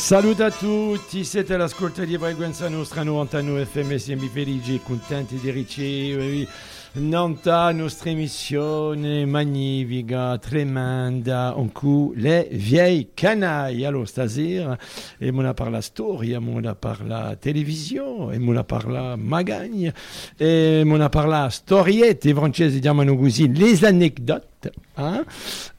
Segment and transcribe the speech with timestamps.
[0.00, 5.50] Saluto a tutti, siete all'ascolto di Frequenza Nostra 99 FM, siamo felici e contenti di
[5.50, 6.48] ricevervi
[6.94, 13.86] nanta nostra emissione magnifica, tremenda, en cui le vieilles canailles.
[13.86, 14.76] Alors, c'est-à-dire,
[15.20, 18.88] et mon a par la storia, mon a par la télévision, et mon a par
[18.88, 19.92] la magagne,
[20.40, 24.46] et mon a par la storiette, et francese chiamano così, les anecdotes.
[24.96, 25.24] Hein?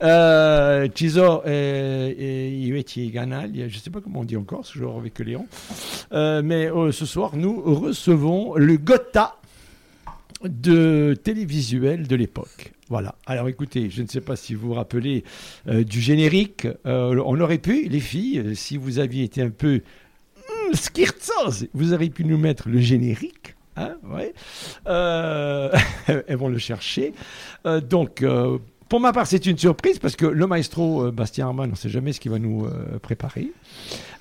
[0.01, 0.87] Euh,
[1.45, 5.19] euh, i vecchi canagli, je ne sais pas comment on dit encore ce jour avec
[5.19, 5.45] Léon,
[6.13, 9.35] euh, mais euh, ce soir nous recevons le Gotha
[10.43, 12.73] de télévisuel de l'époque.
[12.91, 13.15] Voilà.
[13.25, 15.23] Alors écoutez, je ne sais pas si vous vous rappelez
[15.69, 16.67] euh, du générique.
[16.85, 19.81] Euh, on aurait pu, les filles, euh, si vous aviez été un peu
[20.35, 23.55] hmm, schirzose, vous auriez pu nous mettre le générique.
[23.77, 24.33] Hein, ouais.
[24.85, 27.13] Elles vont le chercher.
[27.89, 28.25] Donc,
[28.89, 31.87] pour ma part, c'est une surprise parce que le maestro Bastien Armand, on ne sait
[31.87, 32.67] jamais ce qu'il va nous
[33.01, 33.53] préparer.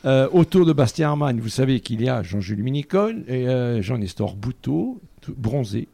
[0.05, 5.01] Autour de Bastien Armand, vous savez qu'il y a Jean-Jules Minicole et Jean-Nestor Bouteau,
[5.37, 5.89] bronzé.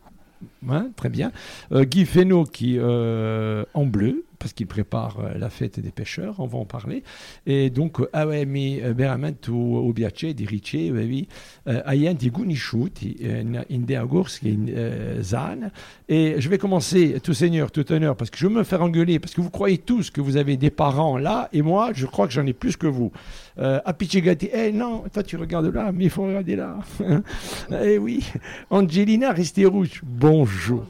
[0.68, 1.32] Hein, très bien.
[1.72, 6.36] Euh, Guy Fesneau qui euh, en bleu, parce qu'il prépare euh, la fête des pêcheurs,
[6.38, 7.02] on va en parler.
[7.46, 11.26] Et donc, euh, avemi eh, veramente o piacere di ricevervi
[11.64, 15.70] agli conosciuti in, in dea Gorski, in eh, Zan.
[16.08, 19.18] Et je vais commencer, tout seigneur, tout honneur, parce que je veux me faire engueuler,
[19.18, 22.26] parce que vous croyez tous que vous avez des parents là, et moi, je crois
[22.26, 23.12] que j'en ai plus que vous.
[23.58, 26.78] Euh, Apicegati, eh non, toi tu regardes là, mais il faut regarder là.
[27.82, 28.24] eh oui,
[28.70, 30.84] Angelina Resterouche, bonjour.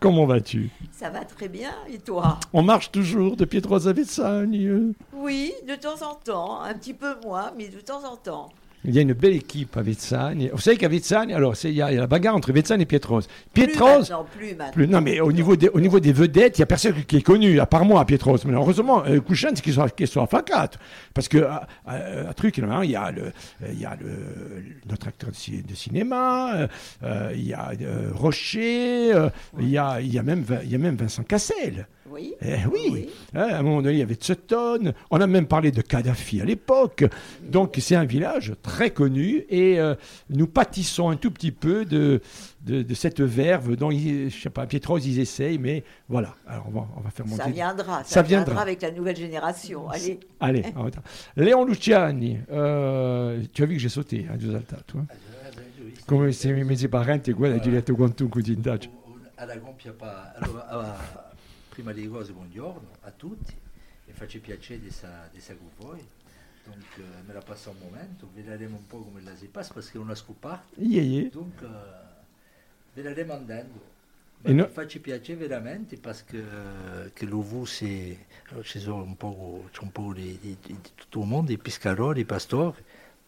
[0.00, 0.70] Comment vas-tu?
[0.92, 2.38] Ça va très bien, et toi?
[2.52, 4.92] On marche toujours de Pietrosa Vezzagne.
[5.12, 8.48] Oui, de temps en temps, un petit peu moins, mais de temps en temps.
[8.84, 10.50] Il y a une belle équipe à Vezzagne.
[10.52, 13.22] Vous savez qu'à Vezzagne, alors il y, a y la bagarre entre Vezzagne et Pietros.
[13.52, 14.72] Plus Pietros, maintenant, plus maintenant.
[14.72, 17.16] plus- non mais au niveau des, au niveau des vedettes, il n'y a personne qui
[17.16, 18.38] est connu, à part moi, Pietros.
[18.46, 19.20] Mais heureusement, euh,
[19.56, 20.70] c'est qu'il soit, qu'il soit facat.
[21.12, 23.30] Parce que, à, à- à truc, il y a- y le, euh,
[23.72, 24.08] il y a le,
[24.88, 26.68] notre acteur de, ci- de cinéma, euh,
[27.02, 29.10] euh, il y a euh, Rocher,
[29.58, 31.86] il, y a, il, y a même, il y a même Vincent Cassel.
[32.10, 32.34] Oui.
[32.40, 35.70] Eh oui, Hein, à un moment donné, il y avait Sutton, on a même parlé
[35.70, 37.04] de Kadhafi à l'époque.
[37.42, 39.94] Donc c'est un village très connu et euh,
[40.30, 42.20] nous pâtissons un tout petit peu de,
[42.62, 46.34] de, de cette verve dont, ils, je sais pas, Pietros, ils essayent, mais voilà.
[46.46, 47.42] Alors on va, on va faire monter.
[47.42, 48.44] Ça viendra, ça, Ça viendra.
[48.46, 48.62] viendra.
[48.62, 49.88] avec la nouvelle génération.
[49.90, 50.90] Allez, Allez, on va-
[51.36, 55.02] Léon Luciani, euh, tu as vu que j'ai sauté, hein, Giusalta, toi?
[56.06, 58.88] Come se mi mesi parenti, guarda, ti ho detto quanto un così in Dutch.
[59.34, 61.27] alla compia pa- allora, ah,
[61.78, 63.54] prima di cose buongiorno a tutti
[64.06, 66.04] mi faccio piacere di essere con voi
[66.64, 69.92] donc euh, me la passo un momento vedremo un po' come la si passa perché
[69.92, 71.28] è una scopata Yeah, yeah.
[71.30, 71.68] donc euh,
[72.94, 73.96] vedremo andando
[74.42, 76.44] E Ma no- faccio piacere veramente perché
[77.12, 81.50] che lo vu sono un po', c'è un po' di, di- di tutto il mondo,
[81.52, 82.82] i pescatori, i pastori,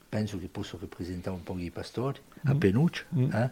[0.08, 2.58] penso che posso rappresentare un po' i pastori, a Mm.
[2.58, 3.32] Penuccia, Mm.
[3.32, 3.50] eh?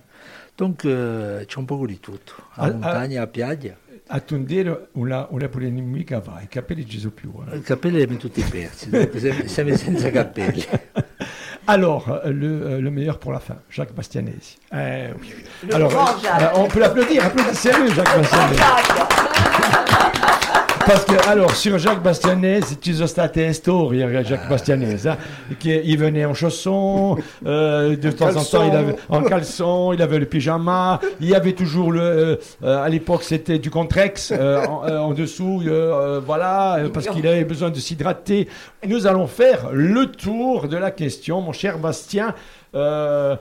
[0.55, 3.77] donc eh, c'è un po' di tutto, a Ah, montagna, a piaggia,
[4.11, 7.31] A Tondero, una, una polemica va, i capelli ci sono più.
[7.53, 7.57] eh.
[7.59, 8.89] i capelli li abbiamo tutti persi,
[9.47, 10.65] siamo, senza capelli.
[11.67, 14.57] Alors, euh, le, euh, le meilleur pour la fin, Jacques Bastianesi.
[14.73, 15.35] Eh, oui.
[15.67, 15.91] Le Alors,
[16.23, 16.41] Jacques.
[16.43, 18.63] euh, on peut l'applaudir, applaudissez-le, Jacques Bastianesi.
[20.89, 24.23] Parce que, alors, sur Jacques Bastianesi, ci sono state storie, Ah.
[24.23, 25.19] Jacques Bastianesi, hein,
[25.59, 28.59] qui- il venait en chaussons, euh, de temps en caleçon.
[28.59, 32.37] temps, il avait, en caleçon, il avait le pyjama, il y avait toujours le, euh,
[32.63, 36.89] euh, à l'époque, c'était du Contrex, euh, en, euh, en dessous, euh, euh, voilà, euh,
[36.89, 38.49] parce qu'il avait besoin de s'hydrater.
[38.87, 42.35] Nous allons faire le tour de la question, mon cher Bastien.
[42.75, 43.37] Euh,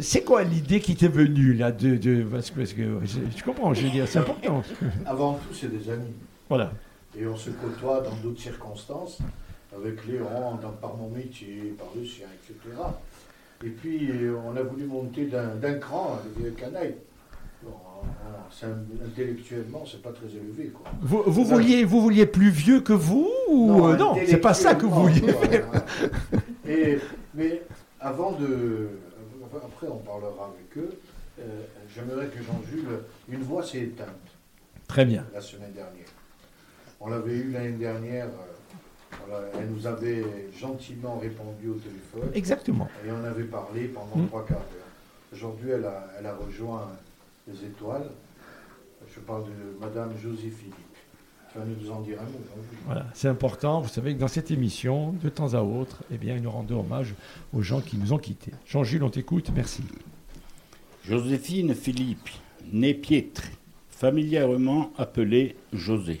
[0.00, 3.44] c'est quoi l'idée qui t'est venue là de, de parce que, parce que je, je
[3.44, 4.62] comprends, je veux dire, c'est important.
[5.04, 6.14] Avant tout, c'est des amis.
[6.54, 6.70] Voilà.
[7.18, 9.18] Et on se côtoie dans d'autres circonstances,
[9.74, 12.76] avec Léon, dans, par mon métier, par le sien, etc.
[13.64, 14.08] Et puis,
[14.46, 16.94] on a voulu monter d'un cran, le vieux canaille.
[17.64, 17.70] Bon,
[18.62, 20.86] un- intellectuellement, c'est pas très élevé, quoi.
[21.02, 24.86] Vous, vouliez, vous vouliez plus vieux que vous ou euh, non, c'est pas ça que
[24.86, 25.66] vous vouliez faire.
[26.68, 26.98] Et,
[27.34, 27.62] mais
[28.00, 28.90] avant de...
[29.56, 30.98] Après, on parlera avec eux.
[31.40, 31.62] euh,
[31.94, 33.00] J'aimerais que Jean-Jules...
[33.28, 34.08] Une voix s'est éteinte
[34.86, 35.24] Très bien.
[35.32, 36.06] la semaine dernière.
[37.00, 38.26] On l'avait eu l'année dernière.
[38.26, 40.24] euh, voilà, elle nous avait
[40.58, 42.30] gentiment répondu au téléphone.
[42.34, 42.88] Exactement.
[43.06, 44.26] Et on avait parlé pendant Mm.
[44.28, 44.82] trois quarts d'heure.
[45.32, 46.90] Aujourd'hui, elle a, elle a rejoint
[47.48, 48.10] les étoiles.
[49.14, 50.74] Je parle de Madame Josie Philippe.
[51.52, 53.80] Tu vas nous en dire un mot, Jean-Jules Voilà, c'est important.
[53.80, 57.14] Vous savez que dans cette émission, de temps à autre, eh bien, nous rendons hommage
[57.52, 58.50] aux gens qui nous ont quittés.
[58.66, 59.50] Jean-Jules, on t'écoute.
[59.54, 59.84] Merci.
[61.06, 62.28] Joséphine Philippe,
[62.72, 63.48] née Pietri,
[63.90, 66.20] familièrement appelée José.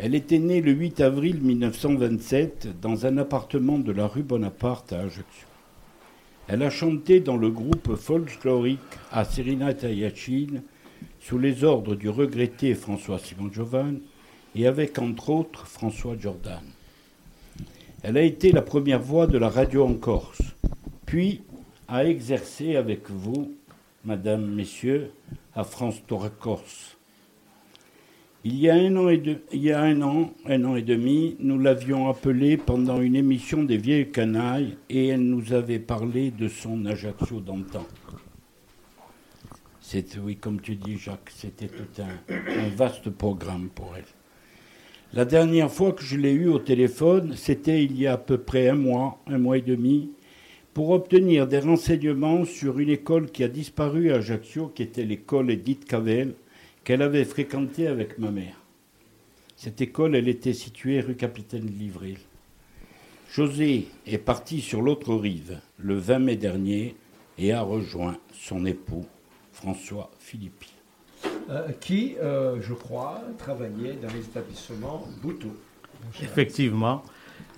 [0.00, 5.00] Elle était née le 8 avril 1927 dans un appartement de la rue Bonaparte à
[5.00, 5.48] Ajaccio.
[6.46, 8.78] Elle a chanté dans le groupe folklorique
[9.10, 10.62] à Serenata Yachin
[11.18, 13.98] sous les ordres du regretté François Simon Jovan
[14.54, 16.62] et avec entre autres François Jordan.
[18.04, 20.42] Elle a été la première voix de la radio en Corse,
[21.06, 21.42] puis
[21.88, 23.52] a exercé avec vous,
[24.04, 25.10] Madame, Messieurs,
[25.56, 26.97] à France Torah Corse.
[28.50, 33.14] Il y a un an et un an, et demi, nous l'avions appelée pendant une
[33.14, 37.86] émission des vieilles canailles et elle nous avait parlé de son Ajaccio d'antan.
[40.24, 44.04] Oui, comme tu dis, Jacques, c'était tout un, un vaste programme pour elle.
[45.12, 48.38] La dernière fois que je l'ai eue au téléphone, c'était il y a à peu
[48.38, 50.12] près un mois, un mois et demi,
[50.72, 55.50] pour obtenir des renseignements sur une école qui a disparu à Ajaccio, qui était l'école
[55.50, 56.32] Edith Cavell,
[56.88, 58.54] qu'elle avait fréquentée avec ma mère.
[59.56, 62.16] Cette école, elle était située rue Capitaine Livril.
[63.30, 66.96] José est parti sur l'autre rive le 20 mai dernier
[67.36, 69.04] et a rejoint son époux,
[69.52, 70.72] François Philippi.
[71.50, 75.54] Euh, qui, euh, je crois, travaillait dans les établissements Bouteau.
[76.22, 77.02] Effectivement.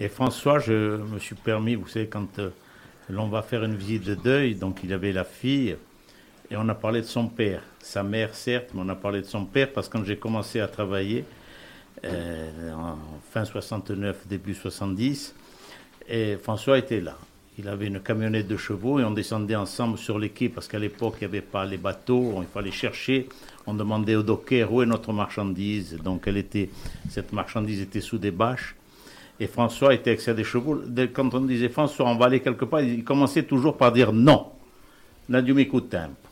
[0.01, 2.51] Et François, je me suis permis, vous savez, quand euh,
[3.09, 5.77] l'on va faire une visite de deuil, donc il avait la fille,
[6.51, 7.63] et on a parlé de son père.
[7.81, 10.61] Sa mère, certes, mais on a parlé de son père parce que quand j'ai commencé
[10.61, 11.25] à travailler,
[12.05, 12.97] en
[13.31, 15.35] fin 69, début 70,
[16.09, 17.17] et François était là.
[17.59, 20.79] Il avait une camionnette de chevaux et on descendait ensemble sur les quais parce qu'à
[20.79, 23.29] l'époque, il n'y avait pas les bateaux, il fallait chercher.
[23.67, 25.99] On demandait au docker où est notre marchandise?
[26.03, 26.71] Donc, elle était,
[27.11, 28.75] cette marchandise était sous des bâches.
[29.39, 30.81] Et François était excès des chevaux.
[31.13, 34.47] Quand on disait François, on va aller quelque part, il commençait toujours par dire non.
[35.29, 36.30] Là, du tempo.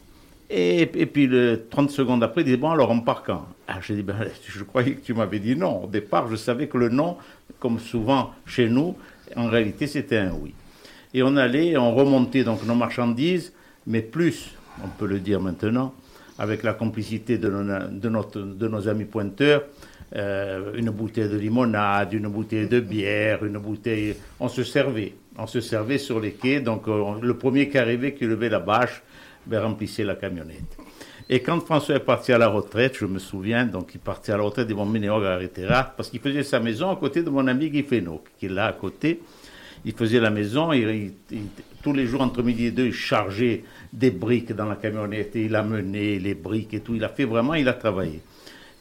[0.50, 3.46] Et, puis, le, 30 secondes après, il disait Bon, alors on part quand?
[3.66, 4.16] Ah, J'ai dit ben,
[4.48, 5.84] Je croyais que tu m'avais dit non.
[5.84, 7.16] Au départ, je savais que le non,
[7.58, 8.96] comme souvent chez nous,
[9.36, 10.54] en réalité, c'était un oui.
[11.12, 13.52] Et on allait, on remontait donc nos marchandises,
[13.86, 14.54] mais plus,
[14.84, 15.94] on peut le dire maintenant,
[16.38, 17.48] avec la complicité de
[18.68, 19.62] nos amis pointeurs,
[20.16, 24.16] euh, une bouteille de limonade, une bouteille de bière, une bouteille.
[24.40, 25.14] On se servait.
[25.36, 26.60] On se servait sur les quais.
[26.60, 29.02] Donc, euh, le premier qui arrivait, qui levait la bâche,
[29.48, 30.76] ben, remplissait la camionnette.
[31.28, 34.36] Et quand François est parti à la retraite, je me souviens, donc il partait à
[34.36, 37.68] la retraite de mon à parce qu'il faisait sa maison à côté de mon ami
[37.68, 39.20] Guy Fesneau, qui est là à côté
[39.84, 40.70] il faisait la maison,
[41.82, 45.44] tous les jours entre midi et deux, il chargeait des briques dans la camionnette et
[45.44, 46.94] il amenait les briques et tout.
[46.94, 48.20] Il a fait vraiment, il a travaillé.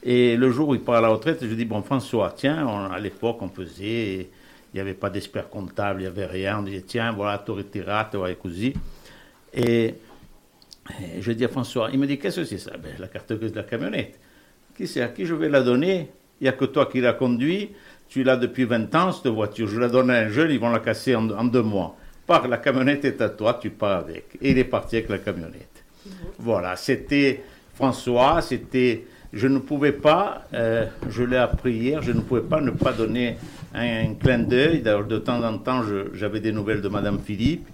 [0.04, 3.00] Et le jour où il part à la retraite, je dis, bon François, tiens, à
[3.00, 4.30] l'époque on faisait,
[4.74, 6.60] il n'y avait pas d'expert comptable, il n'y avait rien.
[6.60, 8.74] On disait, tiens, voilà, tu tirate, voilà, così.
[9.54, 9.96] Et,
[11.02, 12.72] et je dis à François, il me dit, qu'est-ce que c'est ça?
[12.78, 14.20] Ben, La carte de la camionnette.
[14.76, 15.02] Qui c'est?
[15.02, 16.10] À qui je vais la donner?
[16.40, 17.72] Il n'y a que toi qui la conduis
[18.10, 19.68] tu l'as depuis 20 ans, cette voiture.
[19.68, 21.96] Je la donne à un jeune, ils vont la casser en, deux mois.
[22.26, 24.38] Par la camionnette est à toi, tu pars avec.
[24.42, 25.84] Et il est parti avec la camionnette.
[26.40, 27.44] Voilà, c'était
[27.74, 29.06] François, c'était.
[29.34, 32.94] Je ne pouvais pas, euh, je l'ai appris hier, je ne pouvais pas ne pas
[32.94, 33.36] donner
[33.76, 34.82] un, clin d'œil.
[34.82, 35.84] De temps en temps,
[36.14, 37.68] j'avais des nouvelles de Madame Philippe.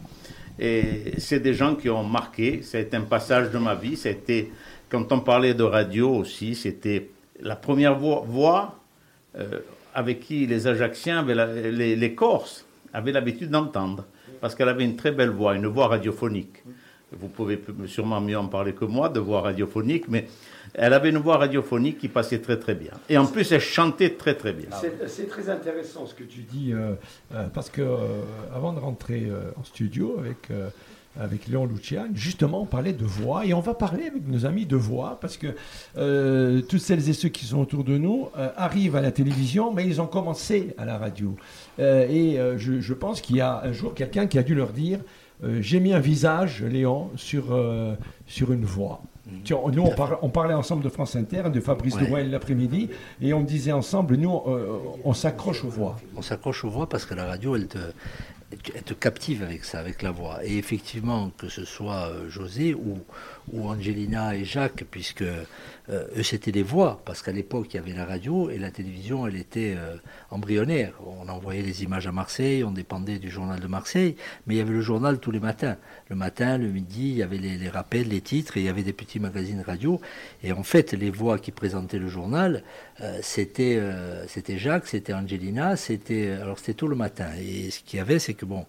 [0.59, 2.61] Et c'est des gens qui ont marqué.
[2.73, 3.95] Été un passage de ma vie.
[3.95, 4.49] C'était,
[4.89, 7.09] quand on parlait de radio aussi, c'était
[7.39, 8.79] la première voix, voix
[9.37, 9.59] euh,
[9.93, 14.05] avec qui les Ajacciens, les, Corses, avaient l'habitude d'entendre,
[14.41, 16.63] parce qu'elle avait une très belle voix, une voix radiophonique.
[17.19, 20.27] Vous pouvez sûrement mieux en parler que moi de voix radiophonique, mais
[20.73, 22.91] elle avait une voix radiophonique qui passait très très bien.
[23.09, 24.69] Et en plus, elle chantait très très bien.
[25.07, 26.93] C'est très intéressant ce que tu dis, euh,
[27.33, 28.21] euh, parce que euh,
[28.53, 29.29] avant de rentrer
[29.59, 30.49] en studio avec
[31.19, 32.07] avec Léon Lucian.
[32.15, 35.37] Justement, on parlait de voix et on va parler avec nos amis de voix parce
[35.37, 35.53] que
[36.61, 40.01] toutes celles et ceux qui sont autour de nous arrivent à la télévision, mais ils
[40.01, 41.35] ont commencé à la radio.
[41.77, 45.01] Et je, pense qu'il y a un jour quelqu'un qui a dû leur dire
[45.59, 47.45] J'ai mis un visage, Léon, sur,
[48.27, 49.01] sur une voix.
[49.25, 49.71] Mmh.
[49.73, 49.89] nous,
[50.21, 52.25] on, parlait ensemble de France Inter, de Fabrice ouais.
[52.25, 52.89] l'après-midi,
[53.21, 54.41] et on disait ensemble, nous,
[55.03, 55.97] on s'accroche aux voix.
[56.15, 57.79] On s'accroche aux voix parce que la radio, elle te,
[58.73, 60.39] elle te captive avec ça, avec la voix.
[60.43, 62.99] Et effectivement, que ce soit euh, José ou,
[63.51, 65.43] ou Angelina et Jacques, puisque euh,
[65.89, 69.27] eux c'était des voix, parce qu'à l'époque il y avait la radio et la télévision
[69.27, 69.95] elle était euh,
[70.31, 70.93] embryonnaire.
[71.05, 74.15] On envoyait les images à Marseille, on dépendait du journal de Marseille,
[74.47, 75.77] mais il y avait le journal tous les matins.
[76.09, 78.83] Le matin, le midi, il y avait les, rappels, les titres, et il y avait
[78.83, 79.99] des petits magazines radio.
[80.43, 82.63] Et en fait, les voix qui présentaient le journal,
[83.01, 83.81] euh, c'était
[84.27, 87.27] c'était Jacques, c'était Angelina, c'était alors c'était tout le matin.
[87.39, 88.65] Et ce qu'il y avait, c'est que bon.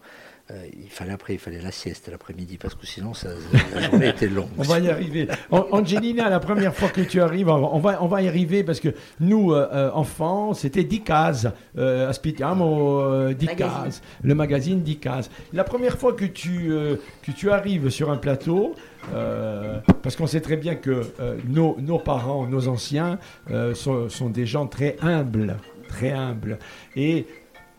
[0.50, 3.28] Euh, il fallait après, il fallait la sieste l'après-midi parce que sinon ça,
[3.74, 4.48] la journée était longue.
[4.58, 5.26] On va y arriver.
[5.50, 8.78] An- Angelina, la première fois que tu arrives, on va, on va y arriver parce
[8.80, 14.00] que nous, euh, euh, enfants, c'était Dicaz, euh, aspettiamo euh, Dicaz, Magazine.
[14.22, 15.30] le magazine Dicaz.
[15.54, 18.74] La première fois que tu, euh, que tu arrives sur un plateau,
[19.14, 23.18] euh, parce qu'on sait très bien que euh, nos, nos parents, nos anciens,
[23.50, 25.56] euh, sont, sont des gens très humbles,
[25.88, 26.58] très humbles.
[26.96, 27.26] Et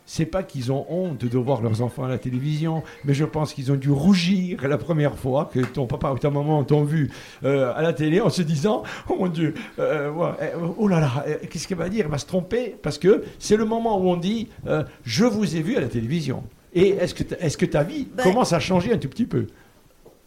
[0.08, 3.54] c'est pas qu'ils ont honte de voir leurs enfants à la télévision, mais je pense
[3.54, 7.10] qu'ils ont dû rougir la première fois que ton papa ou ta maman t'ont vu
[7.44, 11.00] euh, à la télé en se disant Oh mon Dieu, euh, ouais, euh, oh là
[11.00, 12.06] là, euh, qu'est-ce qu'elle va dire?
[12.06, 14.48] Elle va se tromper parce que c'est le moment où on dit
[15.04, 16.44] Je vous ai vu à la télévision.
[16.74, 19.26] Et est-ce que, ta- est-ce que ta vie Ben- commence à changer un tout petit
[19.26, 19.48] peu?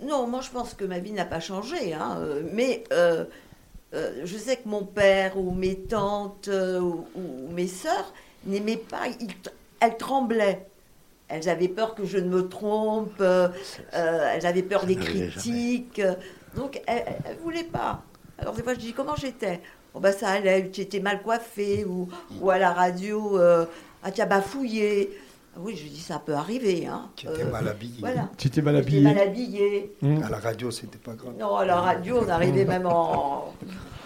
[0.02, 2.18] Non, moi je pense que ma vie n'a pas changé, hein,
[2.52, 2.82] mais
[3.92, 8.12] je sais que mon père ou mes tantes ou, ou mes sœurs
[8.46, 9.28] n'aimaient pas, ils
[9.80, 10.66] elles tremblaient.
[11.28, 13.48] Elles avaient peur que je ne me trompe, euh,
[13.94, 16.00] euh, elles avaient peur Ça des critiques,
[16.56, 18.02] donc elles ne voulaient pas.
[18.38, 19.60] Alors des fois je dis comment j'étais?
[19.92, 22.08] Bon bah ça allait, tu étais mal coiffée, ou,
[22.40, 23.66] ou à la radio, euh,
[24.02, 25.10] ah tu as bafouillé.
[25.58, 26.86] Oui, je dis ça peut arriver.
[26.86, 27.10] Hein.
[27.16, 27.96] Tu étais Euh, mal habillé.
[28.00, 28.28] Voilà.
[28.38, 29.92] Tu t'es mal J'étais habillé mal habillée.
[30.02, 30.22] Hum.
[30.22, 31.34] À la radio, c'était pas grave.
[31.38, 33.52] Non, à la radio, on arrivait même en,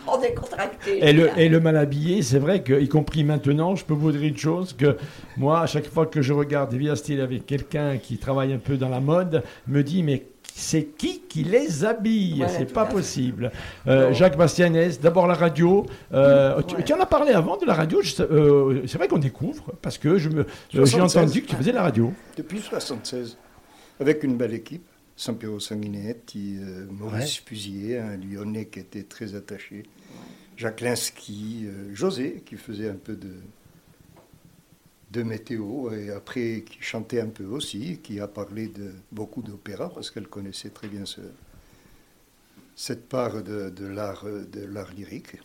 [0.06, 1.06] en décontracté.
[1.06, 4.12] Et le, et le mal habillé, c'est vrai que, y compris maintenant, je peux vous
[4.12, 4.96] dire une chose que
[5.36, 8.76] moi, à chaque fois que je regarde Via Style avec quelqu'un qui travaille un peu
[8.76, 12.36] dans la mode, me dit mais c'est qui qui les habille?
[12.38, 13.50] Voilà, C'est pas possible.
[13.86, 14.12] Euh.
[14.12, 15.86] Jacques Bastianès, d'abord la radio.
[16.12, 16.84] Euh, tu, Ouais.
[16.84, 18.00] tu en as parlé avant de la radio.
[18.20, 21.16] euh, c'est vrai qu'on découvre parce que je me, j'ai 76.
[21.16, 22.12] entendu que tu faisais de la radio.
[22.36, 23.38] Depuis 76,
[23.98, 24.82] avec une belle équipe.
[25.22, 29.84] Sampiero Sanguinetti, euh, Maurice Fusier, un Lyonnais qui était très attaché,
[30.56, 33.30] Jacques Linsky, euh, José, qui faisait un peu de,
[35.12, 39.90] de météo, et après qui chantait un peu aussi, qui a parlé de beaucoup d'opéra,
[39.94, 41.20] parce qu'elle connaissait très bien ce-
[42.74, 45.36] cette part de, de l'art de l'art lyrique.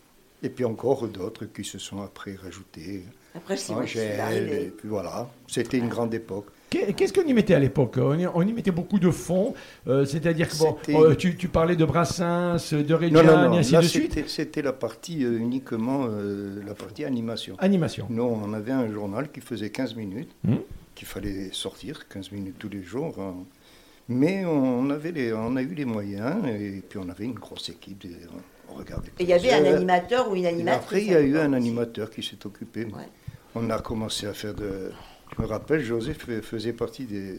[0.42, 3.04] Et puis encore d'autres qui se sont après rajoutés.
[3.34, 4.72] Après, Angèle, et arrivée.
[4.76, 5.30] puis voilà.
[5.46, 6.46] C'était une grande époque.
[6.70, 7.96] Qu'est- Qu'est-ce qu'on y mettait à l'époque?
[7.98, 9.54] On, y- on y mettait beaucoup de fonds,
[9.86, 13.56] euh, c'est-à-dire que bon, euh, tu, tu parlais de Brassens, de Non, non, non.
[13.58, 14.28] ainsi Là, de suite.
[14.28, 17.54] c'était- la partie euh, uniquement euh, la partie animation.
[17.58, 18.06] Animation.
[18.10, 20.58] Nous, on avait un journal qui faisait 15 minutes, Mhm.
[20.94, 23.14] qu'il fallait sortir 15 minutes tous les jours.
[23.20, 23.34] hein.
[24.10, 27.68] Mais on, avait les, on a eu les moyens et puis on avait une grosse
[27.68, 28.04] équipe.
[28.06, 28.10] et
[28.68, 29.08] on, on regardait.
[29.18, 30.84] Et il y avait un animateur ou une et animatrice.
[30.84, 32.84] Après, il y a eu un animateur qui s'est occupé.
[32.86, 33.08] Ouais.
[33.54, 34.90] On a commencé à faire de.
[35.36, 37.36] Je me rappelle, José fais- faisait partie, des,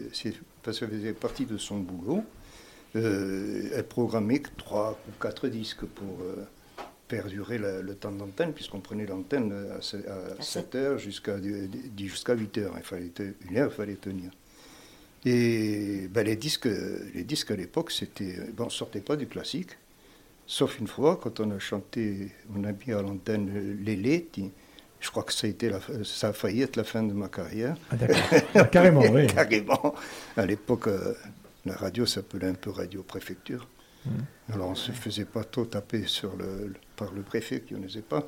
[0.88, 1.14] faisait
[1.46, 2.24] de son boulot.
[2.96, 6.36] Euh, elle programmait trois ou quatre disques pour euh,
[7.08, 11.36] perdurer la- le temps d'antenne, puisqu'on prenait l'antenne à, se- à À 7 heures jusqu'à
[11.98, 12.74] jusqu'à 8 heures.
[12.78, 13.12] Il fallait
[13.50, 14.32] une heure, il fallait tenir.
[15.26, 16.70] Et ben, les, disques,
[17.14, 18.38] les disques à l'époque, c'était.
[18.56, 19.72] Ben, on ne sortait pas du classique.
[20.48, 24.52] Sauf une fois, quand on a chanté, on a mis à l'antenne Lélé, qui-
[25.00, 27.28] je crois que ça a, été la, ça a failli être la fin de ma
[27.30, 27.76] carrière.
[27.92, 28.18] Ah, d'accord.
[28.56, 29.28] Ah, Carrément, oui.
[29.28, 29.96] Carrément.
[30.38, 31.14] À l'époque, euh,
[31.66, 33.68] la radio s'appelait un peu Radio Préfecture.
[34.06, 34.10] Mmh.
[34.54, 37.74] Alors on ne se faisait pas trop taper sur le, le- par le préfet qui
[37.76, 38.26] n'osait pas,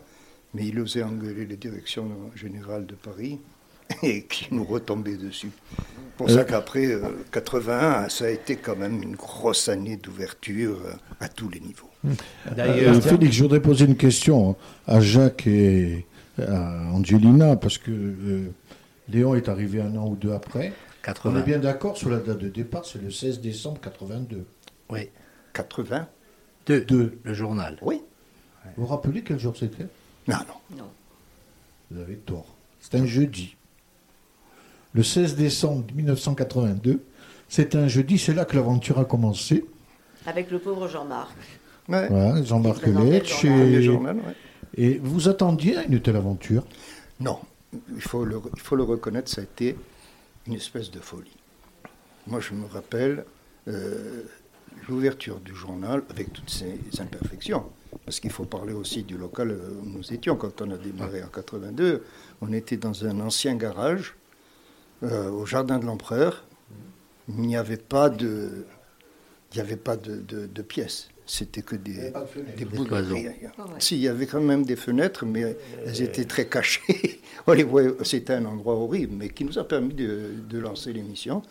[0.54, 3.40] mais il osait engueuler les directions générales de Paris
[4.04, 5.51] et qui nous retombait dessus.
[6.18, 7.01] Pour ça qu'après euh,
[7.32, 11.90] 81, ça a été quand même une grosse année d'ouverture euh, à tous les niveaux.
[12.56, 14.56] D'ailleurs, Euh, Félix, je voudrais poser une question
[14.88, 16.06] à Jacques et
[16.39, 18.51] à Angelina, parce que euh,
[19.09, 20.71] Léon est arrivé un an ou deux après.
[21.03, 21.39] On 80.
[21.39, 24.45] est bien d'accord sur la date de départ, c'est le 16 décembre 82.
[24.89, 25.09] Oui.
[25.53, 26.07] 80
[26.67, 26.81] Deux.
[26.81, 27.19] Deux.
[27.23, 27.77] Le journal.
[27.81, 28.01] Oui.
[28.77, 29.88] Vous vous rappelez quel jour c'était?
[30.27, 30.77] Non, non.
[30.77, 30.89] Non.
[31.89, 32.45] Vous avez tort.
[32.79, 33.55] C'est un jeudi.
[34.93, 37.01] Le 16 décembre 1982,
[37.50, 39.65] c'est un jeudi, c'est là que l'aventure a commencé.
[40.25, 41.35] Avec le pauvre Jean-Marc.
[41.89, 42.07] Ouais.
[42.09, 43.41] Voilà, Jean-Marc Qui présentait le Letch.
[43.41, 43.69] journal.
[43.71, 44.35] Le Et, journal, ouais.
[44.75, 46.63] Et vous attendiez à une telle aventure?
[47.20, 47.40] Non,
[47.94, 49.75] il faut, le, il faut le reconnaître, ça a été
[50.48, 51.36] une espèce de folie.
[52.28, 53.25] Moi, je me rappelle
[53.68, 54.24] euh,
[54.88, 57.66] l'ouverture du journal avec toutes ses imperfections.
[58.06, 60.36] Parce qu'il faut parler aussi du local où nous étions.
[60.36, 62.04] Quand on a démarré en 82,
[62.42, 64.16] on était dans un ancien garage
[65.04, 66.46] euh, au jardin de l'Empereur.
[67.28, 68.66] Il n'y avait pas de,
[69.54, 71.10] de pièces.
[71.33, 72.11] C'était que des,
[72.57, 72.93] des bouts de.
[73.57, 73.63] Ah.
[73.79, 77.21] Si, il y avait quand même des fenêtres, mais elles étaient très cachées.
[77.47, 80.91] On les voyait- C'était un endroit horrible, mais qui nous a permis de, de lancer
[80.91, 81.41] l'émission.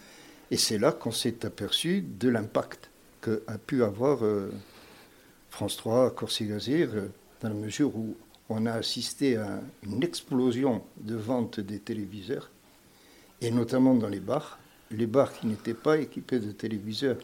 [0.50, 2.90] Et c'est là qu'on s'est aperçu de l'impact
[3.22, 4.50] qu'a pu avoir euh,
[5.48, 7.08] France 3, Corsigazir, euh,
[7.40, 8.14] dans la mesure où
[8.50, 12.50] on a assisté à une explosion de vente des téléviseurs,
[13.40, 14.58] et notamment dans les bars.
[14.90, 17.16] les bars qui n'étaient pas équipés de téléviseurs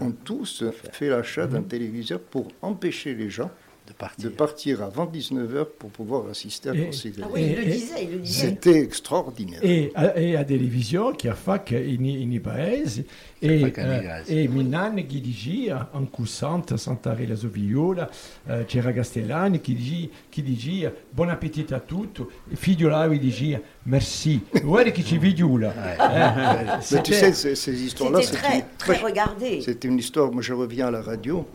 [0.00, 1.08] ont tous fait.
[1.08, 3.50] l'achat d'un téléviseur pour empêcher les gens
[3.92, 4.30] de partir.
[4.30, 7.26] de partir avant 19h pour pouvoir assister à Et- considérer.
[7.28, 8.48] Ah oui, il le Et- disait, il le disait.
[8.48, 9.60] C'était extraordinaire.
[9.62, 13.06] E a, e a televisio che fa che in, in i paesi
[13.38, 14.42] e, Fa che nei eh, casi.
[14.42, 18.08] e Minan che dice anche Santa Santarella Soviola
[18.46, 23.60] eh, c'era Castellani che dice, che dice buon appetito a tutti e figlio Lavi dice
[23.84, 25.96] merci guarda che ci figliola eh,
[26.92, 29.60] Mais tu sais, ces, ces histoires-là, C'était c'est très, très moi, regardé.
[29.60, 31.46] C'était une histoire, moi je reviens à la radio,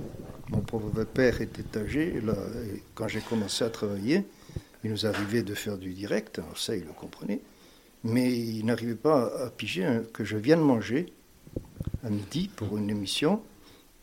[0.49, 2.35] mon pauvre père était âgé, et là,
[2.73, 4.23] et quand j'ai commencé à travailler,
[4.83, 7.41] il nous arrivait de faire du direct, alors ça il le comprenait,
[8.03, 11.07] mais il n'arrivait pas à, piger hein, que je viens de manger
[12.05, 13.41] à midi pour une émission,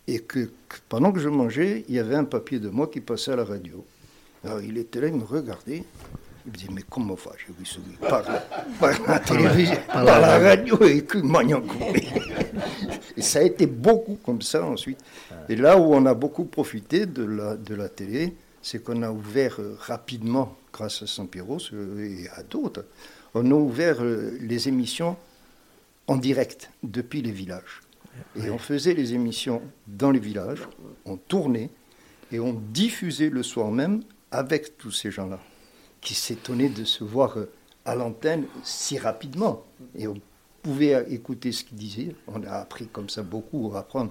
[0.06, 3.00] et que, que pendant que je mangeais, il y avait un papier de moi qui
[3.00, 3.84] passait à la radio.
[4.44, 5.84] Alors il était là, il me regardait,
[6.44, 8.22] il me disait, mais comment va Je lui souris, par,
[8.78, 11.18] par la télévision, par la radio, et que.
[13.16, 14.99] Et ça a été beaucoup comme ça ensuite.
[15.49, 19.11] Et là où on a beaucoup profité de la, de la télé, c'est qu'on a
[19.11, 21.59] ouvert euh, rapidement, grâce à Saint-Pierrot
[21.99, 22.87] et à d'autres,
[23.35, 25.16] on a ouvert euh, les émissions
[26.06, 27.83] en direct depuis les villages.
[28.37, 30.62] Et on faisait les émissions dans les villages,
[31.04, 31.68] on tournait
[32.30, 35.40] et on diffusait le soir même avec tous ces gens-là
[36.00, 37.50] qui s'étonnaient de se voir euh,
[37.85, 39.64] à l'antenne si rapidement.
[39.97, 40.14] Et on
[40.64, 42.14] pouvait euh, écouter ce qu'ils disaient.
[42.26, 44.11] On a appris comme ça beaucoup à apprendre.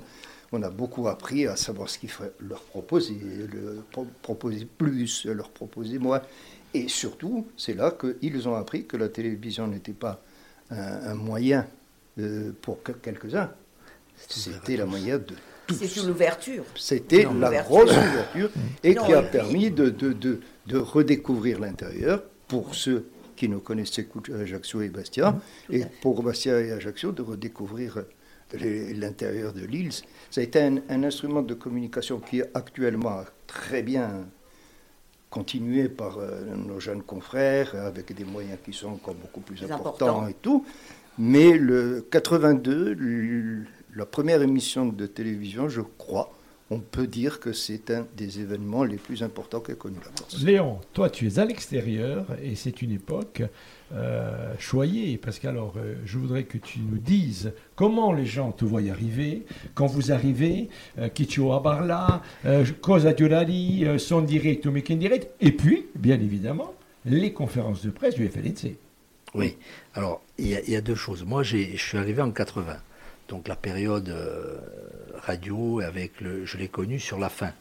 [0.54, 3.18] On a beaucoup appris à savoir ce qu'il fallait leur proposer,
[3.52, 6.22] leur pro- proposer plus, leur proposer moins.
[6.76, 10.22] Et surtout, c'est là qu'ils ont appris que la télévision n'était pas
[10.70, 10.78] un,
[11.12, 11.66] un moyen
[12.20, 13.50] euh, pour que- quelques-uns.
[14.16, 15.34] C'était la moyen de
[15.70, 15.88] C'est tous.
[15.88, 16.64] sur l'ouverture.
[16.76, 18.50] C'était Non, la grosse ouverture
[18.84, 23.58] et Non, qui a permis de, de, de, de redécouvrir l'intérieur pour ceux qui ne
[23.58, 25.36] connaissaient qu'Ajaccio et Bastia,
[25.70, 28.04] et pour Bastia et Ajaccio de redécouvrir
[28.54, 29.92] les- l'intérieur de l'île.
[30.30, 34.26] Ça a été un, un instrument de communication qui est actuellement très bien
[35.30, 39.72] continué par euh, nos jeunes confrères, avec des moyens qui sont encore beaucoup plus Plus
[39.72, 40.64] importants et tout.
[41.18, 46.32] Mais le 82, l- la première émission de télévision, je crois,
[46.72, 50.42] on peut dire que c'est un des événements les plus importants qu'a connu la Corse.
[50.44, 53.44] Léon, toi tu es à l'extérieur et c'est une époque
[53.94, 58.66] euh, choyée parce qu'alors euh, je voudrais que tu nous dises comment les gens te
[58.66, 59.46] voient arriver,
[59.76, 64.72] quand vous arrivez, euh, qui tu as barla, euh, cosa diorari, euh, son direct ou
[64.72, 66.74] mais direct, et puis bien évidemment
[67.06, 68.78] les conférences de presse du FLNC.
[69.36, 69.58] Oui.
[69.94, 71.24] Alors, il y, y a deux choses.
[71.26, 72.78] Moi, j'ai- je suis arrivé en 80.
[73.30, 74.58] Donc, la période euh,
[75.24, 77.54] radio, avec le, je l'ai connue sur la fin.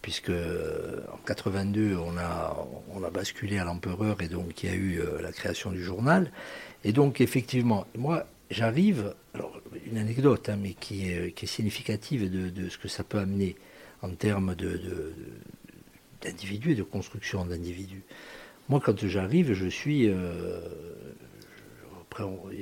[0.00, 2.56] Puisque euh, en 82, on a,
[2.92, 5.80] on a basculé à l'empereur et donc il y a eu euh, la création du
[5.82, 6.32] journal.
[6.82, 9.14] Et donc, effectivement, moi, j'arrive.
[9.34, 13.18] Alors, une anecdote, hein, mais qui est, qui est significative de, ce que ça peut
[13.18, 13.54] amener
[14.02, 15.12] en termes de- de-
[16.22, 18.02] d'individus et de construction d'individus.
[18.68, 20.08] Moi, quand j'arrive, je suis.
[20.08, 20.60] euh,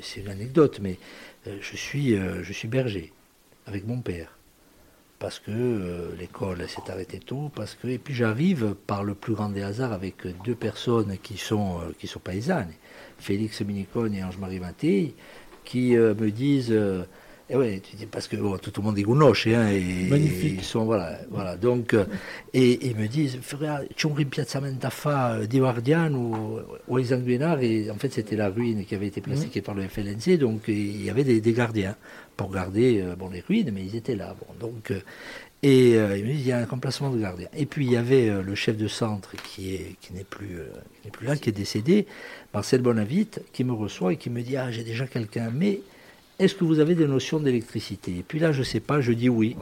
[0.02, 0.96] c'est une anecdote, mais
[1.46, 3.12] euh, je, suis, je suis berger
[3.66, 4.36] avec mon père.
[5.20, 9.34] Parce que euh, l'école s'est arrêtée tôt, parce que et puis j'arrive par le plus
[9.34, 12.72] grand des hasards avec deux personnes qui sont euh, qui sont paysannes,
[13.18, 15.14] Félix Minicone et Ange-Marie Mattei,
[15.62, 16.74] qui euh, me disent
[17.52, 20.54] euh, eh tu dis- parce que bon, tout le monde est gounoche, hein, et, Magnifique.
[20.58, 21.56] ils sont voilà, voilà.
[21.56, 22.04] Donc euh,
[22.54, 27.60] et ils me disent frère, c'è un rimpiazzamento a fa di Guardiano ou les Anguinards
[27.62, 31.02] et en fait c'était la ruine qui avait été plastiquée par le FLNC, donc il
[31.04, 31.96] y avait des, des gardiens
[32.36, 34.34] pour garder euh, bon les ruines, mais ils étaient là.
[34.40, 35.00] Bon, donc euh,
[35.62, 37.48] et euh, ils me disent il y a un remplacement de gardien.
[37.54, 40.58] Et puis il y avait euh, le chef de centre qui est qui n'est plus
[40.58, 40.68] euh,
[41.02, 42.06] qui n'est plus là, qui est décédé,
[42.54, 45.80] Marcel Bonavite, qui me reçoit et qui me dit ah j'ai déjà quelqu'un, mais
[46.40, 48.10] est-ce que vous avez des notions d'électricité?
[48.18, 49.56] Et puis là je sais pas, je dis oui.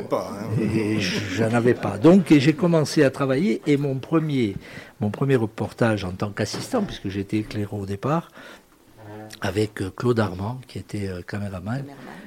[0.00, 0.30] Pas.
[0.40, 0.60] hein.
[0.62, 1.98] Et j'en avais pas.
[1.98, 4.56] Donc j'ai commencé à travailler et mon premier,
[5.00, 8.30] mon premier reportage en tant qu'assistant, puisque j'étais éclaireur au départ,
[9.40, 11.84] avec euh, Claude Armand, qui était euh, caméraman,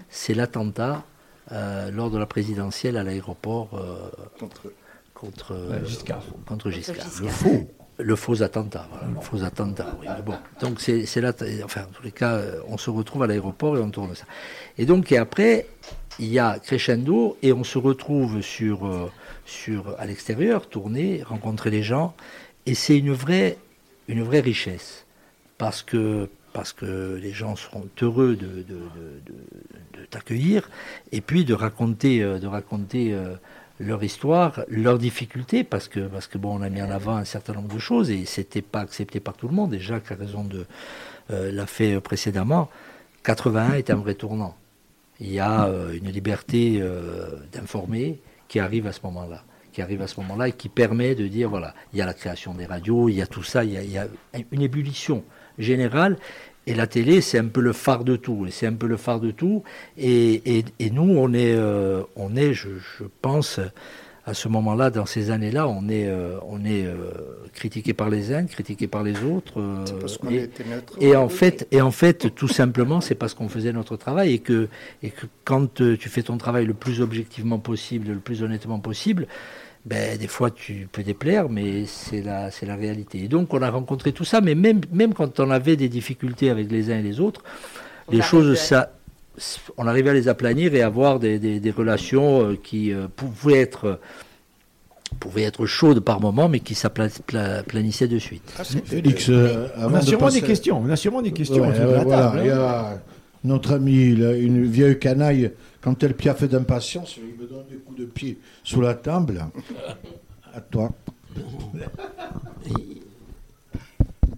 [0.09, 1.03] c'est l'attentat
[1.51, 4.09] euh, lors de la présidentielle à l'aéroport euh,
[5.13, 6.21] Contre- Giscard.
[6.45, 6.69] contre.
[6.69, 7.05] Giscard.
[7.21, 7.67] Le faux.
[7.99, 10.35] Le faux attentat, le faux attentat, bon.
[10.61, 11.33] Donc c'est là,
[11.63, 14.25] enfin, en tous les cas, euh, on se retrouve à l'aéroport et on tourne ça.
[14.77, 15.65] Et donc, et après,
[16.19, 19.11] il y a crescendo et on se retrouve sur, euh,
[19.45, 22.13] sur, à l'extérieur, tourner, rencontrer les gens.
[22.67, 23.57] Et c'est une vraie,
[24.07, 25.05] une vraie richesse.
[25.57, 29.21] Parce que, parce que les gens seront heureux de, de, de-
[29.99, 30.69] de- t'accueillir
[31.11, 33.17] et puis de raconter, euh, de raconter
[33.79, 37.25] leur histoire, leurs difficultés, parce que, parce que bon, on a mis en avant un
[37.25, 39.73] certain nombre de choses et c'était pas accepté par tout le monde.
[39.73, 40.65] Et Jacques a raison de
[41.31, 42.69] euh, l'a fait précédemment.
[43.23, 44.55] 81 est un vrai tournant.
[45.19, 50.01] Il y a euh, une liberté euh, d'informer qui arrive à ce moment-là qui arrive
[50.01, 52.65] à ce moment-là et qui permet de dire voilà, il y a la création des
[52.65, 54.07] radios, il y a tout ça, il y a, il y a
[54.51, 55.23] une ébullition
[55.59, 56.17] générale.
[56.67, 58.45] Et la télé, c'est un peu le phare de tout.
[58.47, 59.63] Et c'est un peu le phare de tout.
[59.97, 62.67] Et, et, et nous, on est, euh, on est je,
[62.99, 63.59] je pense,
[64.25, 66.95] à ce moment-là, dans ces années-là, on est, euh, on est euh,
[67.53, 69.61] critiqué par les uns, critiqué par les autres.
[69.61, 70.95] euh, parce qu'on et, était neutre.
[70.99, 74.39] et en fait, et en fait, tout simplement, c'est parce qu'on faisait notre travail et
[74.39, 74.67] que,
[75.01, 78.79] et que quand euh, tu fais ton travail le plus objectivement possible, le plus honnêtement
[78.79, 79.27] possible,
[79.87, 83.23] ben, des fois tu peux déplaire, mais c'est la, c'est la réalité.
[83.23, 86.49] Et donc, on a rencontré tout ça, mais même, même quand on avait des difficultés
[86.49, 87.41] avec les uns et les autres,
[88.07, 88.91] On les arrivait choses, à- ça,
[89.77, 93.59] on arrivait à les aplanir et avoir des, des- des relations euh, qui euh, pouvaient
[93.61, 93.99] être
[95.21, 98.43] pouvaient être chaudes par moment, mais qui s'aplanissaient de suite.
[98.59, 100.81] Ah, Félix, euh, On a de passer- des questions.
[100.85, 102.59] On a sûrement des questions Ouais, voilà, table, il y hein.
[102.59, 102.99] a
[103.45, 105.51] notre ami, là, une vieille canaille,
[105.87, 109.45] quand elle piaffe d'impatience, il me donne des coups de pied sous la table.
[110.53, 110.91] À toi.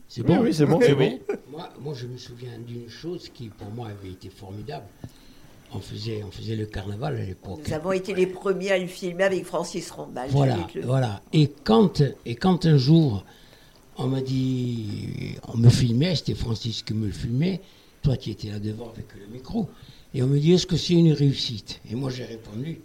[0.07, 1.19] C'est Oui, bon oui, c'est bon, c'est bon.
[1.49, 4.85] Moi, moi, je me souviens d'une chose qui, pour moi, avait été formidable.
[5.73, 7.61] On faisait, on faisait le carnaval à l'époque.
[7.67, 10.29] Nous avons été les premiers à le filmer avec Francis Rambal.
[10.29, 11.23] Voilà, le- voilà.
[11.33, 13.25] Et quand, et quand un jour,
[13.97, 17.59] on m'a dit, on me filmait, c'était Francis qui me le filmait,
[18.03, 19.67] toi tu étais là devant avec le micro,
[20.13, 21.79] et on me dit, est-ce que c'est une réussite?
[21.91, 22.79] Et moi j'ai répondu,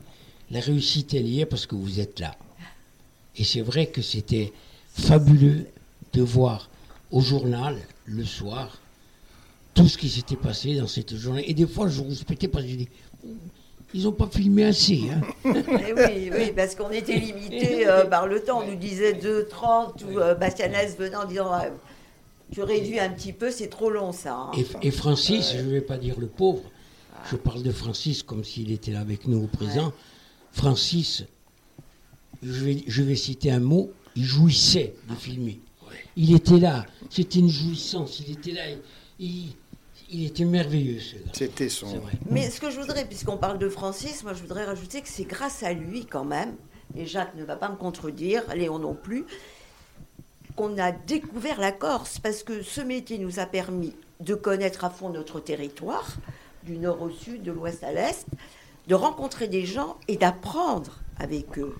[0.51, 2.35] la réussite elle y est parce que vous êtes là.
[3.37, 4.53] Et c'est vrai que c'était
[4.93, 5.67] fabuleux
[6.13, 6.69] de voir
[7.11, 8.79] au journal, le soir,
[9.75, 11.49] tout ce qui s'était passé dans cette journée.
[11.51, 12.89] Et des fois, je respectais parce que je dis,
[13.93, 15.03] ils n'ont pas filmé assez.
[15.11, 15.21] Hein.
[15.45, 18.63] Eh oui, oui, parce qu'on était limité euh, par le temps.
[18.63, 21.71] On nous disait 2h30 ou euh, Bastianès venant en disant euh,
[22.53, 24.35] Tu réduis un petit peu, c'est trop long ça.
[24.35, 24.51] hein.
[24.83, 26.63] Et, et Francis, je ne vais pas dire le pauvre,
[27.31, 29.93] je parle de Francis comme s'il était là avec nous au présent.
[30.53, 31.25] Francis,
[32.43, 35.61] je vais, je vais citer un mot, il jouissait de filmer.
[36.17, 38.63] Il était là, c'était une jouissance, il était là,
[39.19, 39.49] il,
[40.11, 41.01] il était merveilleux.
[41.33, 41.91] C'était son.
[41.91, 42.13] C'est vrai.
[42.31, 45.25] Mais ce que je voudrais, puisqu'on parle de Francis, moi je voudrais rajouter que c'est
[45.25, 46.55] grâce à lui quand même,
[46.97, 49.25] et Jacques ne va pas me contredire, Léon non plus,
[50.55, 54.91] qu'on a découvert la Corse, parce que ce métier nous a permis de connaître à
[54.91, 56.17] fond notre territoire,
[56.65, 58.27] du nord au sud, de l'ouest à l'est,
[58.89, 61.75] de rencontrer des gens et d'apprendre avec eux.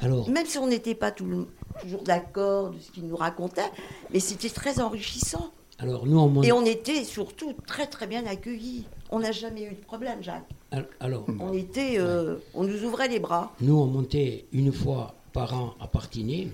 [0.00, 1.46] Alors, Même si on n'était pas tout
[1.80, 3.70] toujours d'accord de ce qu'ils nous racontaient,
[4.12, 5.50] mais c'était très enrichissant.
[5.78, 8.84] alors nous, on monte- Et on était surtout très très bien accueillis.
[9.10, 10.48] On n'a jamais eu de problème, Jacques.
[10.70, 13.52] al- alors, On était, euh, on nous ouvrait les bras.
[13.60, 16.50] nous, on montait une fois par an à Partinil,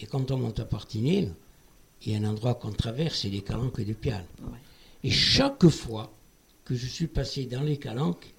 [0.00, 1.32] et quand on monte à Partinil,
[2.04, 4.24] il y a un endroit qu'on traverse, c'est les calanques de Piane.
[4.42, 4.58] Ouais.
[5.04, 6.10] Et chaque fois
[6.64, 8.32] que je suis passé dans les calanques,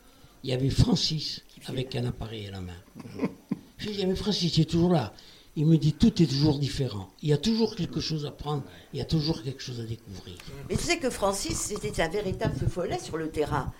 [0.43, 2.73] il y avait Francis avec un appareil à la main.
[3.77, 5.13] Je lui dis, mais Francis, tu es toujours là.
[5.55, 7.11] Il me dit, tout est toujours différent.
[7.21, 9.83] Il y a toujours quelque chose à prendre, il y a toujours quelque chose à
[9.83, 10.35] découvrir.
[10.69, 13.71] Mais tu sais que Francis, c'était un véritable feu follet sur le terrain.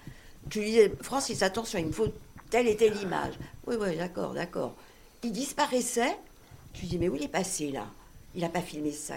[0.50, 2.10] Tu lui disais, Francis, attention, il me faut
[2.50, 3.34] telle et telle image.
[3.66, 4.76] Oui, oui, d'accord, d'accord.
[5.24, 6.16] Il disparaissait.
[6.74, 7.88] Tu dis, mais où il est passé là?
[8.36, 9.16] Il n'a pas filmé ça.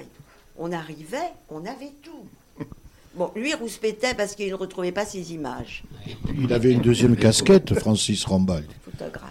[0.56, 2.26] On arrivait, on avait tout.
[3.16, 5.82] Bon, lui, il rouspétait parce qu'il ne retrouvait pas ses images.
[6.38, 8.64] Il avait une deuxième casquette, Francis Rambal.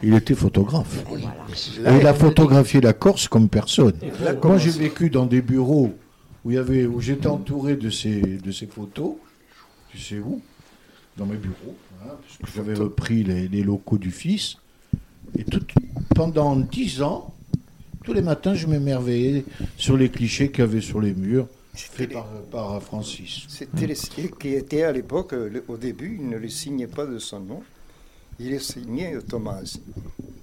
[0.02, 0.98] Il était photographe.
[1.02, 1.96] Et voilà.
[1.96, 3.94] Et il a photographié la Corse comme personne.
[4.44, 5.94] Moi, j'ai vécu dans des bureaux
[6.44, 9.14] où, il y avait, où j'étais entouré de ces, de ces photos.
[9.92, 10.42] Tu sais où?
[11.18, 11.76] Dans mes bureaux.
[12.04, 14.58] hein, parce que j'avais repris les, les locaux du fils.
[15.38, 15.62] Et tout,
[16.16, 17.34] pendant dix ans,
[18.04, 19.46] tous les matins, je m'émerveillais
[19.78, 21.48] sur les clichés qu'il y avait sur les murs,
[21.84, 23.46] faits par, par Francis.
[23.48, 23.94] C'était
[24.40, 27.64] qui était à l'époque, euh, au début, il ne le signait pas de son nom.
[28.40, 29.78] Il est signé Thomas.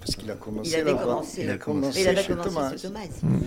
[0.00, 1.02] Parce qu'il a commencé Il avait là-bas.
[1.04, 1.42] commencé.
[1.44, 2.76] Il a commencé il avait chez commencé Thomas.
[2.76, 3.00] chez Thomas.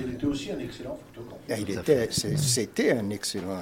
[0.08, 1.39] Il était aussi un excellent photographe.
[1.49, 3.60] Ah, il était, c'est- c'était un excellent.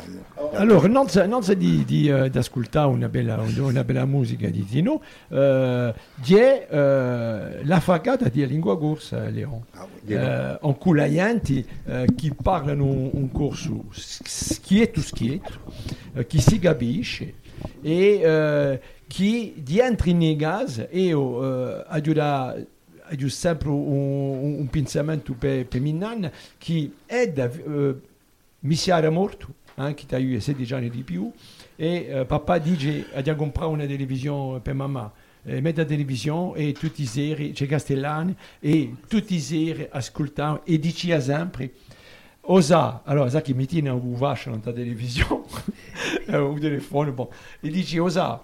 [0.53, 5.93] Allora, non, non di, di, eh, d'ascoltare una bella, una bella musica di Tino, eh,
[6.21, 9.59] c'è eh, la fagata di lingua corsa, Leon.
[9.73, 10.13] Ah oui.
[10.13, 15.51] Eh, en culaianti eh, chi parlano un, un corso schietto schietto,
[16.13, 17.33] eh, chi si capisce
[17.81, 18.81] e eh,
[19.13, 22.55] chi entra in gas e oh, eh, aiuta
[23.03, 24.67] aiuta sempre un,
[25.37, 27.95] per pe Minnan che è da eh,
[28.61, 31.31] mi si era morto anche da io 16 anni di più
[31.75, 36.71] e eh, papà dice abbiamo comprato una televisione per mamma eh, mette la televisione e
[36.71, 41.71] tutti i seri c'è Castellani e tutti i seri ascoltavano e diceva sempre
[42.45, 45.45] Osa, allora sa che mi tiene un vascio nella televisione,
[46.27, 47.27] un telefono, bon.
[47.61, 48.43] e dice Osa,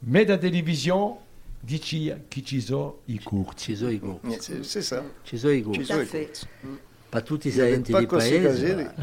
[0.00, 1.16] me da televisione
[1.60, 3.64] dici che ci sono i curti.
[3.64, 4.00] Ci sono i.
[4.62, 5.02] C'est ça.
[5.24, 5.84] Ci sono i Ci corsi.
[5.84, 6.26] sono i fait.
[6.26, 6.46] corsi.
[7.10, 8.94] Pas tutti i Il y avait saenti pas di paese.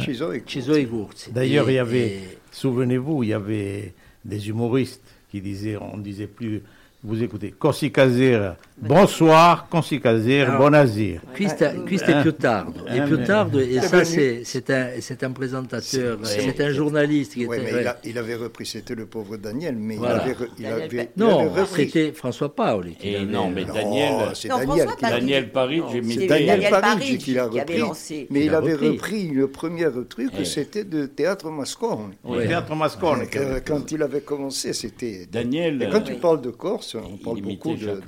[0.47, 0.87] ci sono i.
[1.31, 6.63] D'ailleurs, il y avait, souvenez-vous, il y avait des humoristes qui disaient, on disait plus,
[7.03, 11.21] vous écoutez, Corsi Casera, bonsoir, Corsi Casera, Alors, bon asir.
[11.35, 16.19] Questo, questo è più tardo, è Eh, mais- e Eh ça ben, c'est un, présentateur,
[16.23, 17.71] C'est- c'est un journaliste qui Oui, était...
[17.71, 20.23] mais il, a- il avait repris, c'était le pauvre Daniel, mais Voilà.
[20.25, 21.85] il avait, il avait, Non, avait repris.
[21.89, 22.95] c'était François Paoli.
[22.95, 25.11] qui Et l'avait- non, mais Non, Daniel, c'est Daniel Paris.
[25.19, 28.89] Daniel Paris, j'ai mis Daniel, Parigi qui l'a repris, mais Il avait repris.
[28.89, 30.45] repris le premier truc, Ouais.
[30.45, 32.13] c'était de Théâtre Mascone.
[32.47, 33.21] Théâtre Mascone.
[33.35, 35.27] Euh, Quand il avait commencé, c'était...
[35.31, 38.01] Daniel, Et quand euh, tu parles de Corse, on parle beaucoup de,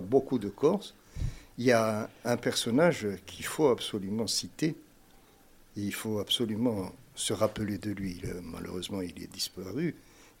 [0.00, 0.94] Beaucoup de Corse.
[1.58, 4.74] Il y a un personnage qu'il faut absolument citer.
[5.76, 8.20] Et il faut absolument se rappeler de lui.
[8.42, 9.94] Malheureusement, il est disparu.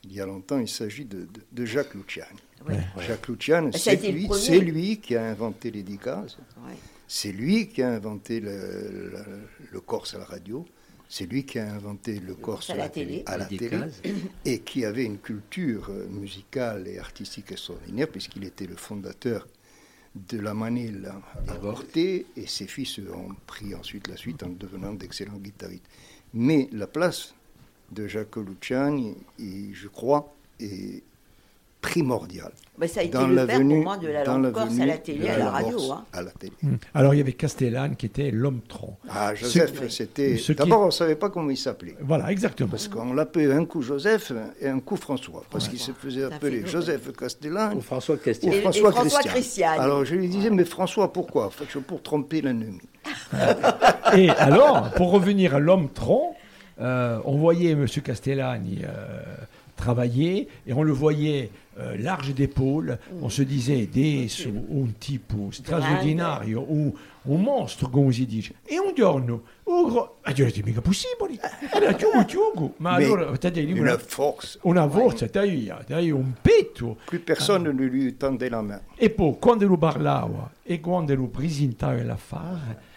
[0.04, 2.38] Il y a longtemps, il s'agit de, de- de Jacques Luciani.
[2.68, 2.78] Ouais.
[3.06, 4.26] Jacques Luciani, c'est lui,
[4.60, 6.22] lui qui a inventé les Dicas.
[6.58, 6.74] Ouais.
[7.08, 8.50] C'est lui qui a inventé le,
[9.10, 9.24] le-
[9.72, 10.64] le Corse à la radio.
[11.16, 13.22] C'est lui qui a inventé le Corse à la télé.
[13.26, 14.10] à la Les télé Dicas.
[14.44, 19.46] et qui avait une culture euh, musicale et artistique extraordinaire puisqu'il était le fondateur
[20.16, 21.08] de la Manille
[21.46, 25.86] à Corté et ses fils ont pris ensuite la suite en devenant d'excellents guitaristes.
[26.32, 27.36] Mais la place
[27.92, 31.04] de Jacques Luciani, et je crois, est
[31.84, 32.52] primordiale.
[32.78, 34.86] Mais ça a été dans le père venue- pour moi de la langue corse à
[34.86, 35.76] la télé, à la radio.
[35.76, 36.04] Corse hein.
[36.12, 36.52] à la télé.
[36.62, 36.76] Hmm.
[36.94, 38.96] Alors il y avait Castellane qui était l'homme tronc.
[39.08, 40.34] Ah, Joseph, c'était.
[40.36, 41.94] qui- D'abord, on ne savait pas comment il s'appelait.
[42.00, 42.70] Voilà, exactement.
[42.70, 45.44] Parce qu'on l'appelait un coup Joseph et un coup François.
[45.50, 46.66] Parce qu'il se faisait appeler.
[46.66, 48.52] Joseph Castellane Ou François ou Castillo.
[48.52, 49.32] Et- et François, François Christian.
[49.32, 49.70] Christian.
[49.78, 51.50] Alors je lui disais, mais François, pourquoi?
[51.86, 52.80] Pour tromper l'ennemi.
[54.16, 56.34] Et alors, pour revenir à l'homme tronc,
[56.80, 57.86] euh, on voyait M.
[57.86, 58.88] Castellani euh,
[59.76, 62.98] travailler et on le voyait euh, large d'épaules.
[63.20, 68.54] On se disait adesso un tipo straordinario, un, un mostro, come si dice.
[68.64, 70.18] E un giorno, un gro...
[70.22, 71.40] Ah, io mica possibile.
[71.72, 72.74] Era Tiugo, Tiugo.
[72.78, 74.58] Ma Mais allora, te Une una, force.
[74.62, 76.98] una forza, dai, un petto.
[77.06, 78.80] Plus personne ne lui tendait la main.
[78.96, 82.92] E poi quando lui parlava e quando lui presentava l'affare,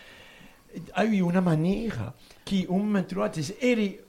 [0.92, 2.14] avevi una maniera
[2.44, 4.00] che un momento dato eri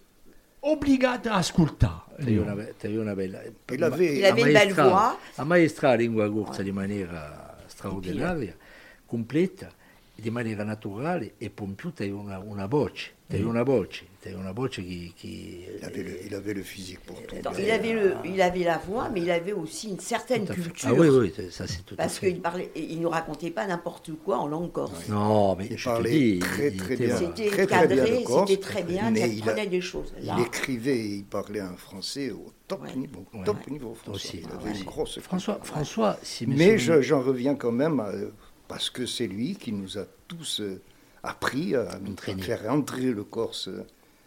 [0.61, 2.08] obbligato a ascoltare.
[2.20, 2.54] T'as eu una,
[2.88, 3.40] eu una bella...
[3.70, 5.18] Il avait- Il avait une belle voix.
[5.88, 8.57] la lingua corsa di maniera straordinaria,
[9.07, 9.70] completa,
[10.14, 13.12] di maniera naturale e più t'hai una, una voce,
[13.64, 14.05] voce,
[14.55, 15.12] voce che...
[15.14, 17.37] che Il avait le, il avait le physique pour tout.
[17.37, 20.55] Attends, il, avait le, il avait la voix, mais il avait aussi une certaine fait.
[20.55, 20.88] culture.
[20.91, 24.38] Ah oui, oui, ça c'est tout Parce qu'il parlait, il nous racontait pas n'importe quoi
[24.38, 25.09] en langue corse.
[25.09, 27.17] Non, mais Il je te parlait dis, très, il très bien.
[27.17, 29.81] C'était Très, très bien cadré, le corse, c'était très bien, mais il a- prenait des
[29.81, 30.12] choses.
[30.23, 32.97] Là, Il écrivait et il parlait un français au top Ouais.
[32.97, 33.25] niveau.
[33.35, 33.45] Ouais.
[33.45, 34.17] Top niveau français.
[34.17, 34.41] Aussi.
[34.45, 34.79] Il avait Ouais.
[34.79, 38.12] une grosse François, François, si Mais j'en reviens quand même, à-
[38.69, 40.81] parce que c'est lui qui nous a tous euh,
[41.22, 42.42] appris à, à Entraîné.
[42.42, 43.68] faire entrer le Corse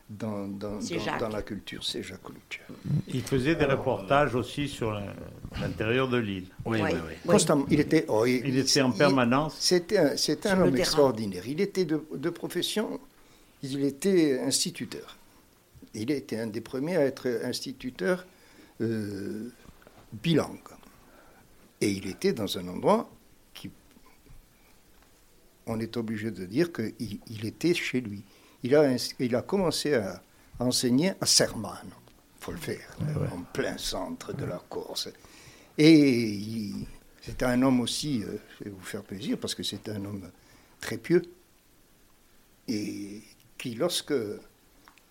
[0.09, 1.19] dans, dans, C'est dans- Jacques.
[1.21, 1.83] dans la culture.
[1.85, 2.79] C'est Jacques Luciani.
[3.07, 4.91] Il faisait des reportages aussi sur
[5.59, 6.47] l'intérieur de l'île.
[6.65, 7.13] Oui, oui, oui.
[7.25, 7.65] Constamment.
[7.69, 9.55] Il était, oh, Il était en permanence.
[9.59, 11.43] C'était un, un homme extraordinaire.
[11.47, 12.99] Il était de, de profession,
[13.63, 15.17] il était instituteur.
[15.93, 18.25] Il était un des premiers à être instituteur
[18.81, 19.49] euh,
[20.13, 20.59] bilingue.
[21.79, 23.09] Et il était dans un endroit
[25.67, 26.93] on est obligé de dire qu'il
[27.27, 28.23] il était chez lui.
[28.63, 30.21] Il a, il a commencé à
[30.59, 31.89] enseigner à Sermano,
[32.39, 32.95] il faut le faire,
[33.33, 35.09] en plein centre de la Corse.
[35.77, 36.71] Et
[37.21, 40.29] c'était un homme aussi, euh, je vais vous faire plaisir, parce que c'était un homme
[40.79, 41.23] très pieux,
[42.67, 43.21] et
[43.57, 44.13] qui, lorsque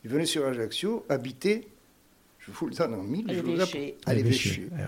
[0.04, 1.66] il venait sur Ajaccio, habitait,
[2.38, 3.56] je vous le donne en mille, À je vous
[4.06, 4.68] à l'évêché.
[4.72, 4.78] Ouais.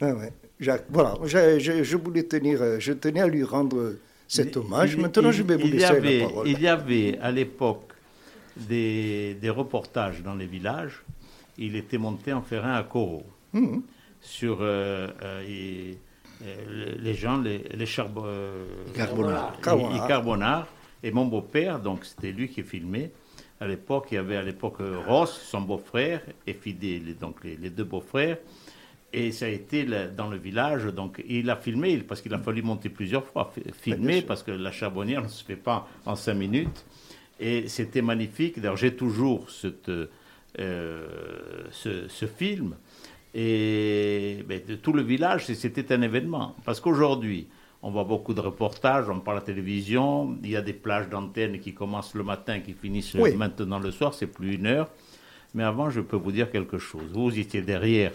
[0.00, 0.32] Ah ouais.
[0.60, 3.96] Jacques, voilà, je, je- je voulais tenir, euh, je tenais à lui rendre
[4.28, 4.92] cet hommage.
[4.94, 6.48] il- Maintenant, il- je vais vous laisser avait- la parole.
[6.48, 7.92] Il y avait à l'époque
[8.56, 11.02] des, des reportages dans les villages.
[11.58, 13.82] Il était monté en ferin à Coro Mhm.
[14.20, 15.98] sur euh, euh, et-
[16.44, 18.26] euh, les gens, les, les charbo-
[18.94, 19.52] Carbonara.
[19.56, 19.94] les- Carbonara.
[20.02, 20.68] les Carbonara.
[21.02, 23.10] Et mon beau-père, donc c'était lui qui filmait.
[23.60, 27.56] À l'époque, il y avait à l'époque Ross, son beau-frère, et Fidé, les- donc les,
[27.56, 28.38] les deux beaux-frères.
[29.12, 32.38] Et ça a été le- dans le village, donc il a filmé, parce qu'il a
[32.38, 36.14] fallu monter plusieurs fois, fi- filmer, parce que la charbonnière ne se fait pas en
[36.14, 36.84] cinq minutes.
[37.40, 38.60] Et c'était magnifique.
[38.60, 39.90] D'ailleurs, j'ai toujours cette,
[40.58, 41.06] euh,
[41.70, 42.74] ce, ce film.
[43.34, 46.54] Et ben, de tout le village, c'était un événement.
[46.64, 47.46] Parce qu'aujourd'hui,
[47.80, 50.36] On voit beaucoup de reportages, on parle à la télévision.
[50.42, 53.36] Il y a des plages d'antenne qui commencent le matin, qui finissent Oui.
[53.36, 54.14] maintenant le soir.
[54.14, 54.88] C'est plus une heure.
[55.54, 57.08] Mais avant, je peux vous dire quelque chose.
[57.12, 58.10] Vous étiez derrière,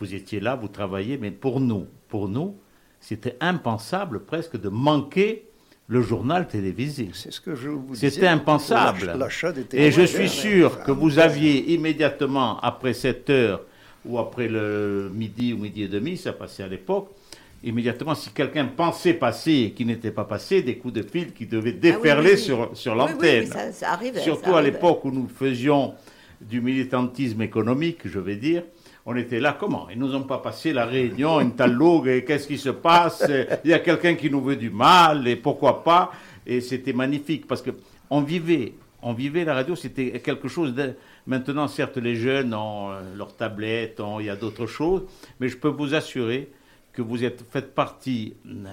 [0.00, 1.18] vous étiez là, vous travailliez.
[1.18, 2.56] Mais pour nous, pour nous,
[3.00, 5.44] c'était impensable presque de manquer
[5.88, 7.10] le journal télévisé.
[7.12, 8.26] C'est ce que je vous C'était disais.
[8.28, 9.12] impensable.
[9.18, 13.60] L'achat des Et je suis sûr que vous aviez immédiatement, après 7 heures
[14.04, 17.10] ou après le midi ou midi et demi, ça passait à l'époque,
[17.62, 21.44] immédiatement, si quelqu'un pensait passer et qui n'était pas passé, des coups de fil qui
[21.46, 22.38] devaient déferler Ah oui, oui, oui.
[22.38, 23.44] sur, sur l'antenne.
[23.44, 25.94] oui, ça- ça arrivait, Surtout ça à l'époque où nous faisions
[26.40, 28.62] du militantisme économique, je vais dire.
[29.06, 29.88] On était là, comment?
[29.90, 33.24] Ils nous ont pas passé la réunion, une talogue, et qu'est-ce qui se passe?
[33.64, 36.12] Il y a quelqu'un qui nous veut du mal, et pourquoi pas?
[36.46, 37.70] Et c'était magnifique, parce que
[38.10, 40.94] on vivait, on vivait la radio, c'était quelque chose de...
[41.26, 45.02] Maintenant, certes, les jeunes ont euh, leurs tablettes, ont- il y a d'autres choses,
[45.38, 46.50] mais je peux vous assurer
[46.92, 48.66] que vous êtes, faites partie, euh,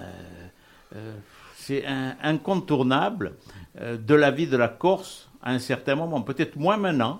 [0.96, 1.13] euh,
[1.56, 1.84] c'est
[2.24, 3.34] incontournable
[3.82, 7.20] de la vie de la Corse à un certain moment, peut-être moins maintenant,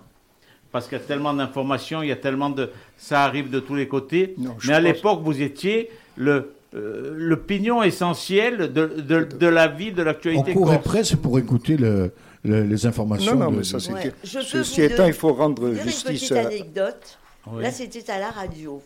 [0.72, 2.70] parce qu'il y a tellement d'informations, il y a tellement de...
[2.98, 7.14] Ça arrive de tous les côtés, Non, mais à pense- l'époque, vous étiez le, euh,
[7.16, 10.88] le pignon essentiel de, de, de la vie, de On l'actualité courait corse.
[10.88, 12.12] presque pour écouter le-
[12.44, 13.34] le- les informations.
[13.36, 14.12] Non, non, de- mais ça, c'est Ouais.
[14.24, 17.18] Je Ceci étant, il faut rendre justice une petite à- anecdote.
[17.52, 17.64] Oui.
[17.64, 18.82] Là, c'était à la radio.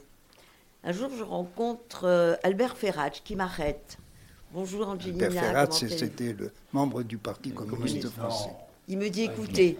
[0.84, 3.98] Un jour, je rencontre euh, Albert Ferrach qui m'arrête.
[4.54, 5.28] Bonjour Angelina.
[5.28, 8.10] Albert Ferrat, c'était le membre du Parti communiste communiste.
[8.12, 8.50] français.
[8.88, 9.78] Il me dit écoutez,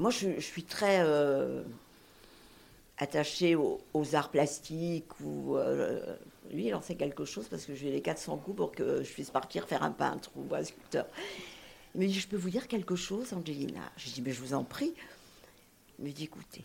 [0.00, 1.62] moi je, suis très euh,
[2.96, 5.20] attaché aux, aux arts plastiques.
[5.20, 6.00] Ou, euh,
[6.50, 9.12] lui, il en sait quelque chose parce que j'ai les 400 coups pour que je
[9.12, 11.06] puisse partir faire un peintre ou un sculpteur.
[11.94, 14.54] Il me dit je peux vous dire quelque chose, Angelina Je dis mais je vous
[14.54, 14.94] en prie.
[15.98, 16.64] Il me dit écoutez,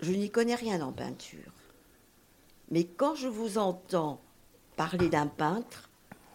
[0.00, 1.52] je n'y connais rien en peinture.
[2.70, 4.20] Mais quand je vous entends
[4.76, 5.88] parler d'un peintre,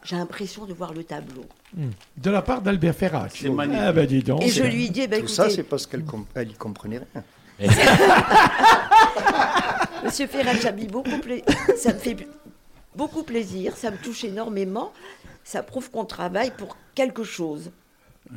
[0.03, 1.45] j'ai l'impression de voir le tableau.
[2.17, 3.32] De la part d'Albert Ferrac.
[3.36, 3.84] C'est magnifique.
[3.86, 4.43] Ah ben dis donc.
[4.43, 7.23] Et je lui dis, ben, Tout ça, c'est parce qu'elle com- elle y comprenait rien.
[10.03, 11.36] Monsieur Ferrat, ça, me beaucoup pla-
[11.77, 12.15] ça me fait
[12.95, 14.91] beaucoup plaisir, ça me touche énormément.
[15.43, 17.71] Ça prouve qu'on travaille pour quelque chose.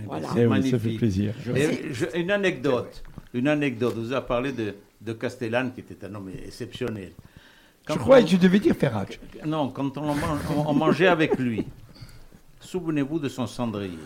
[0.07, 0.29] Voilà.
[0.37, 0.99] Eh oui, ça fait Magnifique.
[0.99, 1.35] plaisir.
[1.55, 3.03] Et je- une anecdote,
[3.35, 3.95] une anecdote.
[3.97, 7.12] Vous avez parlé de, de Castellane, qui était un homme exceptionnel.
[7.87, 9.18] Quand Je croyais on- que tu devais dire Ferrac.
[9.45, 11.66] Non, quand on, mange- on- on mangeait avec lui,
[12.72, 13.98] souvenez-vous de son cendrier.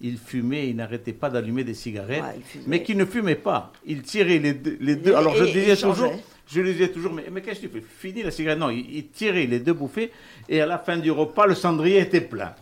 [0.00, 3.72] Il fumait, il n'arrêtait pas d'allumer des cigarettes, Ouais, mais qui ne fumait pas.
[3.86, 4.76] Il tirait les deux.
[4.80, 5.12] les deux.
[5.12, 6.12] Et- Alors je et- et disais toujours,
[6.46, 7.84] je lui disais toujours, mais, mais qu'est-ce que tu fais?
[8.08, 8.58] Fini la cigarette.
[8.58, 10.10] Non, il, il tirait les deux bouffées,
[10.50, 12.52] et à la fin du repas, le cendrier était plein.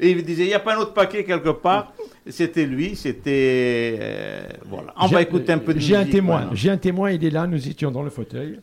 [0.00, 1.92] Et il me disait, il n'y a pas un autre paquet quelque part.
[2.28, 3.96] C'était lui, c'était...
[4.00, 4.92] euh, voilà.
[4.96, 6.50] On va J'ai- écouter un peu de J'ai un témoin.
[6.54, 7.10] J'ai un témoin.
[7.10, 7.46] Il est là.
[7.46, 8.60] Nous étions dans le fauteuil.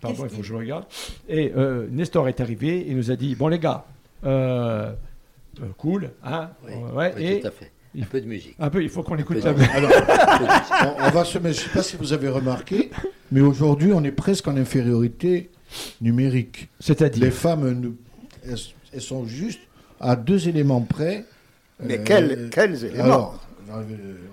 [0.00, 0.84] Pardon, il faut que je regarde.
[1.28, 2.84] Et euh, Nestor est arrivé.
[2.88, 3.84] Il nous a dit bon les gars,
[4.24, 4.92] euh,
[5.60, 6.50] euh, cool, hein.
[6.66, 7.70] Oui, ouais, oui, et tout à fait.
[8.00, 8.54] Un peu de musique.
[8.58, 8.82] un peu.
[8.82, 9.52] Il faut qu'on écoute peu la.
[9.52, 9.90] de- Alors,
[10.98, 12.90] on, on va se mettre, je ne sais pas si vous avez remarqué,
[13.30, 15.50] mais aujourd'hui, on est presque en infériorité
[16.00, 16.68] numérique.
[16.80, 17.22] C'est-à-dire.
[17.22, 17.92] Les femmes,
[18.46, 18.56] elles,
[18.94, 19.60] elles sont juste
[20.00, 21.26] à deux éléments près.
[21.84, 23.40] Mais Euh, quels, quels éléments Alors,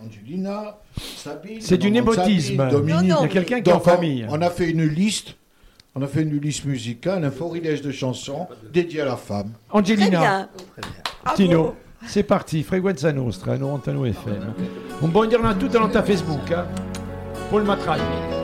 [0.05, 0.77] Angelina,
[1.17, 1.59] Sabine.
[1.61, 2.57] C'est du népotisme.
[2.57, 3.09] Sabine, Dominique.
[3.09, 4.25] Non, non, Il y a quelqu'un qui est en on- famille.
[4.29, 5.35] On, a fait une liste.
[5.95, 9.53] On a fait une liste musicale, un florilège de chansons dédiées à la femme.
[9.71, 10.49] Angelina.
[11.35, 11.75] Tino,
[12.05, 14.53] c'est parti, Frequenza Nostra, 91 FM.
[15.01, 16.65] Un buongiorno a tutti dans ta Facebook, hein.
[17.49, 18.38] Paul Matraille.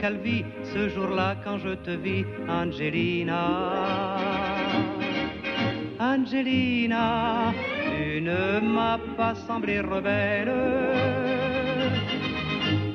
[0.00, 4.16] Calvi, ce jour-là quand je te vis, Angelina.
[5.98, 7.52] Angelina,
[7.84, 10.52] tu ne m'as pas semblé rebelle.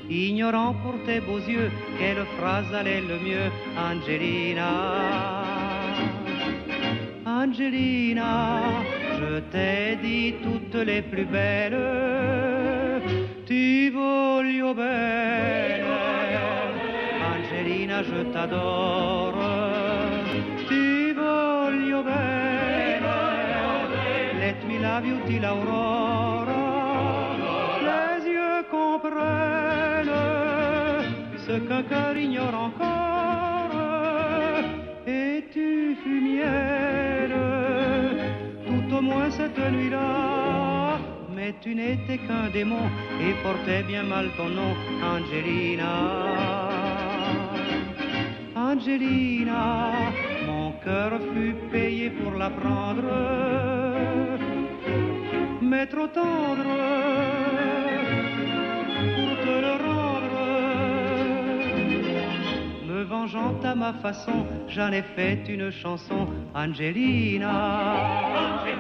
[0.10, 4.72] Ignorant pour tes beaux yeux quelle phrase allait le mieux, Angelina?
[7.24, 8.62] Angelina,
[9.20, 12.45] je t'ai dit toutes les plus belles.
[18.16, 19.46] Je t'adore.
[20.68, 23.18] Ti voglio bene.
[24.40, 25.46] Let me love you till.
[27.88, 30.20] Les yeux comprennent
[31.46, 33.74] ce qu'un cœur ignore encore.
[35.08, 37.36] Et tu fus mienne,
[38.68, 41.00] tout au moins cette nuit-là.
[41.36, 42.86] Mais tu n'étais qu'un démon
[43.24, 46.35] et portais bien mal ton nom, Angelina.
[48.86, 49.94] Angelina,
[50.46, 53.02] mon cœur fut payé pour la prendre,
[55.60, 56.70] mais trop tendre
[59.16, 60.38] pour te le rendre.
[62.88, 67.96] Me vengeant à ma façon, j'en ai fait une chanson, Angelina.
[68.66, 68.76] Mais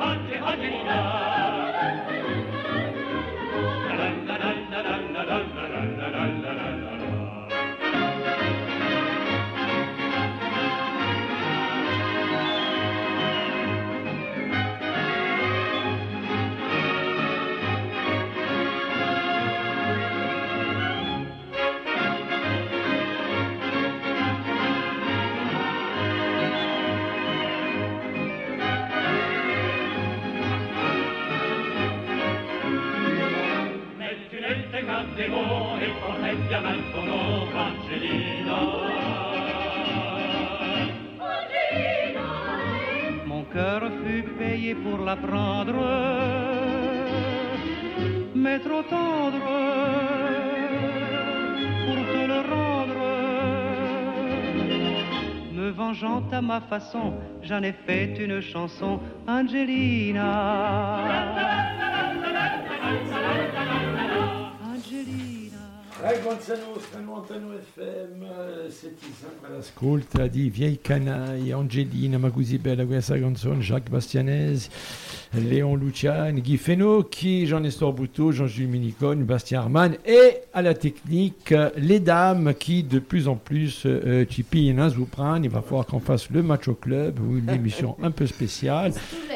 [45.26, 45.74] prendre,
[48.36, 49.48] mais trop tendre
[51.86, 53.02] pour te le rendre.
[55.54, 60.26] Me vengeant à ma façon, j'en ai fait une chanson, Angelina.
[66.22, 72.86] Gonzalo, Strano Antano FM, eh, siete sempre all'ascolto di Viei Canai, Angelina, ma così bella
[72.86, 74.70] questa canzone, Jacques Bastianesi,
[75.32, 81.72] Léon Luciani, Guy Fenocchi, Jean-Nestor Bouteau, Jean-Jules Minicone, Bastien Arman et à la technique, euh,
[81.76, 85.42] les dames qui de plus en plus euh, pillent un Zoupran.
[85.42, 88.94] Il va falloir qu'on fasse le match au club ou une émission un peu spéciale.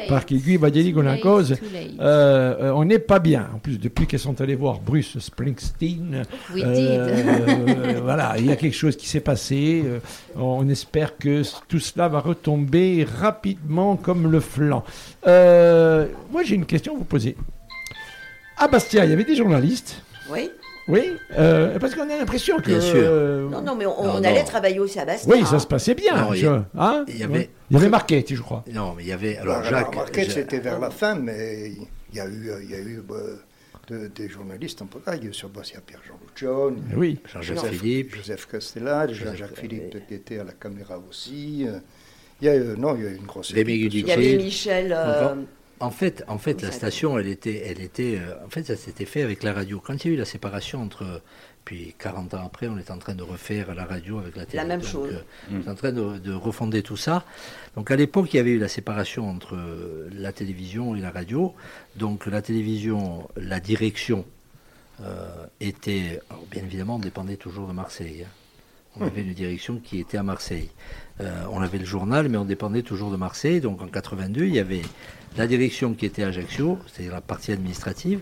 [0.08, 1.56] que Guy va dire qu'on a cause.
[2.00, 3.48] Euh, euh, on n'est pas bien.
[3.54, 6.22] En plus, depuis qu'elles sont allées voir Bruce Springsteen,
[6.66, 9.82] We euh, voilà, il y a quelque chose qui s'est passé.
[9.84, 9.98] Euh,
[10.36, 14.84] on espère que tout cela va retomber rapidement comme le flanc.
[15.26, 17.36] Euh, moi, j'ai une question à vous poser.
[18.56, 20.02] À Bastia, il y avait des journalistes.
[20.30, 20.50] Oui.
[20.88, 21.02] Oui,
[21.38, 22.62] euh, parce qu'on a l'impression que.
[22.70, 22.96] Bien sûr.
[22.96, 24.24] euh, Non, non, mais on, Non, on non.
[24.24, 25.32] allait travailler aussi à Bastia.
[25.32, 26.16] oui, ça se passait bien.
[26.16, 27.50] Non, il y je- a- hein il y avait- Ouais.
[27.70, 28.64] il y avait Marquette, je crois.
[28.72, 29.36] Non, mais il y avait.
[29.36, 29.94] Alors, Alors, Jacques.
[29.94, 31.72] Marquette, c'était vers la fin, mais
[32.10, 33.14] il y a eu, il y a eu bah,
[33.90, 37.18] de- des journalistes en pagaille sur Bastia, Pierre-Jean Lucione, Eh Oui.
[37.32, 38.14] Jean-Jacques Joseph, Philippe.
[38.16, 41.64] Joseph Castellade, Jean-Jacques Philippe qui était à la caméra aussi.
[41.66, 41.78] euh,
[42.40, 44.36] Il y a eu, non, il y a eu une grosse Il y avait.
[44.36, 44.94] Michel.
[44.96, 45.34] euh,
[45.80, 49.06] En fait, en fait, la station, elle était, elle était, euh, en fait, ça s'était
[49.06, 49.80] fait avec la radio.
[49.80, 51.22] Quand il y a eu la séparation entre,
[51.64, 54.56] puis 40 ans après, on est en train de refaire la radio avec la télé.
[54.56, 55.12] La même Donc, chose.
[55.14, 57.24] euh, On est en train de, de refonder tout ça.
[57.76, 61.10] Donc à l'époque, il y avait eu la séparation entre euh, la télévision et la
[61.10, 61.54] radio.
[61.96, 64.24] Donc la télévision, la direction
[65.02, 68.24] euh, était, alors, bien évidemment, on dépendait toujours de Marseille.
[68.26, 68.30] hein.
[68.96, 70.68] On avait une direction qui était à Marseille.
[71.20, 73.60] Euh, on avait le journal, mais on dépendait toujours de Marseille.
[73.60, 74.82] Donc en 82, il y avait
[75.36, 78.20] la direction qui était à Ajaccio, c'est-à-dire la partie administrative.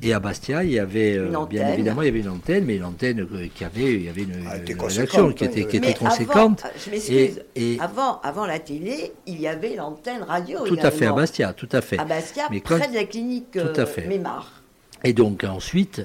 [0.00, 1.74] Et à Bastia, il y avait, euh, Une bien antenne.
[1.74, 4.22] évidemment, il y avait une antenne, mais une antenne euh, qui avait, il y avait
[4.22, 6.64] une, Ah, une rédaction qui hein, était, qui était Mais conséquente.
[6.64, 10.66] avant, je m'excuse, Et- et- avant, avant la télé, il y avait l'antenne radio.
[10.66, 11.12] Tout à fait, à.
[11.12, 11.98] Bastia, tout à fait.
[11.98, 14.06] À Bastia, Mais quand- près de la clinique Tout à euh, fait.
[14.06, 14.62] Mémar.
[15.04, 16.04] Et donc ensuite,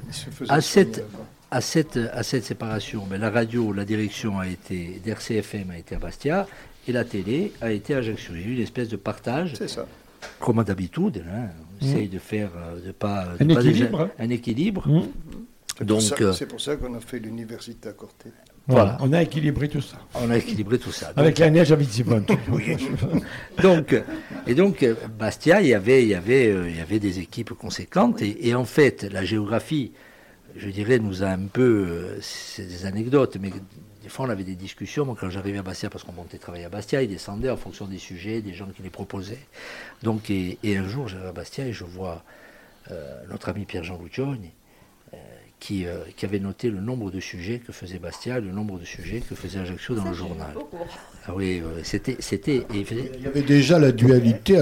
[0.50, 1.04] à cette,
[1.50, 5.96] à cette, à cette séparation, ben, la radio, la direction a été, d'RCFM a été
[5.96, 6.46] à Bastia,
[6.88, 8.34] et la télé a été à Ajaccio.
[8.36, 9.86] Il y a eu une espèce de partage, C'est ça.
[10.40, 11.50] Comme d'habitude, hein,
[11.82, 13.26] on essaye de faire, euh, de pas...
[13.40, 14.10] de Un pas déjà- équilibre.
[14.20, 14.88] un équilibre.
[14.88, 15.02] Mmh.
[15.78, 18.30] C'est Donc, pour ça- euh, c'est pour ça qu'on a fait l'université à Corté.
[18.70, 18.98] Voilà, Voilà.
[19.02, 19.98] on a équilibré tout ça.
[20.16, 21.08] on a équilibré tout ça.
[21.10, 22.24] Donc, Avec la neige à Vitsibon.
[23.62, 23.96] donc,
[24.46, 24.86] et donc,
[25.18, 28.22] Bastia, il y avait, il y avait, euh, il y avait des équipes conséquentes.
[28.22, 29.92] Et, et en fait, la géographie,
[30.56, 31.86] je dirais, nous a un peu.
[31.88, 33.52] euh, c'est des anecdotes, mais
[34.08, 35.04] des fois, on avait des discussions.
[35.06, 37.88] Moi, quand j'arrivais à Bastia, parce qu'on montait travailler à Bastia, ils descendaient en fonction
[37.88, 39.46] des sujets, des gens qui les proposaient.
[40.02, 42.24] Donc, et, et un jour, j'arrive à Bastia et je vois
[42.90, 44.52] euh, notre ami Pierre-Jean Lucioni,
[45.14, 45.18] euh,
[45.60, 48.86] qui, euh, qui avait noté le nombre de sujets que faisait Bastia, le nombre de
[48.86, 50.56] sujets que faisait Ajaccio dans le journal.
[51.30, 54.58] Ah oui, oui, c'était, c'était, et il faisait- Il y avait déjà la dualité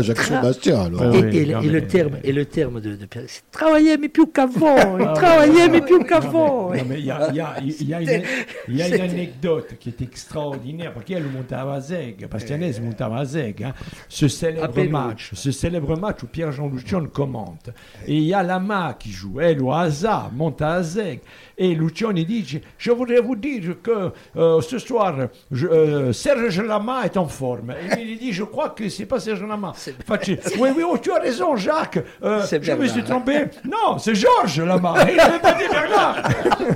[0.82, 1.14] alors.
[1.16, 3.26] et, oui, et le- non, et le mais- terme, et le terme de, de Pierre,
[3.28, 6.74] c'est travailler mais plus qu'avant, Ah, travaillait ouais, mais plus qu'avant.
[6.74, 8.24] Il y a, il y a- il y a une,
[8.68, 13.20] il y a une anecdote qui est extraordinaire, perché elle montava a Zeg, Bastianese montava
[13.20, 13.74] a Zeg, hein,
[14.10, 17.70] ce célèbre À match, ce célèbre match où Pierre-Jean Lucion commente.
[18.08, 21.20] Et il y a Lama qui joue, elle ou Asa monte à Zeg.
[21.58, 25.16] Et Lucioni dit, je voudrais vous dire que euh, ce soir,
[25.52, 27.74] je- euh, Serge Lama est en forme.
[27.98, 29.74] Et il dit, je crois que c'est pas Serge Lama.
[30.06, 32.00] Facci, oui, oui, oh, tu as raison, Jacques.
[32.24, 33.46] Euh, je me suis trompé.
[33.64, 34.96] Non, c'est Georges Lama.
[35.10, 36.24] Il n'avait pas dit Bernard.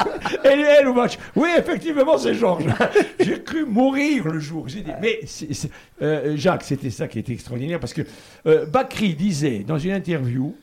[0.43, 1.17] Elle au match.
[1.35, 2.65] Oui, effectivement, c'est Georges.
[3.19, 4.67] J'ai cru mourir le jour.
[4.67, 5.19] J'ai dit, mais
[6.01, 8.01] euh, Jacques, c'était ça qui était extraordinaire parce que
[8.45, 10.55] euh, Bakri disait dans une interview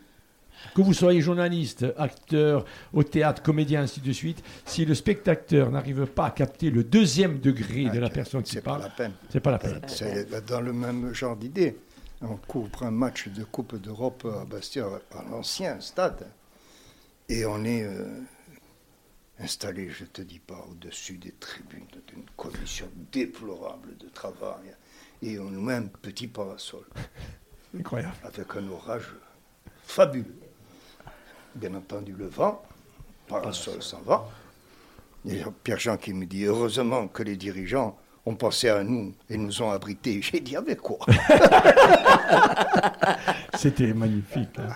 [0.76, 6.04] que vous soyez journaliste, acteur, au théâtre, comédien, ainsi de suite, si le spectateur n'arrive
[6.06, 9.12] pas à capter le deuxième degré de la personne qui C'est pas parle, la peine.
[9.30, 9.80] c'est pas la peine.
[9.86, 11.78] C'est dans le même genre d'idée.
[12.20, 16.26] On couvre un match de Coupe d'Europe à Bastia, à l'ancien stade,
[17.28, 18.20] et on est euh,
[19.38, 24.74] installé, je te dis pas, au-dessus des tribunes d'une commission déplorable de travail,
[25.22, 26.84] et on nous met un petit parasol
[27.78, 28.14] Incroyable.
[28.24, 29.08] avec un orage
[29.84, 30.34] fabuleux.
[31.56, 32.62] Bien entendu, le vent,
[33.28, 34.28] parasol s'en va.
[35.28, 37.96] Et Pierre-Jean qui me dit heureusement que les dirigeants
[38.26, 40.20] ont pensé à nous et nous ont abrités.
[40.22, 40.98] J'ai dit avec quoi?
[43.54, 44.50] C'était magnifique.
[44.58, 44.68] hein.
[44.68, 44.74] Ah,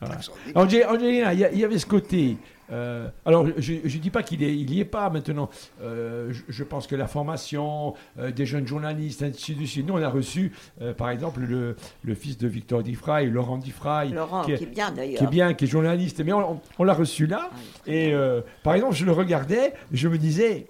[0.00, 0.14] Voilà.
[0.16, 0.56] extraordinaire.
[0.56, 2.38] Angé- Angelina, il y, a- il y avait ce côté.
[2.72, 5.48] Euh, alors, je ne dis pas qu'il n'y est pas maintenant.
[5.82, 9.86] Euh, je, je pense que la formation euh, des jeunes journalistes, ainsi de suite.
[9.86, 10.52] Nous, on a reçu,
[10.96, 14.10] par exemple, le, le fils de Victor Diffray, Laurent Diffray.
[14.10, 15.18] Laurent, qui est bien d'ailleurs.
[15.18, 16.20] Qui est bien, qui est journaliste.
[16.24, 17.50] Mais on, on- on l'a reçu là.
[17.86, 20.66] Et euh, par exemple, je le regardais, je me disais,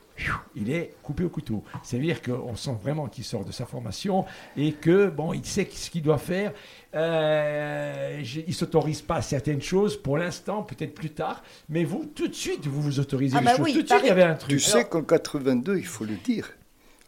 [0.54, 1.64] il est coupé au couteau.
[1.82, 4.24] C'est-à-dire qu'on sent vraiment qu'il sort de sa formation
[4.56, 6.52] et que, bon, il sait ce qu'il doit faire.
[6.94, 11.42] Euh, je- il ne s'autorise pas certaines choses pour l'instant, peut-être plus tard.
[11.68, 13.64] Mais vous, tout de suite, vous vous autorisez Ah les bah choses.
[13.66, 14.50] oui, tout de suite, il y avait un truc.
[14.50, 16.50] Tu sais qu'en 82, il faut le dire,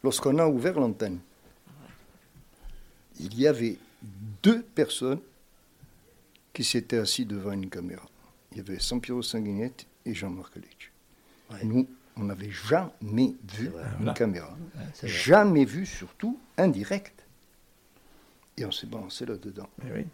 [0.03, 1.19] lorsqu'on a ouvert l'antenne,
[3.19, 3.77] il y avait
[4.41, 5.19] deux personnes
[6.53, 8.05] qui s'étaient assis devant une caméra.
[8.51, 11.63] Il y avait Sampiero Sanguinetti et Jean-Marc Lecce.
[11.63, 14.13] Nous, on n'avait jamais vu une Voilà.
[14.13, 14.55] caméra.
[15.03, 17.22] Jamais vu, surtout, un direct.
[18.57, 19.67] Et on s'est balancé là-dedans.
[19.83, 20.05] Oui.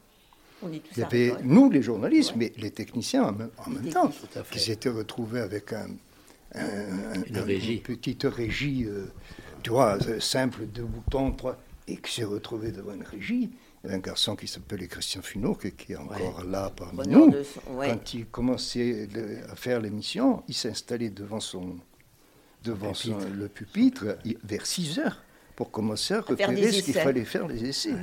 [0.61, 3.69] On est tous Il y avait nous, les journalistes, mais les techniciens en même, en
[3.69, 5.87] même Les temps, à qui s'étaient retrouvés avec un,
[6.55, 7.77] un- Une un- régie.
[7.77, 9.05] petite régie, euh,
[9.63, 13.49] tu vois, euh, simple, deux boutons, trois, et qui s'est retrouvé devant une régie.
[13.83, 16.97] Il y avait un garçon qui s'appelait Christian Finot, qui, qui est encore là parmi
[16.97, 17.31] Preneur nous.
[17.31, 17.89] de son- ouais.
[17.89, 21.77] Quand il commençait le- à faire l'émission, il s'installait devant son
[22.65, 25.23] devant son- le pupitre il- vers 6 heures
[25.55, 27.93] pour commencer à des repérer ce qu'il fallait faire les essais.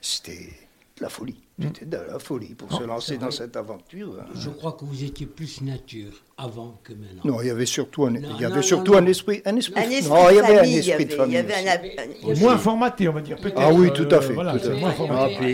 [0.00, 0.50] C'était
[0.98, 1.36] de la folie.
[1.60, 4.24] C'était de la folie pour se lancer dans cette aventure.
[4.34, 7.22] Je crois que vous étiez plus nature avant que maintenant.
[7.24, 9.40] Non, il y avait surtout un, Non, il y avait non, surtout non, un esprit,
[9.46, 9.74] un esprit.
[9.78, 11.36] Un esprit non, de il y avait famille, un esprit de il y famille.
[11.38, 11.68] avait aussi.
[11.68, 11.80] un-
[12.22, 13.58] Il y avait- Moins formaté, on va dire, peut-être.
[13.58, 14.80] Ah oui, tout à fait, voilà, tout à c'est fait.
[14.80, 14.94] moins.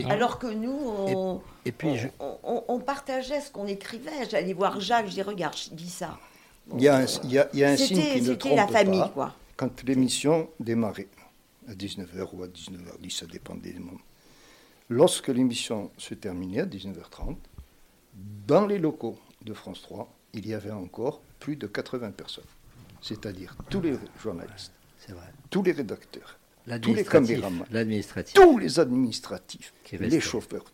[0.08, 4.10] Ah, Alors que nous, on, Et puis, je- on, on- on partageait ce qu'on écrivait.
[4.28, 6.18] J'allais voir Jacques, je dis regarde, je dis ça.
[6.66, 8.20] Bon, Il y a un, il y a- il y a un signe C'était qui
[8.20, 9.08] ne c'était trompe la famille, pas.
[9.14, 9.34] quoi.
[9.56, 11.08] Quand l'émission démarrait,
[11.68, 13.98] à 19h ou à 19h10, ça dépendait des moments.
[14.92, 17.36] Lorsque l'émission se terminait à 19h30,
[18.46, 22.44] dans les locaux de France 3, il y avait encore plus de 80 personnes.
[23.00, 24.72] C'est-à-dire tous les journalistes,
[25.08, 25.32] vrai.
[25.48, 26.38] tous les rédacteurs,
[26.82, 28.34] tous les caméramans, L'administratif.
[28.34, 30.66] tous les administratifs, les chauffeurs.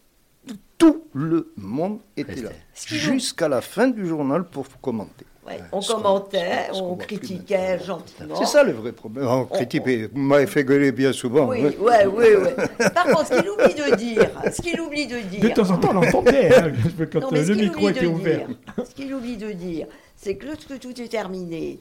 [0.78, 5.26] Tout le monde était là, jusqu'à la fin du journal pour commenter.
[5.48, 8.34] Ouais, on commentait, on critiquait gentiment.
[8.36, 9.26] C'est ça le vrai problème.
[9.26, 9.82] On critique,
[10.12, 11.46] vous m'avez fait gueuler bien souvent.
[11.48, 12.54] Oui, ouais, ouais, ouais.
[12.94, 15.40] Par contre, ce qu'il oublie de dire, ce qu'il oublie de dire.
[15.40, 16.72] De temps en temps, on l'entendait, hein,
[17.12, 18.46] quand Non, mais ce le qu'il micro oublie était de ouvert.
[18.46, 18.56] dire,
[18.88, 19.86] ce qu'il oublie de dire,
[20.16, 21.78] c'est que lorsque tout est terminé,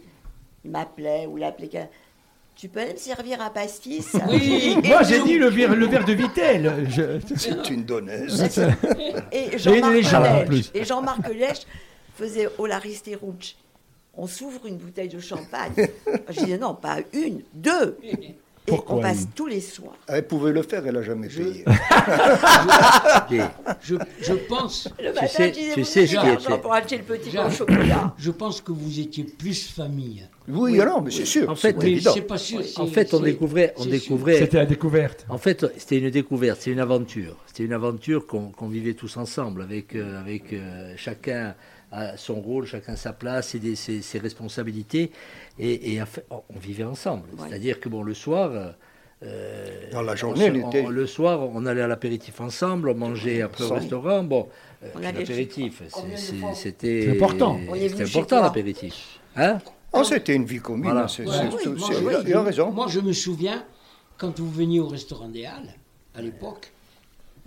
[0.64, 1.68] il m'appelait ou l'appelait.
[1.68, 1.88] quelqu'un,
[2.56, 4.78] Tu peux aller me servir un pastis Oui.
[4.86, 6.88] Moi, j'ai dit le verre, le verre de Vitel.
[6.90, 8.42] Je- C'est une donneuse.
[9.32, 11.62] Et une Jean-Marc légende, en Lèche,
[12.18, 13.56] faisait Olariste Rouge.
[14.16, 15.74] On s'ouvre une bouteille de champagne.
[16.30, 17.98] Je disais non, pas une, deux.
[18.04, 18.34] Et
[18.66, 19.96] Pourquoi on passe une tous les soirs.
[20.08, 21.64] Elle pouvait le faire, elle n'a jamais payé.
[23.82, 26.98] Je, je pense, Le matin, sais- je disais, tu sais ce qui était- pour acheter
[26.98, 27.58] le petit pain au Jacques.
[27.58, 28.14] chocolat.
[28.18, 30.28] je pense que vous étiez plus famille.
[30.48, 31.50] Oui, alors, mais c'est sûr.
[31.50, 32.12] En fait, c'est Mais évident.
[32.14, 32.62] c'est pas sûr.
[32.78, 34.40] En fait, on découvrait, on c'est découvrait.
[34.40, 35.26] C'était la découverte.
[35.30, 37.36] En fait, c'était une découverte, c'est une aventure.
[37.48, 41.54] C'était une aventure qu'on vivait tous ensemble, avec, euh, avec euh, chacun
[41.92, 45.12] a son rôle, chacun sa place, et des- ses, ses responsabilités,
[45.60, 47.30] et, on vivait ensemble.
[47.38, 47.48] Ouais.
[47.48, 48.52] C'est-à-dire que bon, le soir.
[49.24, 52.96] euh, Dans la on journée, on était- le soir, on allait à l'apéritif ensemble, on
[52.96, 54.24] mangeait après au restaurant.
[54.24, 54.48] Bon,
[54.84, 55.82] euh, l'apéritif,
[56.54, 57.60] c'était important.
[57.76, 59.20] C'était important l'apéritif.
[59.36, 59.60] Hein
[59.94, 60.84] Oh, c'était une vie commune.
[60.92, 61.06] Voilà.
[61.06, 62.72] Ouais, oui, moi, oui, il a raison.
[62.72, 63.64] Moi, je me souviens,
[64.18, 65.74] quand vous veniez au restaurant des Halles,
[66.14, 66.72] à l'époque,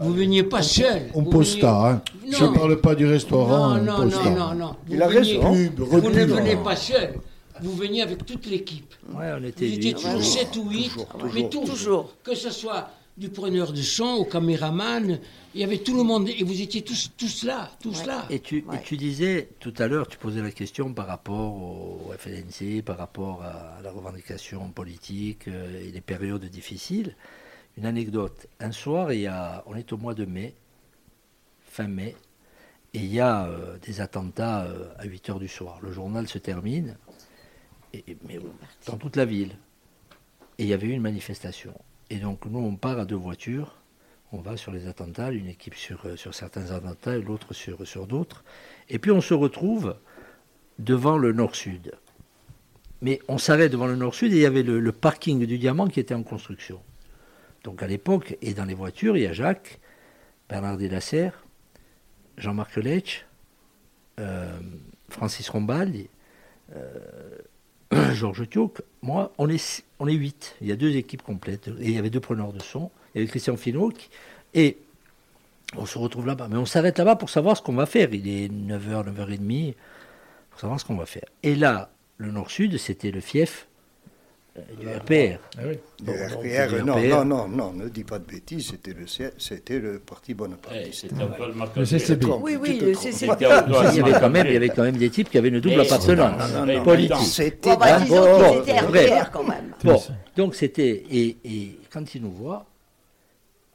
[0.00, 1.02] vous veniez pas seul.
[1.14, 2.02] On vous posta, hein.
[2.30, 4.76] Je ne parle pas du restaurant, Non, on non, non, non, non.
[4.86, 5.52] Vous Il a veniez- raison.
[5.52, 7.14] Pub, Vous ne venez pas seul.
[7.62, 8.94] Vous veniez avec toute l'équipe.
[9.14, 9.94] Ouais, on Vous était étiez huit.
[10.02, 12.12] toujours 7 ou 8, Toujours, mais toujours.
[12.22, 12.88] Que ce soit
[13.18, 15.18] du preneur de son au caméraman,
[15.54, 18.06] il y avait tout le monde, et vous étiez tous, tous là, tous Ouais.
[18.06, 18.24] là.
[18.30, 18.76] Et tu, Ouais.
[18.76, 22.96] et tu disais tout à l'heure, tu posais la question par rapport au FLNC, par
[22.96, 27.14] rapport à la revendication politique euh, et les périodes difficiles.
[27.76, 28.46] Une anecdote.
[28.58, 29.08] Un soir,
[29.66, 30.54] on est au mois de mai,
[31.64, 32.16] fin mai,
[32.92, 35.78] et il y a euh, des attentats euh, à 8 heures du soir.
[35.80, 36.96] Le journal se termine,
[38.86, 39.56] dans toute la ville.
[40.58, 41.72] Et il y avait eu une manifestation.
[42.10, 43.76] Et donc nous, on part à deux voitures.
[44.32, 48.06] On va sur les attentats, une équipe sur, euh, sur certains attentats et l'autre sur,
[48.06, 48.44] d'autres.
[48.88, 49.96] Et puis on se retrouve
[50.78, 51.92] devant le nord-sud.
[53.02, 56.00] Mais on s'arrête devant le nord-sud et il y avait le parking du Diamant qui
[56.00, 56.80] était en construction.
[57.64, 59.78] Donc à l'époque, et dans les voitures, il y a Jacques,
[60.48, 61.44] Bernard Delasserre,
[62.36, 63.26] Jean-Marc Lech,
[64.18, 64.58] euh,
[65.08, 66.08] Francis Rombaldi,
[66.74, 67.38] euh,
[68.14, 70.56] Georges Thioc, moi, on est, huit.
[70.60, 71.68] Il y a deux équipes complètes.
[71.80, 72.90] Et il y avait deux preneurs de son.
[73.14, 73.92] Il y avait Christian Finot.
[74.54, 74.78] Et
[75.76, 76.48] on se retrouve là-bas.
[76.48, 78.12] Mais on s'arrête là-bas pour savoir ce qu'on va faire.
[78.12, 79.74] Il est 9h, 9h30.
[80.50, 81.26] Pour savoir ce qu'on va faire.
[81.42, 83.66] Et là, le nord-sud, c'était le fief
[84.78, 85.38] du RPR.
[85.56, 85.78] Ah oui.
[86.02, 87.08] Bon, RPR, le non, RPR.
[87.08, 91.02] non, non, non, ne dis pas de bêtises, c'était le, C- c'était le Parti bonapartiste.
[91.02, 91.44] C'était un peu
[91.76, 92.24] le CCB.
[92.40, 92.94] Oui, oui, le.
[92.94, 93.32] CCB.
[93.38, 93.42] Il
[93.96, 95.74] y, avait quand même, il y avait quand même des types qui avaient une double
[95.74, 97.16] Et- appartenance Non, non, non, politique.
[97.18, 98.60] C'était Bon, bah, Hein, bon.
[98.62, 99.72] RPR quand même.
[99.84, 100.00] Bon,
[100.36, 101.04] donc c'était.
[101.10, 102.66] Et, et quand ils nous voient,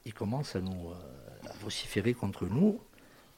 [0.05, 2.79] ils commencent à nous euh, à vociférer contre nous.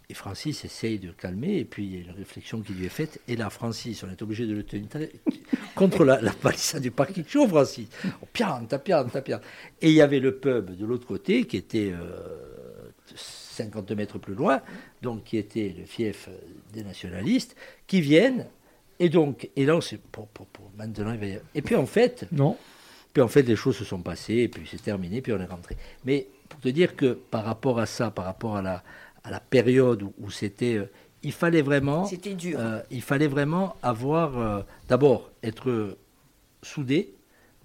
[0.10, 2.90] Et Francis essaye de calmer, et puis il y a une réflexion qui lui est
[2.90, 3.20] faite.
[3.28, 4.88] Et là, Francis, on est obligé de le tenir
[5.76, 7.90] contre la, la palissade du parking chaud, Francis.
[8.22, 9.42] On piante, on piante, on piante.
[9.82, 14.34] Et il y avait le pub de l'autre côté, qui était euh, 50 mètres plus
[14.34, 14.62] loin,
[15.02, 16.30] donc qui était le fief
[16.72, 18.48] des nationalistes, qui viennent.
[19.00, 21.76] Et donc, et là, c'est pour, pour, pour maintenant, il va y avoir- Et puis
[21.76, 22.56] en fait, Non.
[23.12, 25.46] puis en fait, les choses se sont passées, et puis c'est terminé, puis on est
[25.46, 25.76] rentré.
[26.06, 28.84] Mais pour te dire que par rapport à ça, par rapport à la,
[29.28, 30.76] à la période où, où c'était.
[30.76, 30.90] euh,
[31.24, 32.06] il fallait vraiment.
[32.06, 32.58] C'était dur.
[32.60, 34.38] euh, il fallait vraiment avoir.
[34.38, 35.98] euh, D'abord, être
[36.64, 37.14] soudé,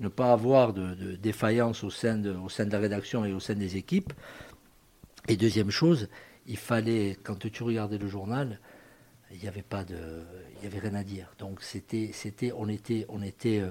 [0.01, 3.33] ne pas avoir de, de défaillance au sein, de, au sein de la rédaction et
[3.33, 4.13] au sein des équipes.
[5.29, 6.09] Et deuxième chose,
[6.47, 8.59] il fallait, quand tu regardais le journal,
[9.33, 9.97] il n'y avait pas de,
[10.59, 11.33] il y avait rien à dire.
[11.39, 13.63] Donc c'était, c'était, on était, on était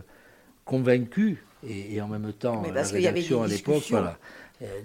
[0.65, 1.37] convaincus
[1.67, 3.83] et, et en même temps Mais la parce qu'il y avait rédaction à des l'époque,
[3.89, 4.17] voilà,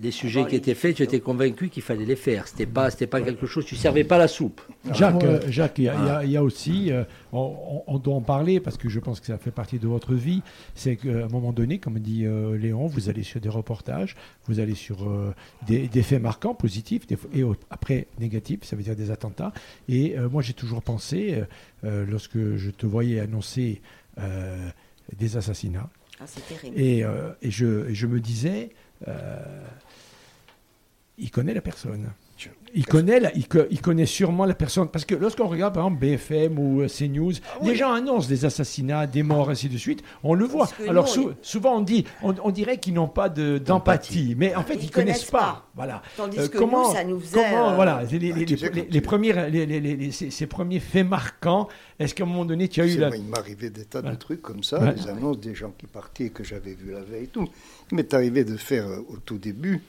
[0.01, 2.49] les sujets Avant qui étaient faits, tu étais convaincu qu'il fallait les faire.
[2.49, 4.61] C'était pas, c'était pas quelque chose, tu servais pas la soupe.
[4.93, 5.24] Jacques, Ouais.
[5.27, 8.89] euh, Jacques, il y, a- y y aussi, euh, on, doit en parler parce que
[8.89, 10.43] je pense que ça fait partie de votre vie,
[10.74, 14.16] c'est qu'à un moment donné, comme dit euh, Léon, vous allez sur des reportages,
[14.47, 15.35] vous allez sur euh,
[15.66, 19.53] des, des faits marquants, positifs, des et après négatifs, ça veut dire des attentats.
[19.89, 21.45] Et euh, moi, j'ai toujours pensé, euh,
[21.85, 23.83] euh, lorsque je te voyais annoncer
[24.18, 24.68] euh,
[25.18, 26.79] des assassinats, Ah, c'est terrible.
[26.81, 28.72] et, euh, et je, et je me disais, euh,
[31.18, 32.11] il connaît la personne.
[32.79, 34.89] Il connaît, la- il, co- il connaît sûrement la personne.
[34.89, 39.07] Parce que lorsqu'on regarde, par exemple, BFM ou euh, CNews, les gens annoncent des assassinats,
[39.07, 40.03] des morts, ainsi de suite.
[40.22, 40.68] On le voit.
[40.87, 44.35] Alors sou- souvent, on dit, on, on dirait qu'ils n'ont pas de- d'empathie.
[44.37, 45.39] Mais en fait, ils, Ils connaissent, connaissent pas.
[45.39, 45.70] pas.
[45.74, 46.03] Voilà.
[46.16, 47.43] Tandis Euh, que comment- nous, ça nous faisait.
[47.43, 48.57] Comment, euh, voilà, les, les- les- les-
[48.91, 49.01] les
[49.51, 51.68] les- les- les- les- ces, ces premiers faits marquants,
[51.99, 53.09] est-ce qu'à un moment donné, tu as eu la...
[53.09, 54.16] moi, il m'arrivait des tas de Ouais.
[54.16, 54.93] trucs comme ça, Ouais.
[54.95, 57.49] des annonces des gens qui partaient que j'avais vu la veille et tout.
[57.91, 59.81] Il m'est arrivé de faire au tout début,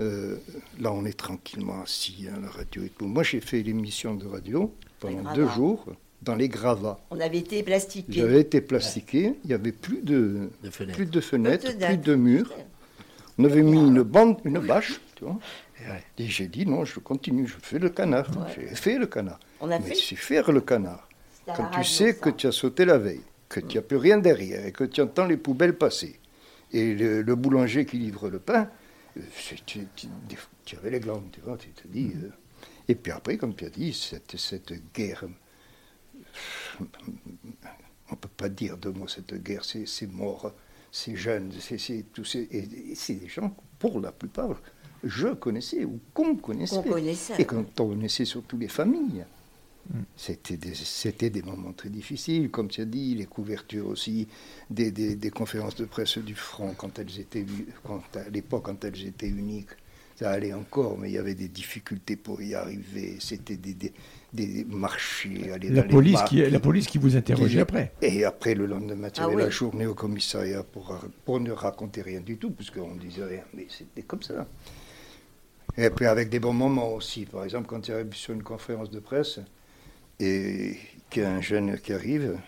[0.00, 0.36] euh,
[0.80, 3.06] là on est tranquillement assis à la radio et tout.
[3.06, 5.84] Moi j'ai fait l'émission de radio pendant deux jours
[6.22, 7.00] dans les gravats.
[7.10, 8.12] On avait été plastiqués.
[8.12, 10.96] J'avais été plastiqué, il n'y avait plus de, De fenêtres.
[10.96, 12.00] plus de fenêtres, Plus de plus dates.
[12.00, 12.52] de murs.
[13.38, 15.38] On avait mis une bande, une bâche, tu vois.
[16.18, 18.28] Et j'ai dit non, je continue, je fais le canard.
[18.36, 18.52] Ouais.
[18.68, 19.38] J'ai fait le canard.
[19.60, 19.94] On a Mais fait.
[19.94, 21.08] c'est faire le canard.
[21.46, 22.18] Quand tu radio, sais ça.
[22.18, 25.00] que tu as sauté la veille, que tu n'as plus rien derrière et que tu
[25.00, 26.18] entends les poubelles passer,
[26.72, 28.66] et le, le boulanger qui livre le pain, euh,
[29.66, 32.12] tu, avais les glandes, tu vois, tu te dis.
[32.22, 32.30] euh.
[32.88, 35.24] Et puis après, comme tu as dit, cette, cette guerre,
[36.80, 36.84] on
[38.12, 40.52] ne peut pas dire de moi cette guerre, c'est c'est mort,
[40.90, 44.60] c'est jeune, c'est c'est tous ces- et, et c'est des gens, pour la plupart,
[45.04, 46.76] je connaissais ou qu'on connaissait.
[46.76, 47.40] Qu'on connaissait.
[47.40, 49.24] Et qu'on connaissait surtout les familles.
[50.16, 54.28] C'était des, c'était des moments très difficiles, comme tu as dit, les couvertures aussi,
[54.68, 57.46] des, des- des conférences de presse du front, quand elles étaient,
[57.84, 59.70] quand, à l'époque, quand elles étaient uniques.
[60.16, 63.16] Ça allait encore, mais il y avait des difficultés pour y arriver.
[63.20, 63.92] C'était des, des,
[64.32, 65.52] des marchés.
[65.52, 66.50] aller La dans les police, qui, marques.
[66.50, 67.92] la police qui vous interrogeait après.
[68.02, 69.42] Et après, le lendemain, tu Ah avais oui.
[69.42, 73.42] la journée au commissariat pour, pour ne raconter rien du tout, puisqu'on ne disait rien.
[73.54, 74.46] Mais c'était comme ça.
[75.76, 77.24] Et après, avec des bons moments aussi.
[77.24, 79.38] Par exemple, quand tu arrives sur une conférence de presse
[80.20, 80.76] et
[81.10, 82.38] qu'il y a un jeune qui arrive,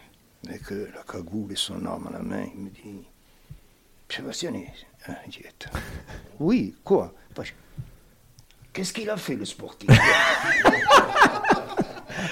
[0.49, 3.05] avec la cagoule et son arme à la main, il me dit
[4.09, 4.53] Sébastien.
[6.41, 7.13] Oui, quoi?
[8.73, 9.91] Qu'est-ce qu'il a fait, le sportif?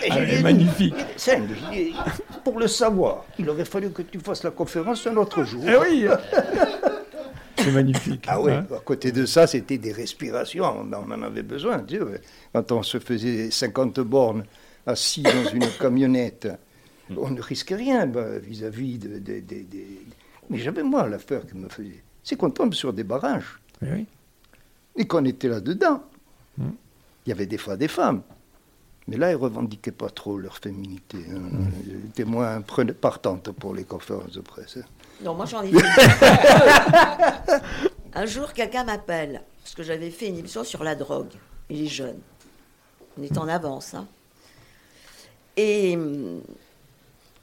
[0.05, 0.95] Et Ah, dit, magnifique.
[2.45, 5.65] Pour le savoir, il aurait fallu que tu fasses la conférence un autre jour.
[5.67, 6.07] Eh oui
[7.57, 8.25] C'est magnifique.
[8.29, 8.67] Ah oui, hein.
[8.75, 11.85] à côté de ça, c'était des respirations, on en avait besoin.
[11.89, 11.99] sais.
[12.53, 14.45] Quand on se faisait 50 bornes
[14.89, 16.49] assis dans une camionnette,
[17.17, 19.85] on ne risquait rien bah, vis-à-vis de, de- de- de-
[20.51, 22.03] Mais j'avais moi l'affaire qui me faisait.
[22.23, 24.07] C'est qu'on tombe sur des barrages Eh oui.
[24.97, 26.03] et qu'on était là-dedans.
[26.59, 26.71] Hmm.
[27.27, 28.23] Il y avait des fois des femmes.
[29.07, 31.17] Mais là, ils revendiquaient pas trop leur féminité.
[31.31, 31.41] hein.
[31.87, 32.61] Ils étaient moins
[33.01, 34.77] partantes pour les conférences de presse.
[34.77, 34.87] hein.
[35.25, 37.61] Non, moi j'en ai fait.
[38.15, 41.33] Un jour, quelqu'un m'appelle, parce que j'avais fait une émission sur la drogue
[41.71, 42.21] et les jeunes.
[43.19, 43.95] On est en avance.
[43.95, 44.07] hein.
[45.59, 46.41] Et hum,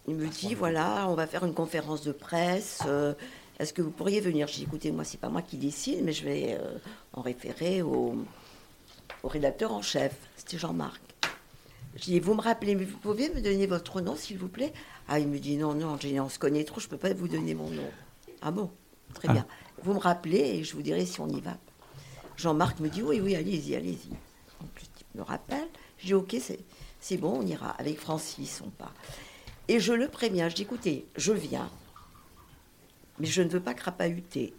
[0.08, 2.80] il me dit voilà, on va faire une conférence de presse.
[2.88, 3.14] euh,
[3.60, 4.48] Est-ce que vous pourriez venir?
[4.48, 6.78] Je dis écoutez, moi, c'est pas moi qui décide, mais je vais euh,
[7.12, 8.16] en référer au,
[9.24, 10.16] au rédacteur en chef.
[10.38, 11.02] C'était Jean-Marc.
[11.98, 14.72] Je dis, vous me rappelez, mais vous pouvez me donner votre nom, s'il vous plaît?
[15.10, 17.28] Ah, il me dit, non, non, on se connaît trop, je ne peux pas vous
[17.30, 17.90] donner mon nom.
[18.42, 18.70] Ah bon?
[19.14, 19.34] Très Ah.
[19.34, 19.48] bien.
[19.84, 21.58] Vous me rappelez et je vous dirai si on y va.
[22.38, 24.10] Jean-Marc me dit, oui, oui, allez-y, allez-y.
[24.62, 25.68] Donc type me rappelle.
[26.00, 26.60] Je dis, ok, c'est,
[27.08, 27.70] c'est bon, on ira.
[27.78, 28.94] Avec Francis, on part.
[29.68, 31.70] Et je le préviens, je dis, écoutez, je viens,
[33.20, 34.56] mais je ne veux pas crapahuter.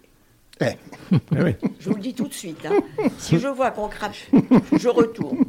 [0.60, 0.66] Eh,
[1.12, 1.56] Eh.
[1.80, 2.64] Je vous le dis tout de suite.
[2.64, 2.78] hein.
[3.18, 4.14] Si je vois qu'on crape,
[4.72, 5.44] je retourne.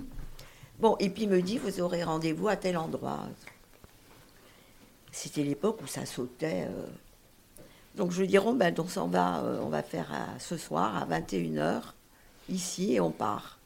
[0.80, 3.22] Bon, et puis il me dit, vous aurez rendez-vous à tel endroit.
[5.12, 6.66] C'était l'époque où ça sautait.
[6.68, 6.88] euh.
[7.95, 10.58] Donc je lui dis, bon, ben, on s'en va, euh, on va faire à- ce
[10.58, 11.93] soir à 21h,
[12.50, 13.57] ici, et on part.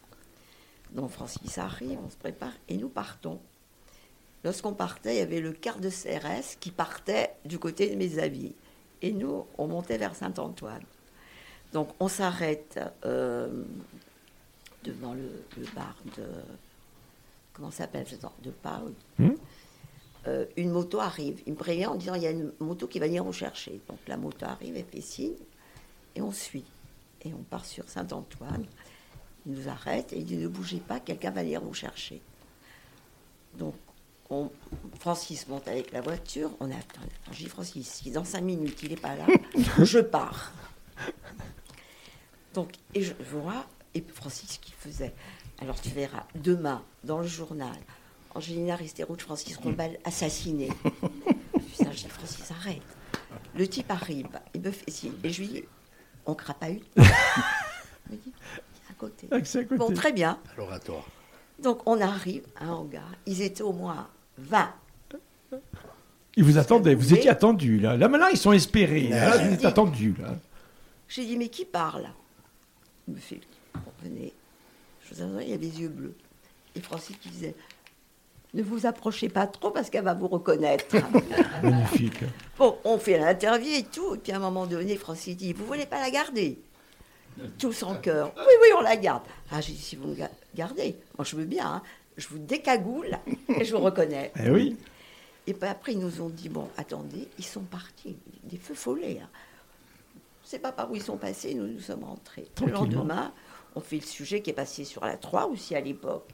[0.91, 3.39] Donc Francis arrive, on se prépare, et nous partons.
[4.43, 8.19] Lorsqu'on partait, il y avait le quart de CRS qui partait du côté de mes
[8.19, 8.53] avis.
[9.01, 10.83] Et nous, on montait vers Saint-Antoine.
[11.73, 13.63] Donc on s'arrête euh,
[14.83, 16.25] devant le, le bar de.
[17.53, 18.05] Comment ça s'appelle
[18.43, 18.93] De Paul.
[19.19, 19.31] Hmm?
[20.27, 21.41] Euh, une moto arrive.
[21.45, 23.79] Il me prévient en disant il y a une moto qui va venir vous chercher.
[23.87, 25.35] Donc la moto arrive, elle fait signe,
[26.15, 26.65] et on suit.
[27.23, 28.65] Et on part sur Saint-Antoine.
[29.45, 32.21] Il nous arrête et il dit ne bougez pas, quelqu'un va venir vous chercher.
[33.57, 33.75] Donc
[34.29, 34.51] on-
[34.99, 37.01] Francis monte avec la voiture, on attend.
[37.31, 39.25] Dis Francis, si dans cinq minutes il n'est pas là,
[39.83, 40.51] je pars.
[42.53, 45.13] Donc, et je vois, et Francis qui faisait.
[45.59, 47.75] Alors tu verras, demain, dans le journal,
[48.35, 50.69] Angelina Risterouche, Francis Rombal assassiné.
[51.53, 52.81] Putain, je dis, Francis, arrête.
[53.55, 55.63] Le type arrive, il me fait signe, et je lui dis,
[56.25, 56.85] on crapahute.
[59.01, 59.27] côté.
[59.31, 59.77] Ah, c'est à côté.
[59.79, 60.37] Bon, très bien.
[60.53, 61.05] À l'oratoire.
[61.59, 64.69] Donc on arrive à un hangar, ils étaient au moins 20.
[66.37, 67.97] Ils vous attendaient, vous étiez attendus là.
[67.97, 69.09] Là maintenant ils sont espérés.
[69.09, 69.47] Là, Ouais.
[69.47, 70.35] vous êtes attendus là.
[71.09, 72.07] J'ai dit, mais qui parle?
[73.07, 73.41] Il me fait,
[73.75, 74.31] bon, venez.
[75.03, 76.15] Je vous annonce, il a les yeux bleus.
[76.73, 77.53] Et Francis qui disait,
[78.53, 80.85] ne vous approchez pas trop parce qu'elle va vous reconnaître.
[81.63, 82.21] Magnifique.
[82.57, 84.15] bon, on fait l'interview et tout.
[84.15, 86.61] Et puis à un moment donné, Francis dit, vous voulez pas la garder?
[87.57, 88.31] Tous en cœur.
[88.37, 89.23] Oui, oui, on la garde.
[89.51, 91.81] Ah, j'ai dit, si vous me ga- gardez, moi je veux bien, hein.
[92.17, 93.17] je vous décagoule
[93.49, 94.31] et je vous reconnais.
[94.43, 94.77] Eh oui.
[95.47, 99.19] Et puis après, ils nous ont dit, bon, attendez, ils sont partis, des feux follets.
[99.23, 99.29] Hein.
[100.43, 102.47] Sais pas par où ils sont passés, nous nous sommes rentrés.
[102.65, 103.33] Le lendemain,
[103.75, 106.27] on fait le sujet qui est passé sur la 3 aussi à l'époque.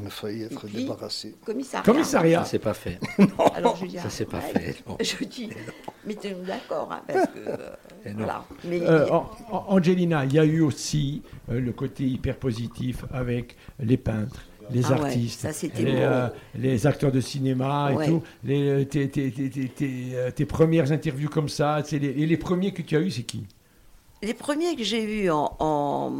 [0.00, 1.34] On a failli être puis, débarrassé.
[1.44, 1.84] Commissariat.
[1.84, 2.44] Commissariat.
[2.44, 2.98] Ça, c'est pas fait.
[3.54, 4.96] Alors je dis, Ça, c'est pas fait, non.
[5.00, 5.50] Je dis,
[6.06, 7.38] mettez-nous d'accord, hein, parce que.
[7.38, 7.56] euh,
[8.06, 8.14] non.
[8.18, 8.44] voilà.
[8.64, 9.28] Mais Euh, An-
[9.68, 14.84] Angelina, il y a eu aussi euh, le côté hyper positif avec les peintres, les
[14.84, 18.22] Ah ouais, artistes, ça, les, euh, acteurs de cinéma et tout.
[18.44, 22.72] Les, tes, tes- tes- tes- tes, tes premières interviews comme ça, les, et les premiers
[22.72, 23.46] que tu as eus, c'est qui?
[24.22, 26.12] Les premiers que j'ai en, en,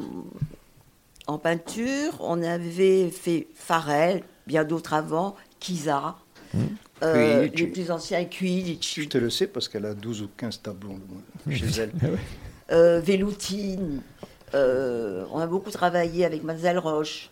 [1.29, 6.17] en peinture, on avait fait Farel, bien d'autres avant, Kiza.
[7.03, 7.57] euh, Quilici.
[7.65, 9.03] les plus anciens, Quilici.
[9.03, 10.97] Je te le sais parce qu'elle a 12 ou 15 tableaux
[11.51, 11.93] chez elle.
[12.73, 14.01] euh, Véloutine.
[14.55, 17.31] euh, on a beaucoup travaillé avec Mademoiselle Roche.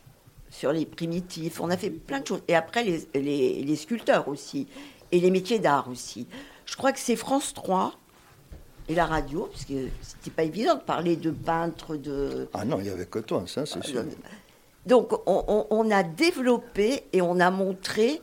[0.51, 1.61] sur les primitifs.
[1.61, 2.43] On a fait plein de choses.
[2.49, 4.69] Et après, les, les- les sculpteurs aussi.
[5.13, 6.27] Et les métiers d'art aussi.
[6.67, 7.95] Je crois que c'est France 3
[8.89, 12.49] et la radio, parce que c'était pas évident de parler de peintres, de.
[12.55, 14.05] Ah non, il n'y avait que toi, ça, c'est sûr.
[14.87, 18.21] Donc, on, on- on a développé et on a montré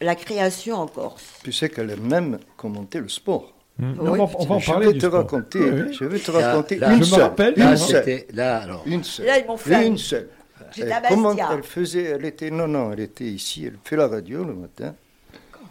[0.00, 1.22] la création en Corse.
[1.44, 3.52] Tu sais qu'elle a même commenté le sport.
[3.78, 3.92] Hmm.
[4.00, 4.08] Oui.
[4.20, 5.20] On va, on va en je parler vais du te sport.
[5.20, 5.92] raconter, Oui, oui.
[5.94, 7.20] je vais te Là- raconter là- une je me seule.
[7.22, 8.24] rappelle, une Là, seule.
[8.34, 8.82] Là, alors.
[8.86, 9.26] Une seule.
[9.26, 9.86] Là, ils m'ont fait.
[9.86, 10.28] Une seule.
[11.08, 13.64] Comment elle faisait Elle était non non, elle était ici.
[13.66, 14.94] Elle fait la radio le matin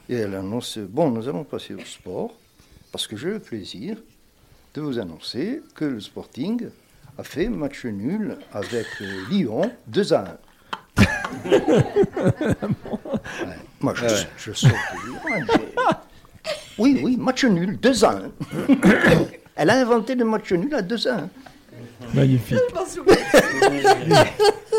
[0.09, 2.31] et elle annonce bon, nous allons passer au sport
[2.91, 3.97] parce que j'ai le plaisir
[4.73, 6.67] de vous annoncer que le Sporting
[7.17, 10.25] a fait match nul avec euh, Lyon 2 à
[10.97, 11.03] 1.
[13.45, 13.55] Ouais.
[13.81, 14.05] Moi, je,
[14.37, 15.19] je sors de Lyon,
[16.77, 18.21] Oui, oui, match nul, 2 à 1.
[19.55, 21.29] Elle a inventé le match nul à 2 à 1.
[22.13, 22.57] Magnifique.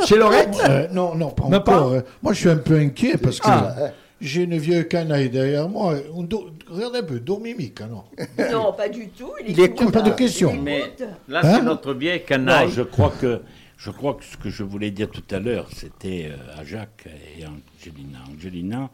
[0.07, 0.57] Chez Laurette?
[0.69, 1.65] Euh, non, non, pas encore.
[1.65, 3.75] pas Euh, Moi, je suis un peu inquiet parce que Ah.
[4.21, 5.97] J'ai une vieille canaille derrière moi.
[6.15, 8.09] On do- Regarde un peu, dormimique, alors.
[8.53, 9.33] Non, pas du tout.
[9.47, 9.93] Il, Il écoute.
[9.93, 10.55] Pas de question.
[10.61, 10.83] Mais
[11.29, 12.71] là, Hein c'est notre vieille Non, canaille.
[12.71, 13.41] je crois que
[13.77, 17.09] je crois que ce que je voulais dire tout à l'heure, c'était euh, à Jacques
[17.39, 18.19] et Angelina.
[18.33, 18.91] Angelina,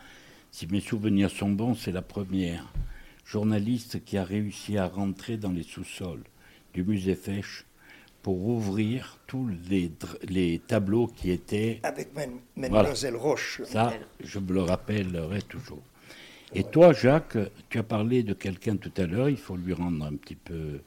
[0.53, 2.65] si mes souvenirs sont bons, c'est la première
[3.27, 6.23] journaliste qui a réussi à rentrer dans les sous-sols
[6.73, 7.66] du musée Fèche
[8.27, 9.49] pour ouvrir tous
[10.29, 12.73] les, tableaux qui étaient Avec Mme- Voilà.
[12.83, 13.63] Mademoiselle Roche.
[13.65, 15.79] ça, je me le rappellerai toujours.
[16.53, 17.39] Et toi, Jacques,
[17.71, 20.81] tu as parlé de quelqu'un tout à l'heure, il faut lui rendre un petit peu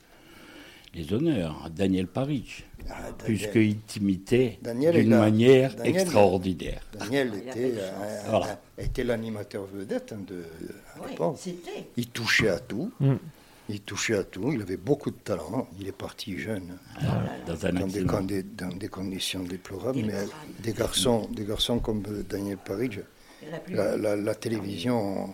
[0.94, 3.14] les honneurs, Daniel Parich, Ah, Daniel.
[3.24, 6.82] puisqu'il t'imitait Daniel, d'une manière Daniel- extraordinaire.
[6.92, 8.62] Daniel il a était, euh, Voilà.
[8.78, 10.44] était l'animateur vedette hein, de,
[10.98, 11.56] à Oui.
[11.96, 12.92] Il touchait à tout.
[13.00, 13.14] Mm.
[13.70, 14.52] Il touchait à tout.
[14.52, 15.68] Il avait beaucoup de talent.
[15.80, 16.78] Il est parti jeune,
[17.46, 17.72] Dans un
[18.04, 20.00] dans des, dans des conditions déplorables.
[20.06, 20.26] Mais
[20.60, 23.00] des garçons, des garçons comme euh, Daniel Parridge,
[23.70, 25.30] la, la- la télévision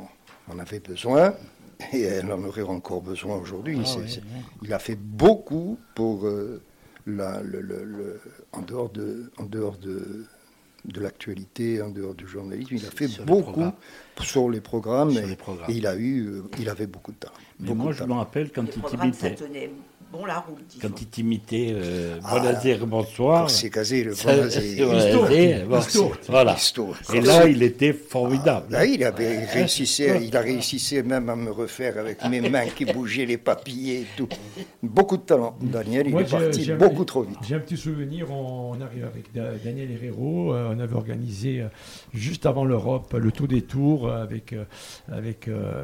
[0.49, 1.33] en avait besoin.
[1.93, 3.79] Et elle en aurait encore besoin aujourd'hui.
[3.85, 3.89] Ah.
[4.63, 6.61] Il a fait beaucoup pour euh,
[7.05, 8.21] la- le- le- le-
[8.53, 10.25] en dehors de, en dehors de,
[10.87, 12.75] de l'actualité, en dehors du journalisme.
[12.75, 13.63] Il a fait Sur beaucoup
[14.21, 15.11] sur les programmes.
[15.11, 15.69] Sur et, les programmes.
[15.69, 17.33] et il a eu, euh, il avait beaucoup de talent.
[17.59, 18.13] Mais Beaucoup moi, de je talent.
[18.15, 19.11] me rappelle quand Les il programmes,
[20.11, 20.57] bon la route.
[20.69, 20.87] disons.
[20.87, 23.49] Quand il t'imitait euh, Ah, Bonazir, bonsoir.
[23.49, 25.65] C'est casé le Bonazir.
[26.27, 26.55] Voilà.
[27.13, 28.67] Et là, il était formidable.
[28.71, 29.83] Là, il avait réussi,
[30.21, 34.05] il a réussi même à me refaire avec mes mains qui bougeaient les papillers et
[34.17, 34.29] tout.
[34.81, 35.55] Beaucoup de talent.
[35.61, 37.37] Daniel, il est parti beaucoup trop vite.
[37.47, 41.61] J'ai un petit souvenir, on, on arrive avec Da- Daniel Herrero, euh, on avait organisé
[41.61, 41.67] euh,
[42.13, 44.55] juste avant l'Europe le Tour des Tours euh, avec,
[45.11, 45.83] avec euh,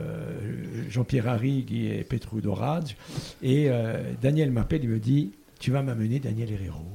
[0.89, 2.95] Jean-Pierre Harrigue et Petru Dorage.
[3.41, 6.85] Et euh, Daniel m'appelle, il me dit, tu vas m'amener Daniel Herrero.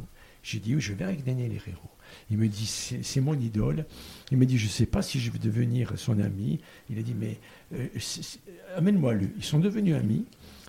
[0.42, 1.90] J'ai dit, oui, je vais avec Daniel Herrero.
[2.30, 3.84] Il me dit, c'est mon idole.
[4.30, 6.60] Il me dit, je ne sais pas si je vais devenir son ami.
[6.90, 7.38] Il a dit, mais
[7.74, 7.86] euh,
[8.76, 9.28] amène-moi le.
[9.36, 10.24] Ils sont devenus amis.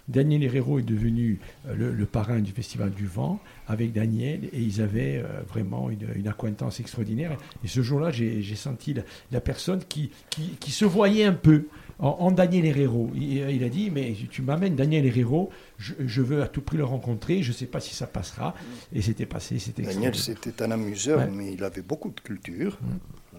[0.08, 4.82] Daniel Herrero est devenu euh, le, parrain du Festival du Vent avec Daniel et ils
[4.82, 7.38] avaient euh, vraiment une, une acquaintance extraordinaire.
[7.64, 8.95] Et ce jour-là, j'ai senti
[9.32, 10.12] la, personne qui,
[10.60, 11.68] qui, se voyait un peu
[12.00, 13.12] en, en Daniel Herrero.
[13.16, 16.78] Il, il a dit, mais tu m'amènes Daniel Herrero, je, je veux à tout prix
[16.78, 18.55] le rencontrer, je ne sais pas si ça passera.
[18.93, 21.30] Et c'était passé, c'était Daniel, c'était un amuseur, Ouais.
[21.32, 22.80] mais il avait beaucoup de culture.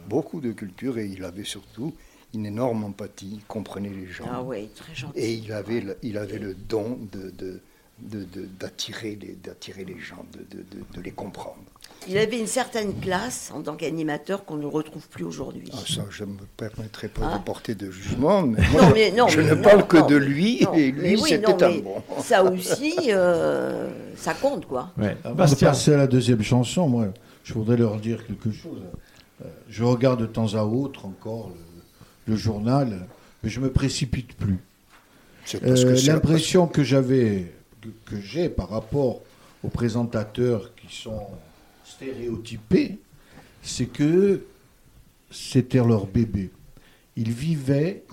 [0.08, 1.94] Beaucoup de culture et il avait surtout
[2.34, 3.30] une énorme empathie.
[3.34, 4.24] Il comprenait les gens.
[4.30, 5.18] Ah oui, très gentil.
[5.18, 7.60] Et il avait le, il avait le don de, de,
[8.00, 11.56] de- de- d'attirer les, d'attirer les gens, de, de- de- de les comprendre.
[12.06, 15.68] Il avait une certaine classe en tant qu'animateur qu'on ne retrouve plus aujourd'hui.
[15.72, 18.90] Ah, ça, je ne me permettrai pas Hein de porter de jugement, mais moi, Non,
[18.94, 21.28] mais- non, je mais ne non, parle que non, de lui, non, et lui, oui,
[21.28, 21.96] c'était un bon.
[22.22, 24.92] Ça aussi, euh, ça compte, quoi.
[24.96, 25.16] Ouais.
[25.24, 25.68] Avant Bastien.
[25.68, 27.08] de passer à la deuxième chanson, moi,
[27.42, 28.80] je voudrais leur dire quelque chose.
[29.44, 31.50] Euh, Je regarde de temps à autre encore
[32.26, 33.06] le, le journal,
[33.42, 34.58] mais je me précipite plus.
[35.44, 37.52] C'est parce Euh, L'impression que j'avais,
[38.06, 39.20] que, que j'ai par rapport
[39.62, 41.20] aux présentateurs qui sont
[41.84, 42.98] stéréotypés,
[43.62, 44.44] c'est que
[45.30, 46.50] c'était leur bébé.
[47.16, 48.04] Ils vivaient,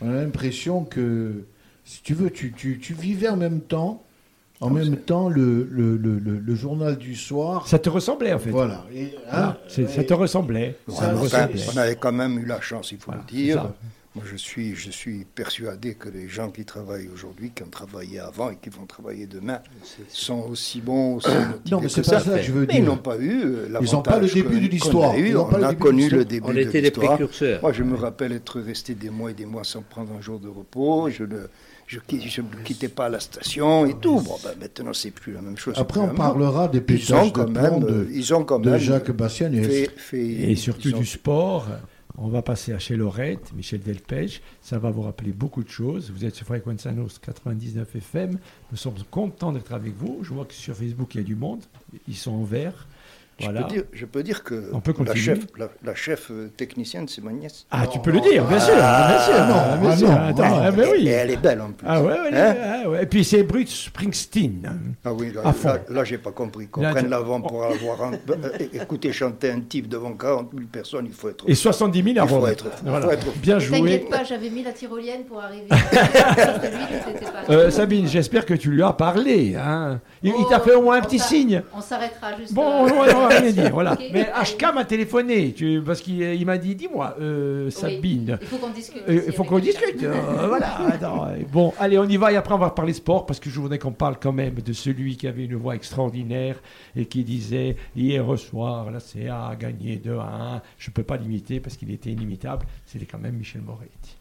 [0.00, 1.44] on a l'impression que,
[1.84, 4.02] si tu veux, tu, tu, tu vivais en même temps,
[4.60, 7.66] en même temps le, le, le, le- le journal du soir.
[7.66, 8.50] Ça te ressemblait en fait.
[8.50, 8.84] Voilà.
[8.94, 9.48] Et, Voilà.
[9.48, 10.76] hein, C'est- ça te ressemblait.
[10.86, 11.60] Ça enfin, ressemblait.
[11.74, 13.70] on avait quand même eu la chance, il faut Voilà, le dire.
[14.14, 18.18] Moi, je suis, je suis persuadé que les gens qui travaillent aujourd'hui, qui ont travaillé
[18.20, 19.60] avant et qui vont travailler demain,
[20.10, 21.28] sont aussi bons, aussi
[21.70, 22.76] Non, mais c'est que pas ça que je veux Mais dire.
[22.82, 25.12] ils n'ont pas eu euh, Ils n'ont pas le début de l'histoire.
[25.12, 25.28] qu'on a eu.
[25.28, 26.42] Ils n'ont pas On le début de connu l'histoire.
[26.44, 27.62] On était des précurseurs.
[27.62, 30.38] Moi, je me rappelle être resté des mois et des mois sans prendre un jour
[30.38, 31.08] de repos.
[31.08, 31.38] Je ne,
[31.86, 34.20] je, ne quittais pas la station et tout.
[34.20, 35.72] Bon, ben, maintenant, c'est plus la même chose.
[35.78, 38.78] Après, on parlera des pétages de quand plomb même, de, ils ont quand de même
[38.78, 39.54] Jacques Bastian.
[39.54, 41.66] Et fait- fait- Et surtout du sport.
[42.18, 44.42] On va passer à chez Lorette, Michel Delpech.
[44.60, 46.10] Ça va vous rappeler beaucoup de choses.
[46.10, 48.38] Vous êtes sur Frequenza Nostra 99 FM.
[48.70, 50.18] Nous sommes contents d'être avec vous.
[50.22, 51.62] Je vois que sur Facebook, il y a du monde.
[52.06, 52.86] Ils sont en vert.
[53.38, 56.48] Je, peux dire, je peux dire que On peut la chef, la, la chef euh,
[56.56, 57.66] technicienne, c'est ma nièce.
[57.70, 58.74] Ah, tu peux le dire, bien sûr.
[58.74, 59.46] bien sûr.
[59.46, 60.08] Non, bien ah sûr.
[60.08, 60.62] non, Attends, non.
[60.64, 61.08] ah, ben oui.
[61.08, 61.86] Et elle est belle en plus.
[61.88, 63.02] Ah ouais, ouais, Hein ah ouais.
[63.02, 64.96] Et puis c'est Bruce Springsteen.
[65.04, 66.68] Ah oui, là, là, là, j'ai pas compris.
[66.68, 70.66] Qu'on prenne tu- l'avant pour avoir un- euh, écouter chanter un type devant 40 000
[70.70, 71.44] personnes, il faut être.
[71.48, 72.48] Et 70 000 à Il faut Rome.
[72.50, 73.06] être- il Voilà.
[73.06, 73.78] faut être- Bien joué.
[73.80, 75.66] T'inquiète pas, j'avais mis la tyrolienne pour arriver.
[77.50, 79.56] Euh, Sabine, j'espère que tu lui as parlé.
[79.56, 80.00] Hein.
[80.24, 81.62] Il, il Oh, t'a fait au moins un petit signe.
[81.74, 82.54] On s'arrêtera juste.
[82.54, 83.96] Bon, on va rien dire, voilà.
[84.12, 88.56] Mais HK m'a téléphoné, tu- parce qu'il il m'a dit, dis-moi, euh, Sabine, Il faut
[88.58, 89.02] qu'on discute.
[89.08, 90.02] euh, il faut qu'on discute.
[90.04, 90.14] euh,
[90.48, 90.76] voilà.
[90.92, 93.58] attends, bon, allez, on y va et après on va parler sport, parce que je
[93.58, 96.56] voudrais qu'on parle quand même de celui qui avait une voix extraordinaire
[96.94, 100.62] et qui disait, hier au soir, la CA a gagné 2 à 1.
[100.78, 102.64] Je ne peux pas l'imiter parce qu'il était inimitable.
[102.86, 104.16] C'était quand même Michel Moretti.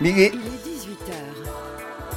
[0.00, 0.32] Miguel.
[0.32, 2.07] Il est 18h.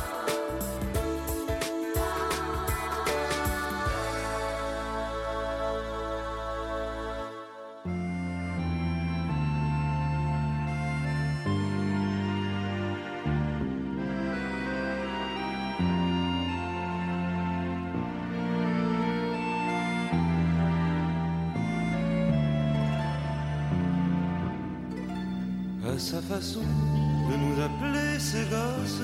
[26.31, 29.03] De nous appeler ses gosses,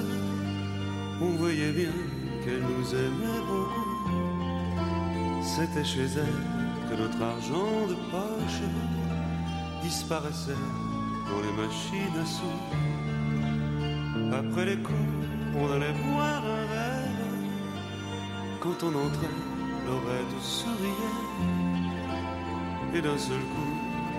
[1.21, 1.91] on voyait bien
[2.41, 3.97] qu'elle nous aimait beaucoup.
[5.43, 6.43] C'était chez elle
[6.89, 8.61] que notre argent de poche
[9.83, 10.63] disparaissait
[11.29, 12.61] dans les machines à sous.
[14.33, 14.95] Après les cours,
[15.59, 17.25] on allait boire un verre.
[18.61, 19.37] Quand on entrait,
[19.85, 21.17] Lorette souriait.
[22.95, 23.73] Et d'un seul coup,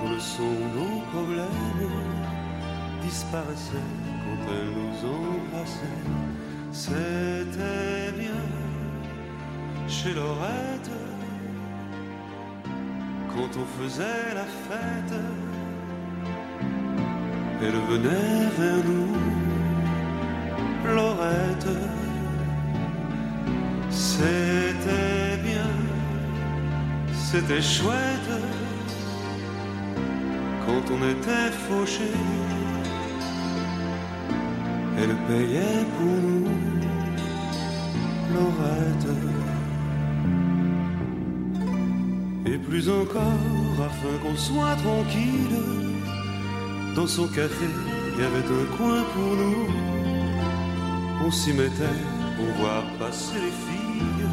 [0.05, 2.18] dans le son, nos problèmes
[3.09, 3.91] disparaissaient
[4.25, 6.05] quand elle nous embrassait.
[6.73, 8.43] C'était bien
[9.89, 10.91] chez Lorette
[13.33, 15.21] quand on faisait la fête.
[17.63, 19.17] Elle venait vers nous,
[20.95, 21.75] Lorette.
[23.91, 25.71] C'était bien,
[27.27, 28.33] c'était chouette
[30.65, 32.48] quand on était fauchés.
[35.01, 36.49] Elle payait pour nous,
[38.35, 39.09] Lorette.
[42.47, 45.59] Et plus encore, afin qu'on soit tranquille,
[46.97, 47.69] dans son café,
[48.17, 49.69] il y avait un coin pour nous.
[51.25, 52.01] On s'y mettait
[52.37, 54.27] pour voir passer les filles.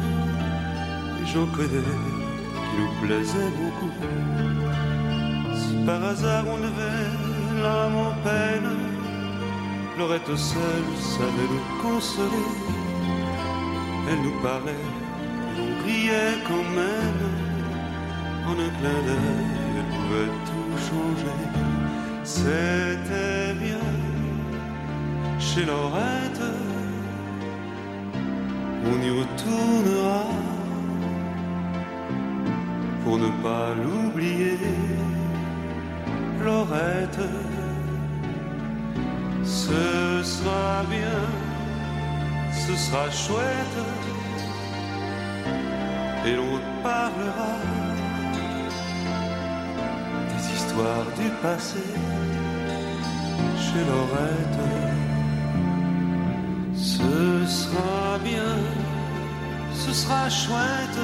[1.20, 1.92] Et j'en connais
[2.66, 3.92] qui nous plaisaient beaucoup.
[5.54, 8.85] Si par hasard on devait l'âme en peine,
[9.98, 12.50] Lorette seule savait nous consoler.
[14.08, 14.84] Elle nous parlait,
[15.56, 17.22] et on riait quand même.
[18.46, 21.38] En un clin d'œil, elle pouvait tout changer.
[22.24, 23.86] C'était bien
[25.38, 26.42] chez Lorette.
[28.84, 30.24] On y retournera
[33.02, 34.58] pour ne pas l'oublier.
[36.44, 37.18] Lorette,
[39.66, 41.20] ce sera bien,
[42.52, 43.78] ce sera chouette,
[46.26, 47.54] et l'on parlera
[50.30, 51.86] des histoires du passé
[53.64, 54.62] chez Lorette.
[56.74, 58.54] Ce sera bien,
[59.82, 61.02] ce sera chouette,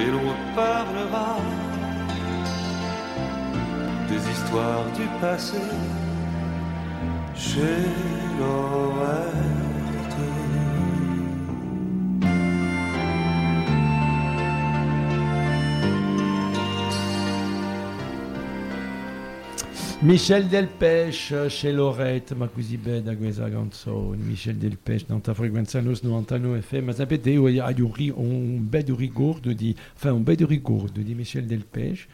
[0.00, 1.36] et l'on parlera
[4.08, 5.62] des histoires du passé
[20.02, 24.16] Michel Delpech chez Lorette, ma così bella questa canzone.
[24.22, 26.84] Michel Delpech, dans ta frequenza nos 99 FM.
[26.86, 32.06] Ma sapete, io ho un, bel ricordo di, enfin un bel ricordo di Michel Delpech.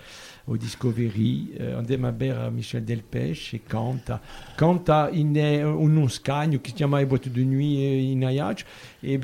[0.47, 4.21] Au Discovery, eh, andiamo a bere a Michel Delpech e canta.
[4.55, 8.65] Canta in eh, uno scagno che si boîte de nuit eh, in Aiac
[9.01, 9.19] e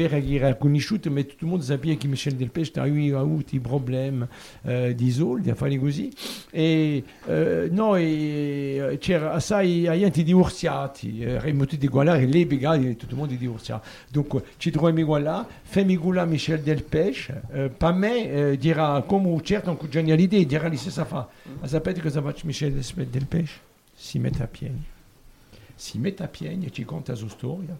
[1.11, 4.27] ma tutto il mondo sapeva che Michel Delpech aveva avuto i problemi
[4.62, 6.12] eh, di soldi, così.
[6.51, 7.03] E
[7.70, 9.87] noi c'era assai
[11.23, 12.47] eravamo tutti uguali, lei
[12.97, 13.35] tutto il mondo.
[14.09, 15.47] Dunque ci troviamo là
[16.25, 19.77] Michel Delpech, eh, per me eh, dirà come certo
[20.11, 20.68] Hallyday, dirà
[21.12, 23.60] Ma sapete cosa fa Michel Delpech?
[23.94, 24.82] Si mette a piedi.
[25.74, 27.78] Si mette a piedi e ci conta la sua storia,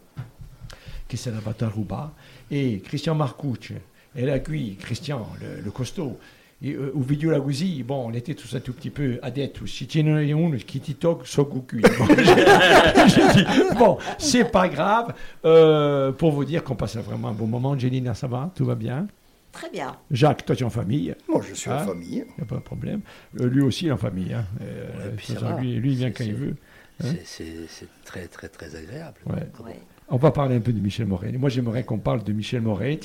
[1.07, 2.11] che se l'ha fatta rubare.
[2.49, 3.81] E Christian Marcucci,
[4.15, 6.19] et là, lui, Christian, le, le costaud,
[6.65, 9.67] et, euh, au vidéo così, bon, on était tous un tout petit peu adeptes.
[9.67, 11.45] Si tu une qui toque, so
[13.79, 15.13] bon, c'est pas grave.
[15.45, 17.71] Euh, pour vous dire qu'on passe vraiment un bon moment.
[17.71, 18.53] Angelina, ça va?
[18.55, 19.09] Tout va bien?
[19.53, 19.97] Très bien.
[20.11, 22.25] Jacques, toi tu es en famille Moi, je suis en Hein famille.
[22.27, 23.01] Il n'y a pas de problème.
[23.41, 24.33] Euh, lui aussi il est en famille.
[24.33, 24.47] Hein.
[24.63, 26.57] Euh, ça lui, lui, il vient quand il veut.
[27.05, 27.69] Hein C'est-
[28.05, 29.19] très, très, très agréable.
[29.27, 29.41] Ouais.
[29.57, 29.79] Donc, Ouais.
[30.09, 31.33] On va parler un peu de Michel Moret.
[31.33, 33.01] Moi, j'aimerais qu'on parle de Michel Moret.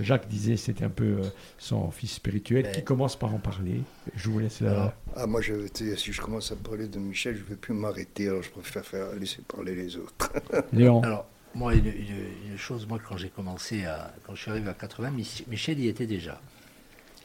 [0.00, 1.22] Jacques disait c'était un peu euh,
[1.58, 2.72] son fils spirituel Ben.
[2.72, 3.80] qui commence par en parler?
[4.14, 4.70] Je vous laisse la...
[4.70, 5.54] Alors, Ah, moi, je,
[5.96, 8.84] si je commence à parler de Michel, je ne vais plus m'arrêter, alors je préfère
[8.84, 10.32] faire, laisser parler les autres.
[10.72, 11.02] Léon.
[11.04, 14.12] Alors, moi, une, une- une chose, moi, quand j'ai commencé à.
[14.26, 16.40] Quand je suis arrivé à 80, Mich- Michel y était déjà.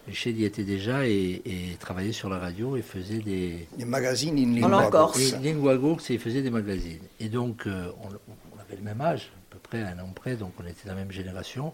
[0.07, 3.67] Michel y était déjà et, et travaillait sur la radio et faisait des.
[3.77, 4.91] Les magazines in En lingua Corse.
[5.31, 5.33] corse.
[5.33, 7.01] Et Lingua et il faisait des magazines.
[7.19, 8.07] Et donc, euh, on,
[8.55, 10.89] on avait le même âge, à peu près un an près, donc on était de
[10.89, 11.73] la même génération.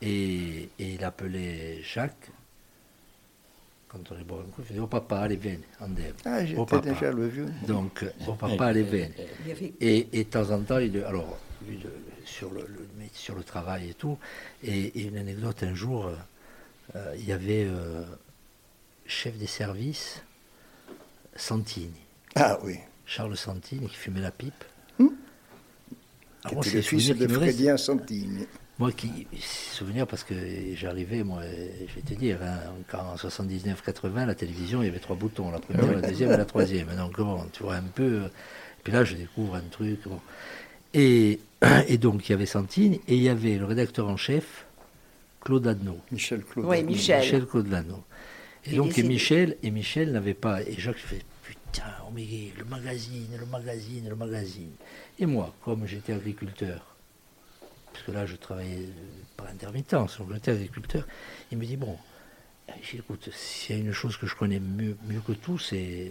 [0.00, 2.30] Et, et il appelait Jacques,
[3.88, 6.12] quand on est boire un coup, il faisait Oh papa, allez, viens, andem.
[6.24, 7.48] Ah, Oh j'étais déjà le vieux.
[7.66, 9.08] Donc, oh papa, allez, viens.
[9.80, 11.80] Et, et de temps en temps, il, alors, lui,
[12.24, 14.18] sur, le, le- mais sur le travail et tout,
[14.62, 16.14] et, et une anecdote, un jour, euh,
[16.96, 18.02] euh, il y avait euh,
[19.06, 20.22] chef des services,
[21.36, 21.90] Santini,
[22.34, 22.78] Ah oui.
[23.06, 24.64] Charles Santini, qui fumait la pipe.
[24.98, 25.10] Alors,
[26.50, 27.28] Qui moi, le fils de.
[27.28, 28.46] Frédien Santini.
[28.78, 30.34] Moi, qui, souvenir parce que
[30.76, 35.00] j'arrivais, moi, je vais te dire, hein, quand en 79-80, la télévision, il y avait
[35.00, 36.94] trois boutons, la première, la deuxième et la troisième.
[36.96, 38.30] Donc, bon, tu vois un peu.
[38.84, 40.00] Puis là, je découvre un truc.
[40.06, 40.20] bon.
[40.94, 41.40] Et,
[41.88, 44.66] et donc, il y avait Santine et il y avait le rédacteur en chef,
[45.40, 45.98] Claude Adnaud.
[46.10, 46.66] Michel Claude.
[46.66, 47.20] Oui, Michel.
[47.20, 48.04] Michel Claude Lano.
[48.64, 49.02] Et donc, et.
[49.02, 50.62] Michel, et Michel n'avait pas.
[50.62, 52.26] Et Jacques fait Putain, oh, mais
[52.58, 54.72] le magazine, le magazine, le magazine.
[55.18, 56.96] Et moi, comme j'étais agriculteur,
[57.92, 58.88] parce que là, je travaillais
[59.36, 61.06] par intermittence, donc j'étais agriculteur,
[61.50, 61.96] il me dit Bon,
[62.68, 65.32] euh, j'ai dit, écoute, s'il y a une chose que je connais mieux, mieux que
[65.32, 66.10] tout, c'est.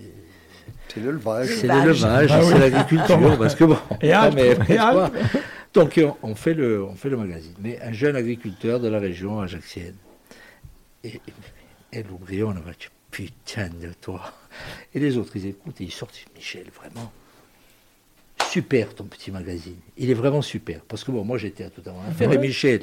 [0.93, 1.47] C'est l'élevage.
[1.47, 2.01] C'est L'élevage.
[2.03, 2.45] l'élevage, Ah oui.
[2.51, 3.78] c'est l'agriculture, parce que bon.
[4.01, 4.78] Et mais, et
[5.74, 7.53] donc euh, on fait, le, on fait le magazine.
[7.59, 9.95] Mais un jeune agriculteur de la région ajaxienne.
[11.03, 11.20] Et,
[11.93, 14.22] et l'ouvrier, on a dit putain de toi.
[14.93, 16.18] Et les autres, ils écoutent et ils sortent.
[16.36, 17.11] Michel, vraiment,
[18.51, 19.76] super ton petit magazine.
[19.97, 20.80] Il est vraiment super.
[20.88, 22.32] Parce que bon, moi j'étais à tout à l'heure à faire.
[22.32, 22.47] Et Ouais.
[22.47, 22.82] Michel,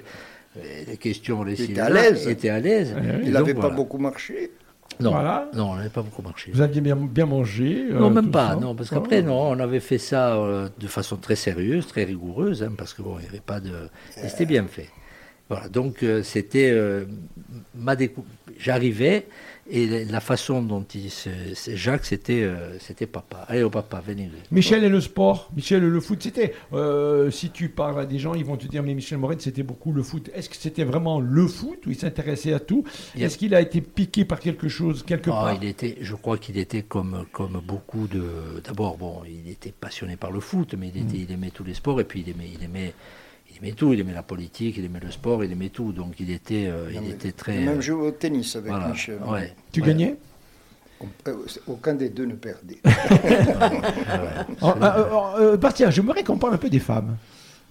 [0.57, 2.23] euh, les questions, les Il était à l'aise.
[2.25, 2.93] il était à l'aise.
[2.95, 3.07] Ouais, ouais.
[3.07, 3.75] Et Il donc, n'avait pas voilà.
[3.77, 4.53] beaucoup marché.
[5.01, 5.49] Non, Voilà.
[5.55, 6.51] non, on n'avait pas beaucoup marché.
[6.53, 9.23] Vous aviez bien, bien mangé euh, Non, même pas, ça non, parce qu'après, Ah.
[9.23, 13.03] non, on avait fait ça euh, de façon très sérieuse, très rigoureuse, hein, parce que
[13.03, 13.89] bon, il n'y avait pas de.
[14.23, 14.89] et C'était bien fait.
[15.51, 17.05] Voilà, donc euh, c'était euh,
[17.75, 18.25] ma décou...
[18.59, 19.27] J'arrivais
[19.71, 21.31] et la- façon dont il se...
[21.75, 23.45] Jacques, c'était euh, c'était papa.
[23.49, 24.31] Allez, au papa, venez.
[24.51, 26.55] Michel et le sport, Michel et le foot, c'était.
[26.73, 29.63] euh, si tu parles à des gens, ils vont te dire mais Michel Moret, c'était
[29.63, 30.31] beaucoup le foot.
[30.35, 32.85] Est-ce que c'était vraiment le foot où il s'intéressait à tout?
[33.19, 35.59] Est-ce qu'il a été piqué par quelque chose quelque Ah, part?
[35.61, 38.23] il était, je crois qu'il était comme, comme beaucoup de.
[38.65, 41.75] D'abord, bon, il était passionné par le foot, mais il, était, il aimait tous les
[41.75, 42.95] sports et puis il aimait, il aimait,
[43.55, 43.93] il aimait tout.
[43.93, 45.93] Il aimait la politique, il aimait le sport, il aimait tout.
[45.93, 47.59] Donc il était, euh, il était très.
[47.59, 49.19] même euh, joué au tennis avec voilà, Michel.
[49.27, 49.87] ouais, Tu ouais.
[49.87, 50.17] gagnais?
[51.29, 51.35] Euh,
[51.67, 52.79] Aucun des deux ne perdait.
[54.63, 55.05] Euh, euh,
[55.39, 57.17] euh, bah, tiens, j'aimerais qu'on parle un peu des femmes.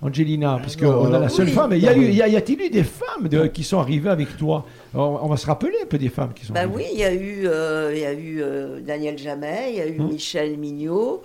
[0.01, 1.53] Angelina, parce qu'on a la seule oui.
[1.53, 1.71] femme.
[1.73, 3.79] Il y, a eu- il y a- y a-t-il eu des femmes de- qui sont
[3.79, 4.65] arrivées avec toi?
[4.93, 6.75] On, on va se rappeler un peu des femmes qui sont Bah arrivées.
[6.75, 9.81] oui, il y a eu, euh, il y a eu euh, Daniel Jamet, il y
[9.81, 10.09] a eu Hum.
[10.11, 11.23] Michel Mignot.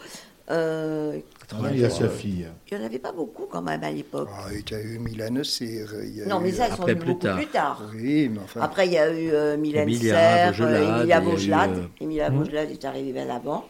[0.51, 1.18] Euh,
[1.53, 2.46] Ah, il y a sa fille.
[2.70, 4.28] il n'y en avait pas beaucoup quand même à l'époque.
[4.32, 5.92] Ah, il y a eu Mylène Serre.
[6.04, 7.37] il y a non, mais eu- ça, ils sont venus plus beaucoup tard.
[7.37, 7.83] plus tard.
[7.95, 8.61] Oui, mais enfin.
[8.62, 11.87] Après, il y a eu euh, Mylène Emilia Serre, Baugelade, euh, il y Emilia euh,
[12.00, 12.30] Emilia.
[12.30, 13.64] Baugelade est arrivée bien avant.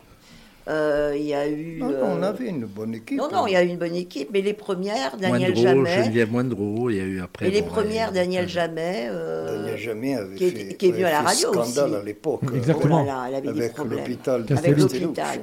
[0.69, 1.79] Euh, Il y a eu.
[1.81, 3.17] Non, non, on euh, avait une bonne équipe.
[3.17, 6.03] Non, non, il y a eu une bonne équipe, mais les premières, Daniel Moindreau, Jamet.
[6.05, 7.49] Geneviève Moindreau, il y a eu après.
[7.49, 9.07] Et les bon, premières, Daniel Jamet.
[9.09, 11.97] euh, Daniel Jamais avait qui est- fait, qui est venu à la radio scandale aussi.
[11.97, 12.41] à l'époque.
[12.55, 13.03] Exactement.
[13.03, 13.99] Oh là là, elle avait des Avec problèmes.
[14.01, 15.41] l'hôpital de Avec l'hôpital.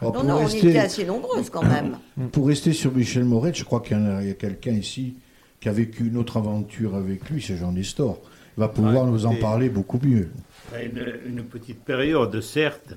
[0.00, 1.98] Alors, Non, pour, non, on rester, était assez nombreuses quand même.
[2.32, 5.14] pour rester sur Michel Moret, je crois qu'il y, a- il y a quelqu'un ici
[5.60, 8.18] qui a vécu une autre aventure avec lui, c'est Jean Nestor.
[8.56, 10.28] va pouvoir Ah, nous en parler beaucoup mieux.
[10.80, 12.94] Une, une petite période, certes.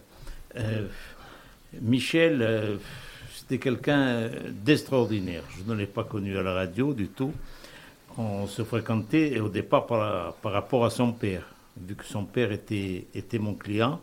[0.58, 0.88] Euh,
[1.82, 2.78] Michel, euh,
[3.36, 4.30] c'était quelqu'un
[4.66, 5.44] d'extraordinaire.
[5.58, 7.32] Je ne l'ai pas connu à la radio du tout.
[8.18, 11.44] On se fréquentait au départ par, par rapport à son père,
[11.82, 14.00] vu que son père était, était mon client.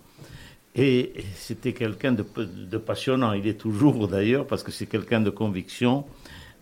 [0.75, 3.33] Et c'était quelqu'un de, passionnant.
[3.33, 6.05] Il est toujours d'ailleurs, parce que c'est quelqu'un de conviction,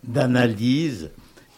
[0.05, 1.11] d'analyse,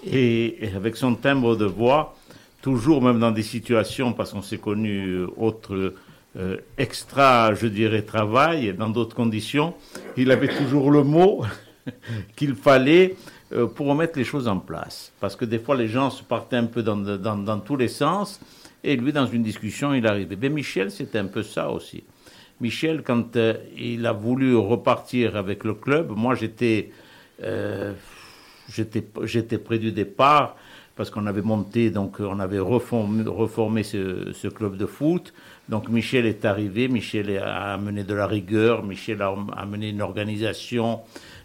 [0.05, 2.17] et, avec son timbre de voix,
[2.63, 5.95] toujours même dans des situations, parce qu'on s'est connu autre
[6.37, 9.75] euh, extra, je dirais, travail, dans d'autres conditions,
[10.17, 11.45] il avait toujours le mot
[12.37, 13.17] qu'il fallait
[13.53, 15.13] euh, pour remettre les choses en place.
[15.21, 17.89] Parce que des fois, les gens se partaient un peu dans, dans, dans tous les
[17.89, 18.41] sens,
[18.85, 20.37] et lui, dans une discussion, il arrivait.
[20.41, 22.05] Mais Michel, c'était un peu ça aussi.
[22.61, 26.91] Michel, quand euh, il a voulu repartir avec le club, moi j'étais
[27.43, 27.93] euh,
[28.69, 30.57] j'étais j'étais près du départ
[30.97, 35.33] parce qu'on avait monté, donc on avait reformé, reformé ce, ce, club de foot.
[35.69, 41.03] Donc Michel est arrivé, Michel a amené de la rigueur, Michel a amené une organisation,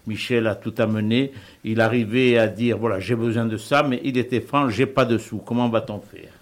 [0.08, 1.32] Michel a tout amené.
[1.64, 5.06] Il arrivait à dire voilà j'ai besoin de ça, mais il était franc, j'ai pas
[5.06, 6.33] de sous, comment va-t-on faire?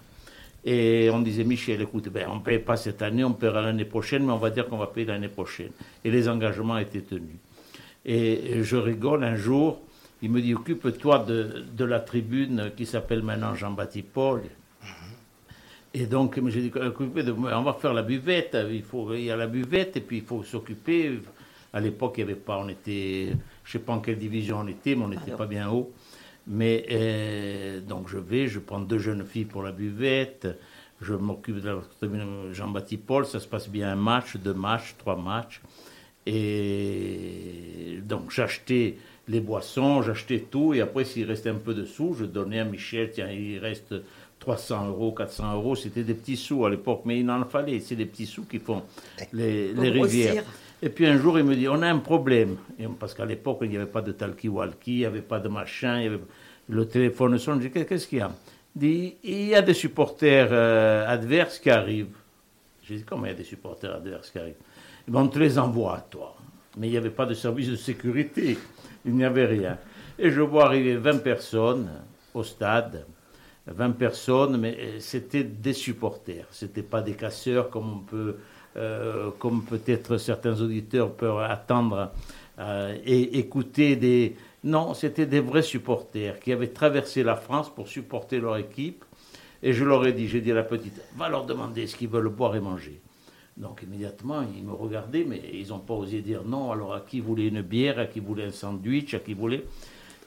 [0.64, 3.84] Et on disait, Michel, écoute, ben, on ne paye pas cette année, on paiera l'année
[3.84, 5.70] prochaine, mais on va dire qu'on va payer l'année prochaine.
[6.04, 7.36] Et les engagements étaient tenus.
[8.04, 9.80] Et je rigole, un jour,
[10.22, 14.42] il me dit, occupe-toi de, de, la tribune qui s'appelle maintenant Jean-Baptiste Paul.
[15.94, 19.48] Et donc, j'ai dit, on va faire la buvette, il, faut, il y a la
[19.48, 21.20] buvette, et puis il faut s'occuper.
[21.72, 23.26] À l'époque, il n'y avait pas, on était,
[23.64, 25.92] je ne sais pas en quelle division on était, mais on n'était pas bien haut.
[26.46, 30.48] Mais euh, donc je vais, je prends deux jeunes filles pour la buvette,
[31.00, 35.16] je m'occupe de la Jean-Baptiste Paul, ça se passe bien un match, deux matchs, trois
[35.16, 35.60] matchs.
[36.26, 38.96] Et donc j'achetais
[39.28, 42.64] les boissons, j'achetais tout, et après s'il restait un peu de sous, je donnais à
[42.64, 43.94] Michel, tiens, il reste
[44.40, 47.94] 300 euros, 400 euros, c'était des petits sous à l'époque, mais il en fallait, c'est
[47.96, 48.82] des petits sous qui font
[49.32, 50.44] les, les rivières.
[50.84, 52.56] Et puis un jour, il me dit, on a un problème.
[52.98, 55.98] Parce qu'à l'époque, il n'y avait pas de talkie-walkie, il n'y avait pas de machin,
[55.98, 56.20] il y avait...
[56.68, 57.62] le téléphone sonne.
[57.62, 58.32] Je dis, qu'est-ce qu'il y a?
[58.74, 62.16] Il dit, il y a des supporters euh, adverses qui arrivent.
[62.82, 64.54] J'ai dit, comment il y a des supporters adverses qui arrivent?
[65.06, 66.34] Ben, On te les envoie, toi.
[66.76, 68.58] Mais il n'y avait pas de service de sécurité,
[69.04, 69.78] il n'y avait rien.
[70.18, 71.90] Et je vois arriver 20 personnes
[72.34, 73.04] au stade,
[73.66, 78.36] 20 personnes, mais c'était des supporters, ce n'étaient pas des casseurs comme on peut...
[78.76, 82.10] Euh, comme peut-être certains auditeurs peuvent attendre
[82.58, 84.36] euh, et écouter des...
[84.64, 89.04] Non, c'était des vrais supporters qui avaient traversé la France pour supporter leur équipe.
[89.62, 92.08] Et je leur ai dit, j'ai dit à la petite, va leur demander ce qu'ils
[92.08, 93.00] veulent boire et manger.
[93.56, 96.72] Donc immédiatement, ils me regardaient, mais ils n'ont pas osé dire non.
[96.72, 99.64] Alors à qui voulait une bière, à qui voulait un sandwich, à qui voulait...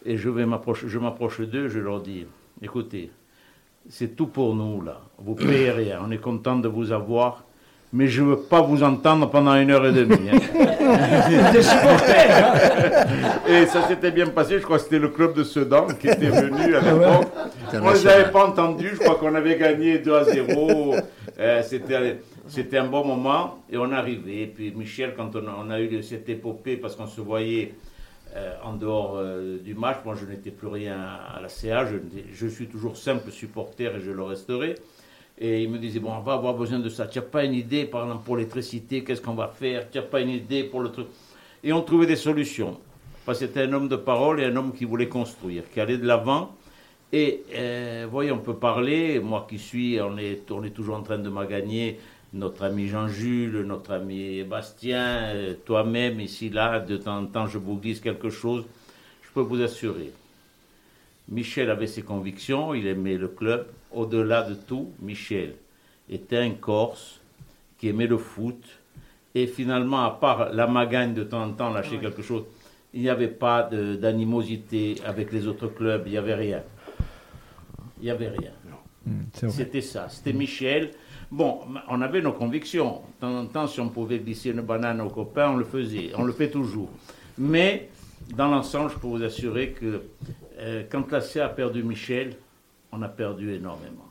[0.08, 2.26] Et je, m'approche d'eux, je leur dis,
[2.62, 3.10] écoutez,
[3.90, 5.02] c'est tout pour nous là.
[5.18, 7.44] Vous payez rien, on est content de vous avoir
[7.96, 10.30] mais je ne veux pas vous entendre pendant une heure et demie.
[10.30, 11.52] Hein.
[11.54, 12.56] Des supporters
[13.48, 16.28] Et ça s'était bien passé, je crois que c'était le club de Sedan qui était
[16.28, 17.28] venu à l'époque.
[17.74, 20.96] On ne les avait pas entendus, je crois qu'on avait gagné 2 à 0.
[21.40, 24.42] Euh, c'était, c'était un bon moment et on arrivait.
[24.42, 27.76] Et puis Michel, quand on a, on a eu cette épopée, parce qu'on se voyait
[28.36, 30.98] euh, en dehors euh, du match, moi je n'étais plus rien
[31.34, 31.96] à la CA, je,
[32.34, 34.76] je suis toujours simple supporter et je le resterai.
[35.38, 37.08] Et il me disait, bon, on va avoir besoin de ça.
[37.08, 39.90] Tu n'as pas une idée, par exemple, pour l'électricité, qu'est-ce qu'on va faire?
[39.90, 41.08] Tu n'as pas une idée pour le truc.
[41.64, 42.80] Et on trouvait des solutions.
[43.26, 45.98] Parce que c'était un homme de parole et un homme qui voulait construire, qui allait
[45.98, 46.56] de l'avant.
[47.12, 51.30] Et, euh, voyez, on peut parler, moi qui suis, on est, toujours en train de
[51.30, 52.00] m'agagner,
[52.34, 55.34] notre ami Jean-Jules, notre ami Bastien,
[55.66, 58.66] toi-même, ici, là, de temps en temps, je vous glisse quelque chose.
[59.22, 60.12] Je peux vous assurer.
[61.30, 63.68] Michel avait ses convictions, il aimait le club.
[63.96, 65.56] Au-delà de tout, Michel
[66.10, 67.22] était un Corse
[67.78, 68.62] qui aimait le foot.
[69.34, 72.44] Et finalement, à part la magagne de temps en temps, lâcher quelque chose,
[72.94, 76.64] il n'y avait pas d'animosité avec les autres clubs, il n'y avait rien.
[78.00, 78.52] Il n'y avait rien.
[79.34, 80.92] C'était ça, c'était Michel.
[81.32, 81.60] Bon,
[81.90, 83.02] on avait nos convictions.
[83.16, 86.12] De temps en temps, si on pouvait glisser une banane aux copains, on le faisait.
[86.16, 86.90] On le fait toujours.
[87.38, 87.90] Mais,
[88.36, 90.04] dans l'ensemble, je peux vous assurer que
[90.60, 92.36] euh, quand la CA a perdu Michel,
[92.98, 94.06] on a perdu énormément.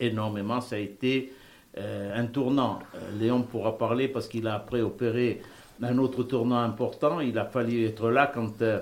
[0.00, 1.32] Énormément, ça a été
[1.76, 2.78] euh, un tournant.
[2.94, 5.40] Euh, Léon pourra parler parce qu'il a après opéré
[5.82, 7.20] un autre tournant important.
[7.20, 8.80] Il a fallu être là quand, euh,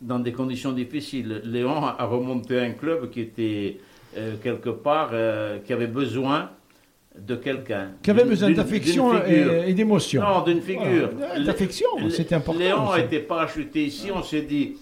[0.00, 1.42] dans des conditions difficiles.
[1.44, 3.78] Léon a remonté un club qui était
[4.44, 5.10] quelque part,
[5.64, 6.50] qui avait besoin
[7.18, 7.88] de quelqu'un.
[8.00, 10.22] Qui avait besoin d'affection et, et d'émotion.
[10.22, 11.10] Non, d'une figure.
[11.20, 12.60] Ah, D'affection, c'était important.
[12.60, 14.76] Léon a été parachuté ici, on s'est dit,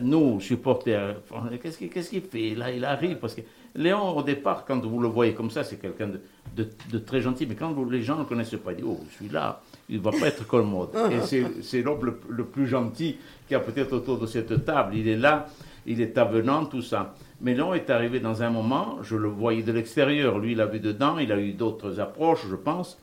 [0.00, 1.16] nous, supporters,
[1.62, 2.54] qu'est-ce qu'il fait?
[2.54, 3.42] Là, il arrive parce que
[3.74, 6.20] Léon, au départ, quand vous le voyez comme ça, c'est quelqu'un de,
[6.56, 8.98] de- de très gentil, mais quand les gens ne le connaissent pas, ils disent Oh,
[9.08, 10.88] je suis là, il ne va pas être commode.
[11.12, 11.20] Et
[11.62, 14.96] c'est- l'homme le, le plus gentil qu'il y a peut-être autour de cette table.
[14.96, 15.46] Il est là,
[15.86, 17.14] il est avenant, tout ça.
[17.40, 20.66] Mais Léon est arrivé dans un moment, je le voyais de l'extérieur, lui, il a
[20.66, 22.98] vu dedans, il a eu d'autres approches, je pense,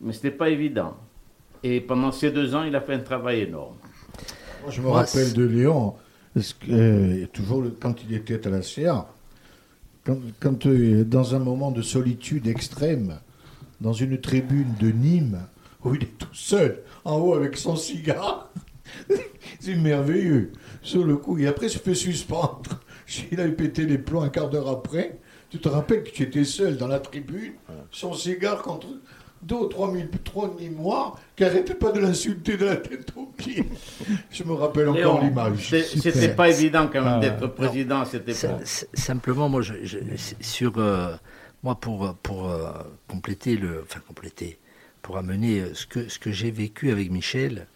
[0.00, 0.96] mais ce n'était pas évident.
[1.62, 3.74] Et pendant ces deux ans, il a fait un travail énorme.
[4.62, 5.94] Moi, je me Moi, rappelle de Léon,
[6.34, 9.08] parce que, euh, toujours le- quand il était à la CA,
[10.04, 13.18] quand, quand, euh, dans un moment de solitude extrême,
[13.80, 15.40] dans une tribune de Nîmes,
[15.84, 18.50] où il est tout seul, en haut avec son cigare,
[19.60, 20.52] c'est merveilleux.
[20.82, 22.80] Sur le coup, et après, il se fait suspendre.
[23.32, 25.18] Il a pété les plombs un quart d'heure après.
[25.50, 27.54] Tu te rappelles que tu étais seul dans la tribune,
[27.90, 28.86] son cigare contre
[29.42, 33.26] deux ou trois mille, trois Nîmois qui n'arrêtaient pas de l'insulter de la tête aux
[33.26, 33.64] pieds.
[34.30, 35.70] Je me rappelle encore l'image.
[35.84, 38.62] C'était pas évident quand même Ah, d'être président à cette Ça- époque.
[38.62, 41.14] s- Simplement, moi, je, je- c'est sur euh,
[41.62, 42.70] moi pour pour euh,
[43.08, 44.58] compléter le, enfin compléter,
[45.02, 47.66] pour amener euh, ce que ce que j'ai vécu avec Michel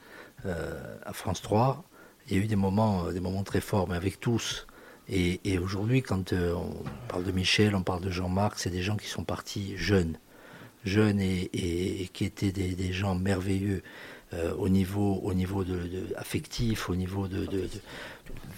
[0.47, 1.83] euh, à France 3,
[2.29, 4.67] il y a eu des moments euh, des moments très forts, mais avec tous.
[5.09, 8.81] Et, et aujourd'hui, quand euh, on parle de Michel, on parle de Jean-Marc, c'est des
[8.83, 10.17] gens qui sont partis jeunes,
[10.85, 13.83] jeunes et, qui étaient des, gens merveilleux
[14.33, 15.79] euh, au niveau, au niveau de,
[16.17, 17.47] affectif, au niveau de,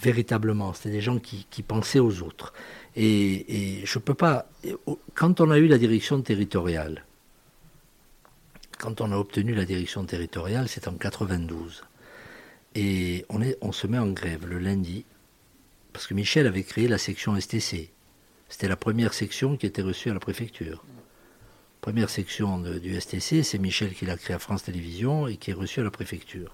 [0.01, 0.73] véritablement.
[0.73, 2.53] C'était des gens qui, pensaient aux autres.
[2.95, 4.49] Et, et je peux pas.
[5.13, 7.03] Quand on a eu la direction territoriale,
[8.77, 11.83] quand on a obtenu la direction territoriale, c'est en 92.
[12.75, 15.05] Et on se met en grève le lundi,
[15.93, 17.89] parce que Michel avait créé la section STC.
[18.49, 20.83] C'était la première section qui était reçue à la préfecture.
[21.87, 25.51] Première section de- du STC, c'est Michel qui l'a créée à France Télévisions et qui
[25.51, 26.53] est reçue à la préfecture.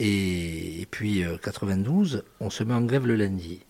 [0.00, 3.60] Et, et puis, euh, 92, on se met en grève le lundi.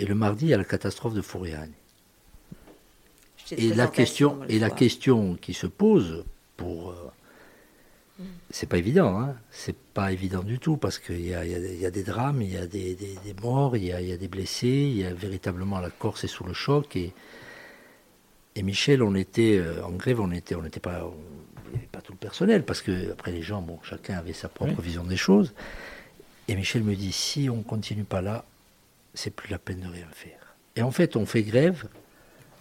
[0.00, 1.70] Et le mardi, il y a la catastrophe de Fouriane.
[3.52, 6.24] Et la, question, et la question qui se pose
[6.56, 6.90] pour.
[6.90, 9.36] euh, c'est pas évident, hein.
[9.52, 12.02] c'est pas évident du tout, parce qu'il y a, y des- il y a des
[12.02, 14.26] drames, il y a des, des- des morts, il y a, il y a des
[14.26, 16.96] blessés, il y a véritablement la Corse est sous le choc.
[16.96, 17.12] Et,
[18.56, 21.14] et Michel, on était euh, en grève, on était, on n'était pas, on-
[21.70, 24.48] n'y avait pas tout le personnel, parce que après les gens, bon, chacun avait sa
[24.48, 25.54] propre vision des choses.
[26.48, 28.44] Et Michel me dit, si on continue pas là,
[29.14, 30.54] c'est plus la peine de rien faire.
[30.76, 31.86] Et en fait, on fait grève,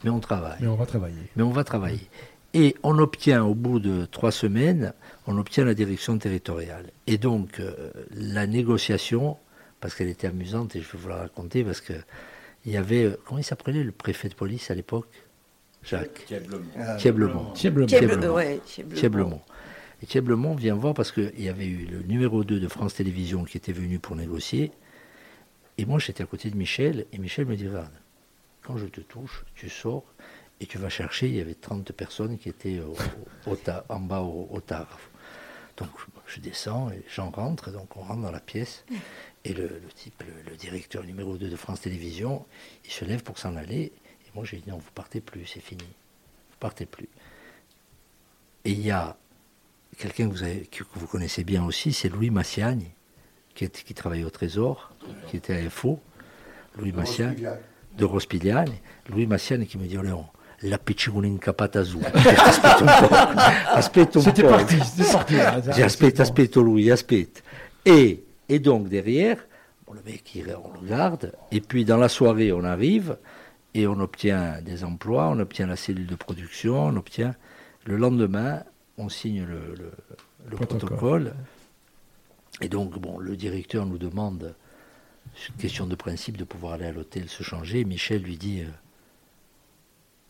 [0.03, 0.57] mais on travaille.
[0.61, 1.29] Mais on va travailler.
[1.35, 2.07] Mais on va travailler.
[2.53, 4.93] Et on obtient, au bout de trois semaines,
[5.27, 6.91] on obtient la direction territoriale.
[7.07, 9.37] Et donc, euh, la négociation,
[9.79, 11.93] parce qu'elle était amusante, et je vais vous la raconter, parce que
[12.65, 15.07] il y avait, euh, comment il s'appelait le préfet de police à l'époque?
[15.83, 16.25] Jacques.
[16.97, 17.53] Thieblemont.
[17.87, 18.33] Thieblemont.
[18.95, 19.41] Thieblemont.
[20.03, 23.43] Et Thieblemont vient voir parce qu'il y avait eu le numéro 2 de France Télévisions
[23.43, 24.71] qui était venu pour négocier.
[25.77, 27.91] Et moi, j'étais à côté de Michel, et Michel me dit, regarde,
[28.63, 30.03] quand je te touche, tu sors,
[30.59, 32.95] et tu vas chercher, il y avait 30 personnes qui étaient au-
[33.51, 34.99] au ta- en bas au, au tard.
[35.77, 35.89] Donc
[36.27, 38.85] je descends et j'en rentre, donc on rentre dans la pièce,
[39.45, 42.45] et le, le type, le, le directeur numéro 2 de France Télévisions,
[42.85, 43.91] il se lève pour s'en aller,
[44.35, 47.07] moi j'ai dit, non, vous partez plus, c'est fini, vous partez plus.
[48.65, 49.17] Et il y a
[49.97, 52.85] quelqu'un que vous, avez- que vous connaissez bien aussi, c'est Louis Massiagne,
[53.55, 54.91] qui, est- qui travaillait au Trésor,
[55.27, 55.99] qui était à FO.
[56.77, 57.59] Louis Massiagne, Rospigliane.
[57.97, 58.69] de Rospigliane.
[59.09, 60.25] Louis Massiagne qui me dit, oh Léon,
[60.61, 61.97] la piccicolinca patazu.
[62.05, 63.15] Aspetta un po'.
[63.73, 64.49] Aspetta un C'était po'.
[64.49, 65.61] parti, c'était parti, là.
[65.75, 67.41] J'ai aspetta, aspetta Louis, aspetta.
[67.83, 69.37] Et, et donc derrière,
[69.85, 71.33] bon, le mec, il- on le garde.
[71.51, 73.17] Et puis dans la soirée, on arrive
[73.73, 77.35] et on obtient des emplois, on obtient la cellule de production, on obtient.
[77.85, 78.63] Le lendemain,
[78.97, 79.91] on signe le, le-
[80.49, 80.89] le Protocole.
[80.89, 81.33] protocole.
[82.61, 84.53] Et donc, bon, le directeur nous demande,
[85.57, 87.85] question de principe, de pouvoir aller à l'hôtel se changer.
[87.85, 88.69] Michel lui dit euh,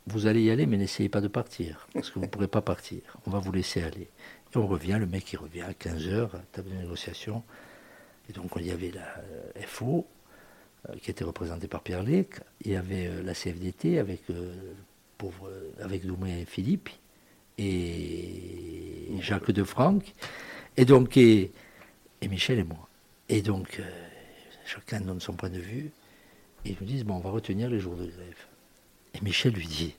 [0.08, 2.62] Vous allez y aller, mais n'essayez pas de partir, parce que vous ne pourrez pas
[2.62, 3.02] partir.
[3.26, 4.08] On va vous laisser aller.
[4.54, 7.44] Et on revient, le mec il revient à 15h, table de négociation.
[8.30, 10.06] Et donc, il y avait la euh, FO,
[11.02, 12.36] qui était représentée par Pierre Lec.
[12.64, 14.74] Il y avait euh, la CFDT avec, euh,
[15.18, 16.90] pauvre, euh, avec et Philippe,
[17.58, 20.14] et Jacques de Franck.
[20.78, 21.52] Et donc, et,
[22.22, 22.88] et Michel et moi.
[23.30, 23.84] Et donc, euh,
[24.66, 25.92] chacun donne son point de vue.
[26.66, 28.46] Et ils nous disent, bon, on va retenir les jours de grève.
[29.14, 29.96] Et Michel lui dit,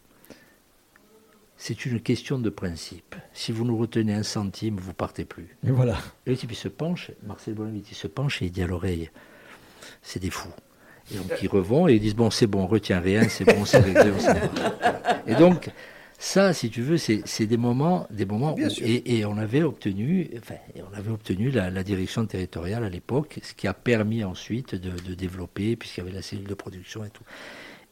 [1.56, 3.14] c'est une question de principe.
[3.32, 5.56] Si vous nous retenez un centime, vous partez plus.
[5.64, 5.98] Et voilà.
[6.26, 8.66] Et le type, il se penche, Marcel Bonavite, il se penche et il dit à
[8.66, 9.10] l'oreille,
[10.02, 10.52] c'est des fous.
[11.10, 13.64] Et donc ils revont et ils disent, bon, c'est bon, on retient rien, c'est bon,
[13.64, 14.12] c'est réglé.
[15.26, 15.70] Et donc,
[16.24, 20.30] Ça, si tu veux, c'est des moments, des moments où- et, et on avait obtenu,
[20.38, 24.76] enfin, on avait obtenu la, la direction territoriale à l'époque, ce qui a permis ensuite
[24.76, 27.24] de, de développer, puisqu'il y avait la cellule de production et tout.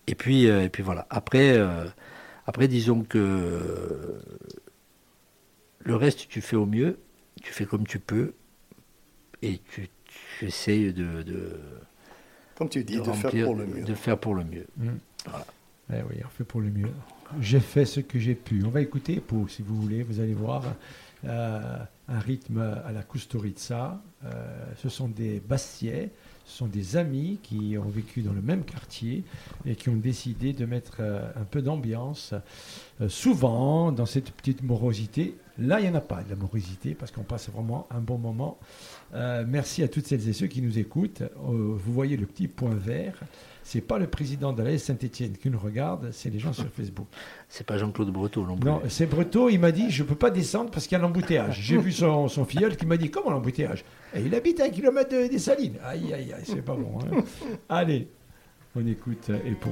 [0.07, 1.09] Et puis, euh, et puis voilà.
[1.11, 1.87] Après, euh,
[2.47, 4.23] après, disons que euh,
[5.81, 7.01] le reste, tu fais au mieux,
[7.43, 8.35] tu fais comme tu peux,
[9.43, 9.89] et tu,
[10.39, 11.59] tu essayes de, de
[12.61, 13.85] Comme tu dis, de faire remplir- pour le mieux.
[13.85, 14.67] De faire pour le mieux.
[14.77, 14.89] Mm.
[15.25, 15.47] Voilà.
[15.95, 16.91] Eh oui, on fait pour le mieux.
[17.41, 18.63] J'ai fait ce que j'ai pu.
[18.67, 20.63] On va écouter, pour, si vous voulez, vous allez voir
[21.25, 21.79] euh,
[22.09, 23.99] un rythme à la Kusturica.
[24.27, 26.11] Euh, ce sont des Bastiais,
[26.45, 29.25] ce sont des amis qui ont vécu dans le même quartier
[29.65, 32.35] et qui ont décidé de mettre euh, un peu d'ambiance.
[33.01, 36.95] Euh, souvent, dans cette petite morosité, là, il n'y en a pas de la morosité
[36.95, 38.59] parce qu'on passe vraiment un bon moment.
[39.15, 41.23] Euh, merci à toutes celles et ceux qui nous écoutent.
[41.23, 43.19] Euh, vous voyez le petit point vert.
[43.63, 47.07] C'est pas le président de la Saint-Etienne qui nous regarde, c'est les gens sur Facebook.
[47.49, 48.69] C'est pas Jean-Claude Breteau non plus.
[48.69, 51.59] Non, c'est Breton, il m'a dit je peux pas descendre parce qu'il y a l'embouteillage.
[51.61, 53.85] J'ai vu son, son filleul qui m'a dit comment l'embouteillage?
[54.15, 55.75] Et il habite à un kilomètre de- des Salines.
[55.85, 56.99] Aïe aïe aïe, c'est pas bon.
[57.01, 57.23] hein.
[57.69, 58.09] Allez,
[58.77, 59.71] on écoute euh, Epo.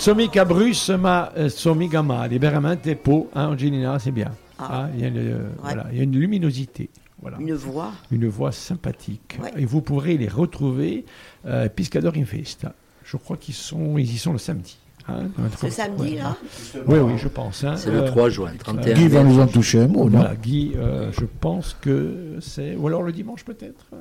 [0.00, 2.38] Non so mica Bruce, ma eh, so mica male.
[2.38, 4.34] Veramente Po, hein, Angelina, c'est bien.
[4.56, 4.84] Ah.
[4.84, 6.88] Ah, il, y a une, voilà, il y a une luminosité.
[7.20, 7.36] Voilà.
[7.38, 7.92] Une voix.
[8.10, 9.38] Une voix sympathique.
[9.42, 9.52] Ouais.
[9.58, 11.04] Et vous pourrez les retrouver
[11.44, 12.72] euh, Piscador in Festa.
[13.04, 14.78] Je crois qu'ils sont, ils y sont le samedi.
[15.06, 15.24] hein,
[15.58, 16.34] C'est samedi, là
[16.86, 17.62] Oui, oui, je pense.
[17.64, 17.76] hein.
[17.76, 20.72] C'est le 3 juin, 31 Guy va nous en toucher un mot, non Voilà, Guy,
[20.76, 22.74] euh, je pense que c'est...
[22.74, 23.98] Ou alors le dimanche peut-être hein.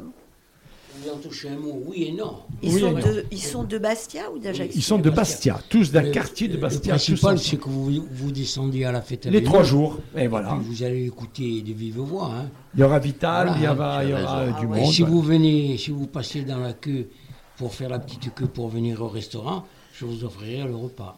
[1.03, 2.38] Vous en touchez un mot, oui et non.
[2.61, 5.59] Ils, Oui, sont mais- de, ils sont de Bastia ou d'Ajaccio Ils sont de Bastia,
[5.69, 6.93] tous d'un Le- quartier de le Bastia.
[6.95, 10.27] tous principal, c'est que vous, vous descendiez à la fête à Les trois jours, et
[10.27, 10.49] voilà.
[10.59, 12.31] puis vous allez écouter de vive voix.
[12.35, 12.49] hein.
[12.76, 14.91] Il y aura Vital, Voilà, il y hein, aura, il y aura du Et monde.
[14.91, 17.07] si vous venez, si vous passez dans la queue
[17.57, 21.15] pour faire la petite queue pour venir au restaurant, je vous offrirai le repas.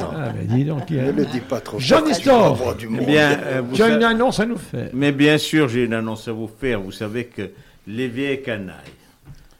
[0.00, 2.76] Ah, ben dis donc, Ne le dis pas trop Jean fort, Nestor, tu vas avoir
[2.76, 4.90] du Eh bien, euh, tu as une annonce à nous faire.
[4.92, 6.80] Mais bien sûr, j'ai une annonce à vous faire.
[6.80, 7.50] Vous savez que
[7.88, 8.76] les vieilles canailles,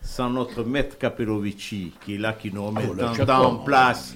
[0.02, 3.24] sans notre maître Caperovici, qui est là, qui nous remet Oh, en chapeau.
[3.26, 4.14] temps en place,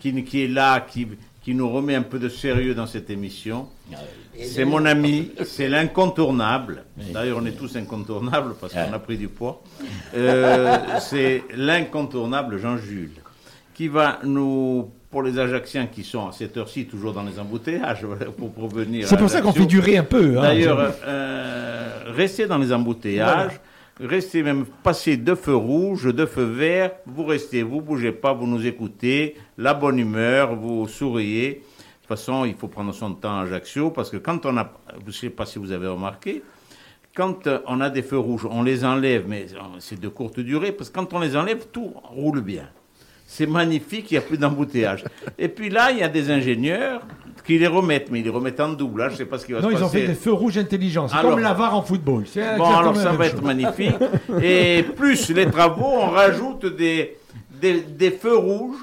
[0.00, 1.08] qui, qui est là, qui,
[1.42, 3.68] qui nous remet un peu de sérieux dans cette émission.
[4.42, 6.84] C'est mon ami, c'est l'incontournable.
[7.12, 9.62] D'ailleurs, on est tous incontournables parce qu'on a pris du poids.
[10.14, 13.12] Euh, c'est l'incontournable Jean-Jules
[13.74, 18.04] qui va nous, pour les Ajacciens qui sont à cette heure-ci toujours dans les embouteillages,
[18.36, 19.06] pour provenir.
[19.06, 20.36] C'est pour ça qu'on fait durer un peu.
[20.36, 20.42] hein.
[20.42, 23.60] D'ailleurs, euh, restez dans les embouteillages,
[24.00, 28.48] restez même passer deux feux rouges, deux feux verts, vous restez, vous bougez pas, vous
[28.48, 31.48] nous écoutez, la bonne humeur, vous souriez.
[31.50, 34.72] De toute façon, il faut prendre son temps à Ajaccio, parce que quand on a,
[35.00, 36.42] je ne sais pas si vous avez remarqué,
[37.14, 40.40] quand euh, on a des feux rouges, on les enlève, mais euh, c'est de courte
[40.40, 42.68] durée, parce que quand on les enlève, tout roule bien.
[43.36, 45.02] C'est magnifique, il n'y a plus d'embouteillage.
[45.36, 47.00] Et puis là, il y a des ingénieurs
[47.44, 49.00] qui les remettent, mais ils les remettent en double.
[49.00, 50.02] Là, je ne sais pas ce qui va Non, se ils ont passer.
[50.02, 51.08] fait des feux rouges intelligents.
[51.08, 52.22] C'est comme la VAR en football.
[52.56, 53.96] Bon, alors ça va être magnifique.
[54.40, 57.16] Et plus les travaux, on rajoute des,
[57.60, 58.76] des, des feux rouges.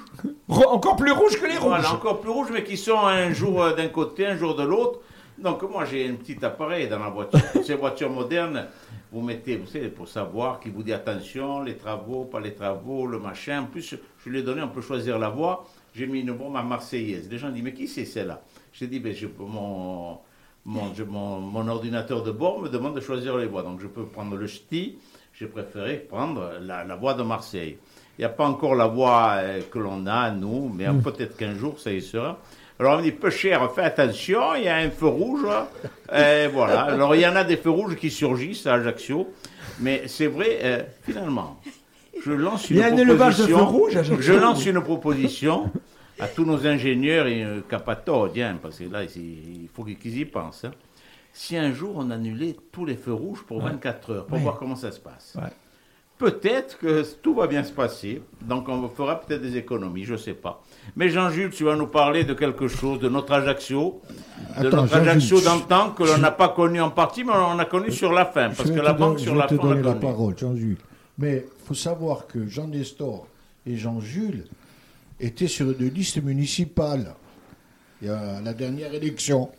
[0.49, 1.69] Encore plus rouges que les rouges.
[1.69, 4.63] Voilà, encore plus rouges, mais qui sont un jour euh, d'un côté, un jour de
[4.63, 4.99] l'autre.
[5.41, 7.39] Donc moi, j'ai un petit appareil dans la voiture.
[7.65, 8.67] Ces voitures modernes,
[9.11, 13.05] vous mettez, vous savez, pour savoir, qui vous dit attention, les travaux, pas les travaux,
[13.07, 13.61] le machin.
[13.61, 15.65] En plus, je lui ai donné, on peut choisir la voie.
[15.93, 17.27] J'ai mis une bombe à Marseillaise.
[17.29, 18.41] Les gens disent, mais qui c'est celle-là?
[18.71, 20.17] J'ai dit, ben, je, mon,
[20.65, 23.63] mon, je- mon, mon ordinateur de bord me demande de choisir les voies.
[23.63, 24.97] Donc je peux prendre le ch'ti.
[25.33, 27.77] J'ai préféré prendre la, la voie de Marseille.
[28.17, 31.35] Il n'y a pas encore la voie euh, que l'on a, nous, mais euh, peut-être
[31.35, 32.37] qu'un jour, ça y sera.
[32.81, 35.45] Alors on me dit, peu cher, fais attention, il y a un feu rouge.
[36.11, 36.81] Et voilà.
[36.81, 39.31] Alors il y en a des feux rouges qui surgissent à Ajaccio.
[39.79, 41.61] Mais c'est vrai, euh, finalement,
[42.25, 43.57] je lance une Il y a un élevage de proposition.
[43.59, 44.21] feux rouges à Ajaccio.
[44.23, 45.71] Je lance une proposition
[46.19, 50.65] à tous nos ingénieurs et euh, parce que là, il faut qu'ils y pensent.
[50.65, 50.71] hein.
[51.33, 54.43] Si un jour on annulait tous les feux rouges pour 24 heures, pour Ouais.
[54.43, 55.33] voir comment ça se passe.
[55.35, 55.49] Ouais.
[56.17, 60.17] Peut-être que tout va bien se passer, donc on fera peut-être des économies, je ne
[60.17, 60.61] sais pas.
[60.95, 64.01] Mais Jean-Jules, tu vas nous parler de quelque chose, de notre Ajaccio,
[64.59, 67.57] de Attends, notre Ajaccio d'antan que l'on je- n'a pas connu en partie, mais on
[67.59, 69.39] a connu sur la fin, parce Je que vais la te banque don- sur je
[69.39, 70.77] la vais te fin, on l'a donner la parole, Jean-Jules.
[71.17, 73.27] Mais il faut savoir que Jean Nestor
[73.65, 74.45] et Jean-Jules
[75.19, 77.13] étaient sur une liste municipale
[78.01, 79.49] il y a la dernière élection.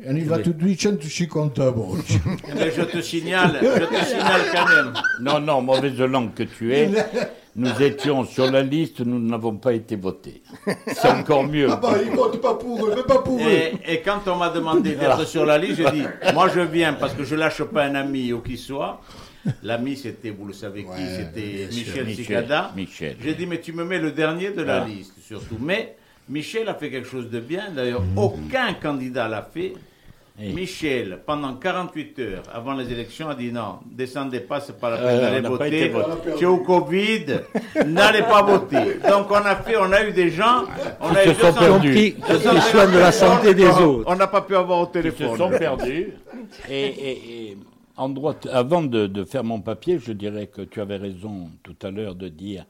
[0.00, 0.42] Et on y va Oui.
[0.44, 1.72] tout de suite, je suis content.
[1.72, 1.96] bon.
[2.54, 4.92] Mais je te signale, je te signale quand même.
[5.22, 6.88] Non, non, mauvaise langue que tu es.
[7.58, 10.42] Nous étions sur la liste, nous n'avons pas été votés.
[10.86, 11.66] C'est encore mieux.
[11.70, 13.50] Ah bah, ils votent pas pour eux, mais pas pour eux.
[13.50, 16.92] Et, et quand on m'a demandé d'être sur la liste, j'ai dit, moi je viens
[16.94, 19.00] parce que je lâche pas un ami ou qui soit.
[19.62, 21.66] L'ami, c'était, vous le savez qui, c'était.
[21.70, 22.72] Michel Michel, Cicada.
[22.76, 23.16] Michel.
[23.22, 24.86] J'ai dit, mais tu me mets le dernier de la Ah.
[24.86, 25.56] liste, surtout.
[25.60, 25.96] Mais
[26.28, 27.70] Michel a fait quelque chose de bien.
[27.74, 29.72] D'ailleurs, aucun candidat l'a fait.
[30.40, 34.96] Michel, pendant 48 heures avant les élections, a dit non, descendez pas, c'est pas la
[34.98, 35.92] peine Euh, d'aller pas voter.
[36.38, 37.24] C'est au Covid,
[37.86, 38.98] n'allez pas voter.
[39.08, 40.62] Donc on a fait, on a eu des gens,
[41.00, 41.92] on Qui a se eu sont 200 perdus.
[41.94, 42.14] Qui
[42.70, 44.04] soignent de la santé des autres.
[44.06, 45.32] On n'a pas pu avoir au Ils téléphone.
[45.32, 46.12] se sont perdus.
[46.70, 47.56] Et, et- et
[47.96, 51.74] en droite, avant de, de faire mon papier, je dirais que tu avais raison tout
[51.82, 52.64] à l'heure de dire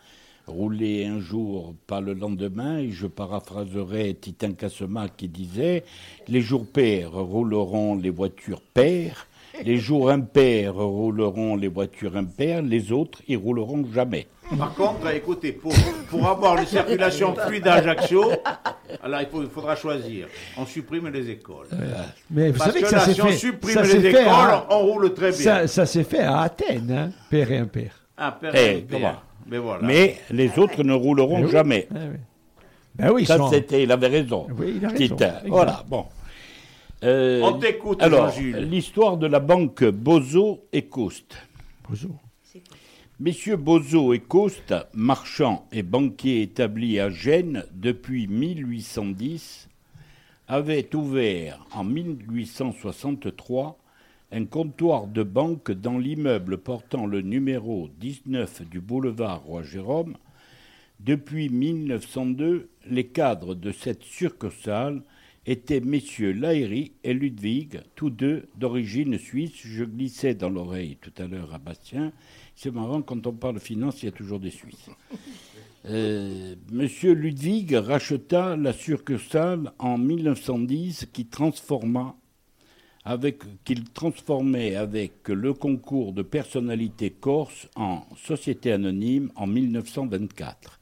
[0.49, 2.79] rouler un jour, pas le lendemain.
[2.79, 5.85] Et je paraphraserai Titin Cassema qui disait
[6.29, 9.27] les jours pairs rouleront les voitures paires.
[9.65, 14.29] Les jours impairs rouleront les voitures impaires, les autres, ils rouleront jamais.
[14.57, 15.73] Par contre, écoutez, pour,
[16.09, 18.31] pour avoir une circulation fluide à Ajaccio,
[19.03, 20.29] alors il, faut- il faudra choisir.
[20.57, 21.66] On supprime les écoles.
[22.31, 23.23] Mais vous Parce savez que, que ça là, si fait.
[23.23, 25.41] on supprime ça les écoles, à- on roule très bien.
[25.41, 27.91] Ça, ça s'est fait à Athènes, hein, père et impair.
[28.16, 28.99] Ah, père Eh, et père.
[29.01, 29.15] comment
[29.49, 29.83] Mais voilà.
[29.87, 31.51] Mais les autres ne rouleront Eh oui.
[31.51, 31.89] jamais.
[31.91, 31.97] Eh.
[32.97, 34.47] Ben oui, Ça, sont- c'était, il avait raison.
[34.59, 35.16] Oui, il a raison.
[35.47, 36.07] Voilà, bon.
[37.05, 38.57] Euh, On t'écoute, Alors, Jean-Jules.
[38.69, 41.37] l'histoire de la banque Bozo et Coste.
[41.89, 42.09] Bozo.
[43.20, 49.69] Messieurs Bozo et Coste, marchands et banquiers établis à Gênes depuis 1810,
[50.49, 53.79] avaient ouvert en 1863
[54.31, 60.17] un comptoir de banque dans l'immeuble portant le numéro 19 du boulevard Roi-Jérôme.
[61.01, 65.03] Depuis 1902, les cadres de cette succursale
[65.47, 69.53] étaient messieurs Laéry et Ludwig, tous deux d'origine suisse.
[69.65, 72.13] Je glissais dans l'oreille tout à l'heure à Bastien.
[72.55, 74.91] C'est marrant, quand on parle finance, il y a toujours des Suisses.
[75.87, 82.17] Euh, Monsieur Ludwig racheta la succursale en 1910 qui transforma
[83.64, 90.80] qu'il transformait avec le concours de personnalité corse en société anonyme en 1924.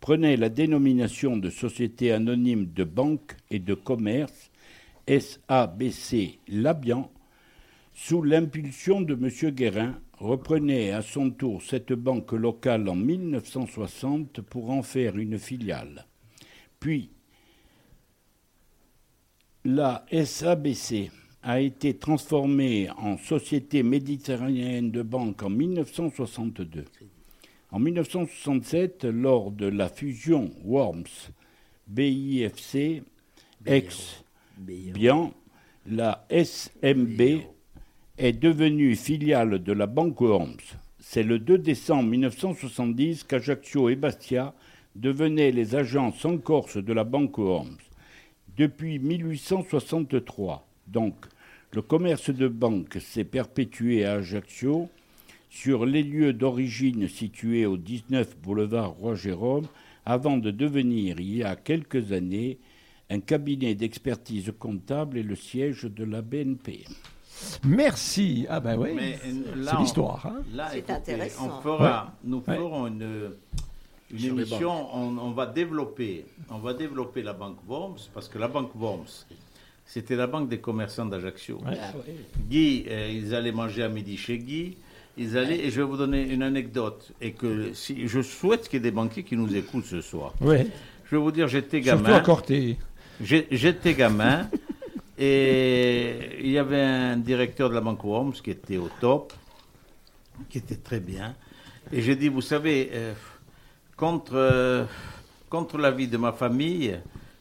[0.00, 4.50] Prenait la dénomination de société anonyme de banque et de commerce
[5.06, 7.10] SABC Labian
[7.94, 9.50] sous l'impulsion de M.
[9.52, 16.06] Guérin, reprenait à son tour cette banque locale en 1960 pour en faire une filiale.
[16.78, 17.10] Puis,
[19.64, 21.10] La SABC
[21.48, 26.84] a été transformée en Société méditerranéenne de banque en 1962.
[27.70, 31.30] En 1967, lors de la fusion Worms
[31.86, 33.02] BIFC
[33.64, 34.22] ex
[34.58, 35.32] Bian,
[35.86, 37.40] la SMB
[38.18, 40.76] est devenue filiale de la Banque Worms.
[41.00, 44.52] C'est le 2 décembre 1970 qu'Ajaccio et Bastia
[44.96, 47.78] devenaient les agences en Corse de la Banque Worms.
[48.58, 51.14] Depuis 1863, donc,
[51.72, 54.88] le commerce de banque s'est perpétué à Ajaccio
[55.50, 59.66] sur les lieux d'origine situés au 19 boulevard Roi-Jérôme
[60.06, 62.58] avant de devenir, il y a quelques années,
[63.10, 66.84] un cabinet d'expertise comptable et le siège de la BNP.
[67.64, 68.46] Merci.
[68.48, 70.26] Ah ben oui, euh, là, c'est l'histoire.
[70.26, 70.42] hein.
[70.54, 71.58] Là, C'est intéressant.
[71.58, 72.10] On fera, Ouais.
[72.24, 72.56] Nous Ouais.
[72.56, 73.30] ferons une,
[74.12, 78.74] émission, on, on va développer, on va développer la banque Worms, parce que la banque
[78.74, 79.26] Worms,
[79.88, 81.58] c'était la banque des commerçants d'Ajaccio.
[81.66, 81.78] Ouais.
[82.48, 84.76] Guy, euh, ils allaient manger à midi chez Guy.
[85.16, 88.74] Ils allaient, et je vais vous donner une anecdote, et que si, je souhaite qu'il
[88.74, 90.34] y ait des banquiers qui nous écoutent ce soir.
[90.42, 90.66] Ouais.
[91.06, 92.22] Je vais vous dire, j'étais gamin.
[93.20, 94.48] J'étais gamin
[95.18, 99.32] et il y avait un directeur de la Banque Worms qui était au top,
[100.50, 101.34] qui était très bien.
[101.92, 103.14] Et j'ai dit, vous savez, euh,
[103.96, 104.84] contre, euh,
[105.48, 106.94] contre la vie de ma famille,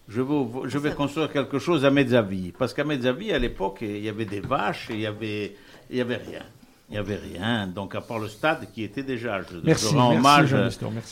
[0.08, 2.54] je vais, ouvre- je vais construire quelque chose à Mezzavi.
[2.58, 5.56] Parce qu'à Mezzavi, à l'époque, il y avait des vaches et il y avait,
[5.90, 6.44] il y avait rien.
[6.90, 7.68] Il n'y avait rien.
[7.68, 9.42] Donc, à part le stade qui était déjà.
[9.42, 10.70] Je, Merci, je rends merci, hommage euh,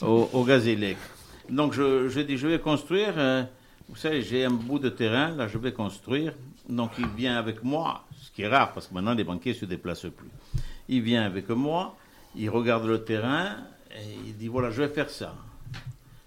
[0.08, 0.98] au, au Gazélec.
[1.50, 3.14] Donc, je, je dis, je vais construire.
[3.18, 3.44] euh,
[3.90, 6.34] vous savez, j'ai un bout de terrain, là, je vais construire.
[6.70, 9.58] Donc, il vient avec moi, ce qui est rare, parce que maintenant, les banquiers ne
[9.58, 10.30] se déplacent plus.
[10.88, 11.96] Il vient avec moi,
[12.36, 13.58] il regarde le terrain,
[13.92, 15.36] et il dit, voilà, je vais faire ça.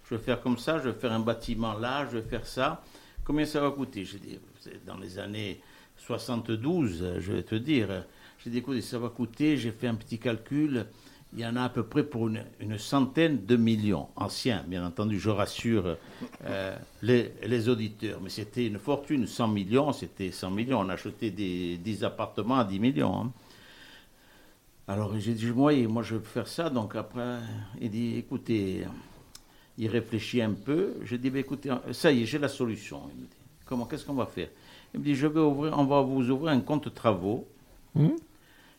[0.09, 2.82] Je vais faire comme ça, je vais faire un bâtiment là, je vais faire ça.
[3.24, 4.06] Combien ça va coûter?
[4.06, 4.39] J'ai dit,
[4.86, 5.60] dans les années
[5.98, 8.05] 72, euh, je vais te dire.
[8.39, 10.86] J'ai dit, écoutez, ça va coûter, j'ai fait un petit calcul,
[11.35, 15.18] il y en a à peu près pour une, centaine de millions, anciens, bien entendu,
[15.18, 15.98] je rassure
[16.47, 18.18] euh, les, les auditeurs.
[18.22, 22.64] Mais c'était une fortune, 100 millions, c'était 100 millions, on achetait des 10 appartements à
[22.64, 23.14] 10 millions.
[23.14, 23.32] hein.
[24.86, 27.40] Alors j'ai dit, moi, moi je veux faire ça, donc après,
[27.78, 28.86] il dit, écoutez,
[29.78, 30.94] il réfléchit un peu.
[31.02, 33.02] Je dis, ben, écoutez, ça y est, j'ai la solution.
[33.14, 34.48] Il me dit, comment, qu'est-ce qu'on va faire?
[34.92, 37.46] Il me dit, je vais ouvrir, on va vous ouvrir un compte travaux.
[37.94, 38.09] Hmm?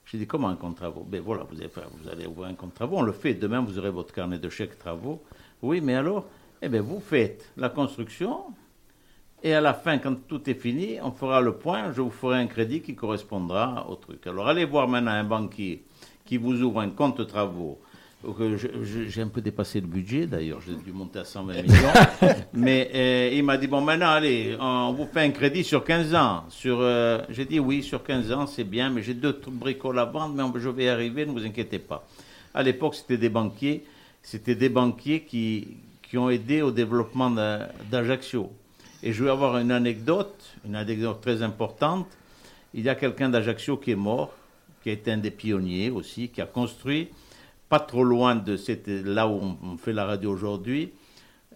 [0.05, 1.05] J'ai dit, comment un compte travaux?
[1.07, 1.69] Ben voilà, vous allez,
[2.01, 3.33] vous allez ouvrir un compte travaux, on le fait.
[3.33, 5.21] Demain, vous aurez votre carnet de chèques travaux.
[5.61, 6.25] Oui, mais alors,
[6.61, 8.43] eh bien, vous faites la construction.
[9.41, 12.39] Et à la fin, quand tout est fini, on fera le point, je vous ferai
[12.39, 14.27] un crédit qui correspondra au truc.
[14.27, 15.85] Alors allez voir maintenant un banquier
[16.25, 17.79] qui vous ouvre un compte travaux.
[18.21, 21.73] J'ai un peu dépassé le budget d'ailleurs, j'ai dû monter à 120 millions.
[22.53, 26.13] Mais euh, il m'a dit, bon maintenant allez, on vous fait un crédit sur 15
[26.15, 26.43] ans.
[26.49, 30.05] Sur, euh, j'ai dit oui, sur 15 ans c'est bien, mais j'ai deux bricoles à
[30.05, 32.05] vendre, mais je vais y arriver, ne vous inquiétez pas.
[32.53, 33.85] À l'époque c'était des banquiers,
[34.21, 38.51] c'était des banquiers qui, qui ont aidé au développement d'A- d'Ajaccio.
[39.01, 42.05] Et je vais avoir une anecdote, une anecdote très importante.
[42.73, 44.33] Il y a quelqu'un d'Ajaccio qui est mort,
[44.83, 47.07] qui a été un des pionniers aussi, qui a construit,
[47.69, 50.91] pas trop loin de cette, là où on, fait la radio aujourd'hui,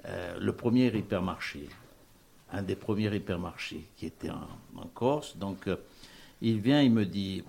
[0.05, 1.67] euh, le premier hypermarché.
[2.51, 5.35] Un des premiers hypermarchés qui était en, Corse.
[5.37, 5.75] Donc, euh,
[6.41, 7.43] il vient, il me dit,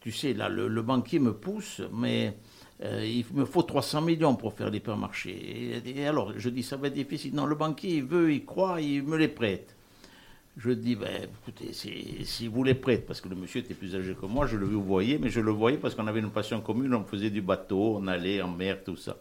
[0.00, 2.38] tu sais, là, le, le banquier me pousse, mais
[2.84, 5.30] euh, il me faut 300 millions pour faire l'hypermarché.
[5.30, 7.34] Et, et alors, je dis, ça va être difficile.
[7.34, 9.76] Non, le banquier, il veut, il croit, il me les prête.
[10.60, 11.08] Je dis, ben,
[11.42, 14.46] écoutez, si, si vous les prêtez, parce que le monsieur était plus âgé que moi,
[14.48, 17.30] je le voyais, mais je le voyais parce qu'on avait une passion commune, on faisait
[17.30, 19.16] du bateau, on allait en mer, tout ça.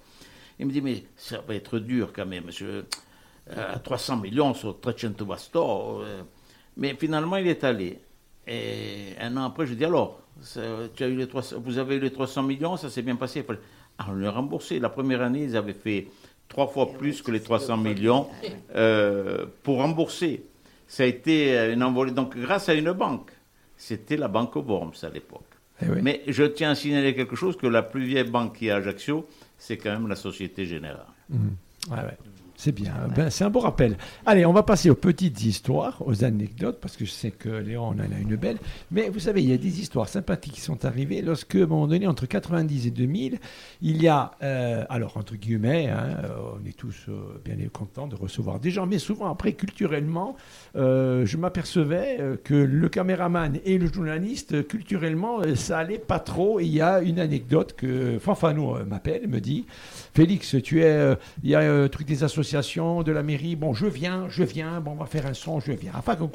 [0.60, 2.86] Il me dit, mais ça va être dur quand même, monsieur.
[3.56, 6.02] Euh, 300 millions sur 300 basto.
[6.02, 6.24] euh.
[6.76, 8.00] Mais finalement, il est allé.
[8.48, 10.62] Et un an après, je dis, alors, ça-
[10.96, 13.46] tu as eu les 300 vous avez eu les 300 millions, ça s'est bien passé.
[14.00, 14.80] Ah, on les a remboursé.
[14.80, 16.08] La première année, ils avaient fait
[16.48, 18.28] trois fois plus que les 300 millions
[18.76, 20.44] euh, pour rembourser.
[20.88, 22.12] Ça a été euh, une envolée.
[22.12, 23.32] Donc, grâce à une banque,
[23.76, 25.44] c'était la banque Worms à l'époque.
[25.82, 26.00] Eh oui.
[26.02, 28.78] Mais je tiens à signaler quelque chose que la plus vieille banque qui est à
[28.78, 29.28] Ajaccio,
[29.58, 31.06] c'est quand même la Société Générale.
[31.30, 31.56] Mhm.
[31.92, 32.18] Ouais, ouais.
[32.60, 33.98] C'est bien, Ben, c'est un beau rappel.
[34.26, 37.84] Allez, on va passer aux petites histoires, aux anecdotes, parce que je sais que Léon
[37.84, 38.58] en a une belle.
[38.90, 41.68] Mais vous savez, il y a des histoires sympathiques qui sont arrivées lorsque, à un
[41.68, 43.38] moment donné, entre 90 et 2000,
[43.84, 46.30] il y a, euh, alors entre guillemets, hein, euh,
[46.60, 50.36] on est tous euh, bien contents de recevoir des gens, mais souvent après, culturellement,
[50.76, 56.60] euh, je m'apercevais que le caméraman et le journaliste, culturellement, ça allait pas trop.
[56.60, 59.68] Et il y a une anecdote que Fanfano m'appelle, me dit,
[60.16, 62.47] Félix, tu es, il y a un truc des associations
[63.04, 63.56] de la mairie.
[63.56, 65.94] Bon, je viens, je viens, bon, on va faire un son, je viens.
[65.96, 66.28] Enfin, qu'on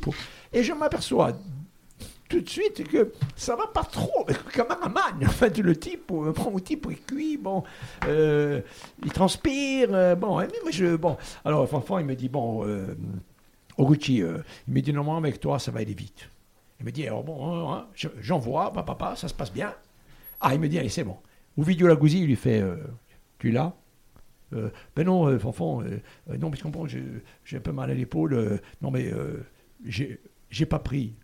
[0.00, 0.14] pour...
[0.52, 1.32] Et je m'aperçois
[2.28, 4.26] tout de suite que ça va pas trop.
[4.28, 7.64] Le cameraman, en fait, le type, euh, prend le type est cuit, bon,
[8.06, 8.60] euh,
[9.02, 11.16] il transpire, euh, bon, moi, je, bon.
[11.44, 12.94] Alors, Fanfan, il me dit, bon, euh,
[13.78, 16.28] Oguchi, euh, il me dit, normalement, avec toi, ça va aller vite.
[16.80, 19.74] Il me dit, alors bon, hein, je- j'envoie, papa, ça se passe bien.
[20.40, 21.16] Ah, il me dit, c'est bon.
[21.56, 22.62] Ovidio Lagouzi, il lui fait,
[23.38, 23.72] tu l'as?
[24.52, 25.98] Euh, Ben non, euh, Fanfan, euh,
[26.38, 28.60] non, mais je comprends, j'ai un peu mal à l'épaule.
[28.82, 29.12] non, mais
[29.84, 31.14] j'ai pas pris.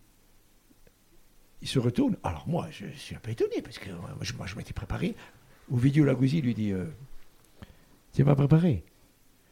[1.61, 2.17] Il se retourne.
[2.23, 5.15] Alors moi, je suis un peu étonné parce que moi, je, m'étais préparé.
[5.71, 6.73] Ovidio Lagouzi lui dit
[8.13, 8.83] Tu n'es pas préparé.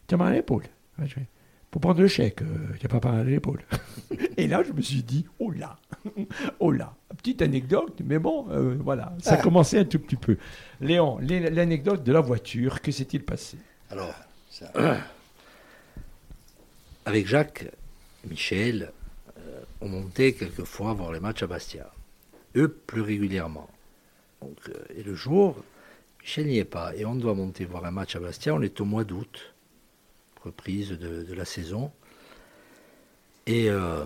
[0.07, 0.65] Tu as mal à l'épaule.
[1.07, 1.27] Fais,
[1.73, 2.45] Pour prendre le chèque, euh,
[2.79, 3.63] tu n'as pas mal à l'épaule.
[4.37, 5.75] Et là, je me suis dit Oh là
[6.59, 9.41] Oh là Petite anecdote, mais bon, euh, voilà, ça Ah.
[9.41, 10.37] commençait un tout petit peu.
[10.81, 13.57] Léon, l'é- l'anecdote de la voiture, que s'est-il passé?
[13.89, 14.13] Alors,
[17.05, 17.65] avec Jacques,
[18.29, 18.91] Michel,
[19.39, 21.89] euh, on montait quelquefois voir les matchs à Bastia.
[22.55, 23.67] Eux, plus régulièrement.
[24.41, 25.55] Donc, euh, et le jour,
[26.21, 26.95] Michel n'y est pas.
[26.95, 28.53] Et on doit monter voir un match à Bastia.
[28.53, 29.52] On est au mois d'août,
[30.43, 31.91] reprise de, la saison.
[33.47, 34.03] Et euh,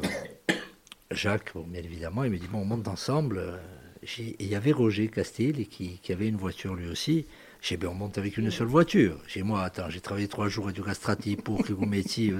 [1.11, 3.59] Jacques, bien évidemment, il me dit, bon, on monte ensemble.
[4.17, 7.25] Il y avait Roger Castel qui, qui avait une voiture lui aussi.
[7.61, 9.17] J'ai dit, ben, on monte avec une seule voiture.
[9.27, 11.63] J'ai moi, attends, j'ai travaillé trois jours à du Castrati pour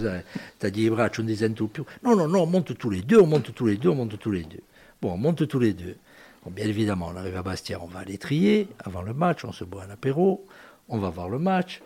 [0.05, 0.23] avez-
[0.59, 0.89] t'as dit,
[1.25, 1.83] disent tout più.
[2.03, 4.19] Non, non, non, on monte tous les deux, on monte tous les deux, on monte
[4.19, 4.61] tous les deux.
[5.01, 5.95] Bon, on monte tous les deux.
[6.43, 9.51] Bon, bien évidemment, on arrive à Bastia, on va à l'étrier, avant le match, on
[9.51, 10.45] se boit un apéro,
[10.87, 11.81] on va voir le match,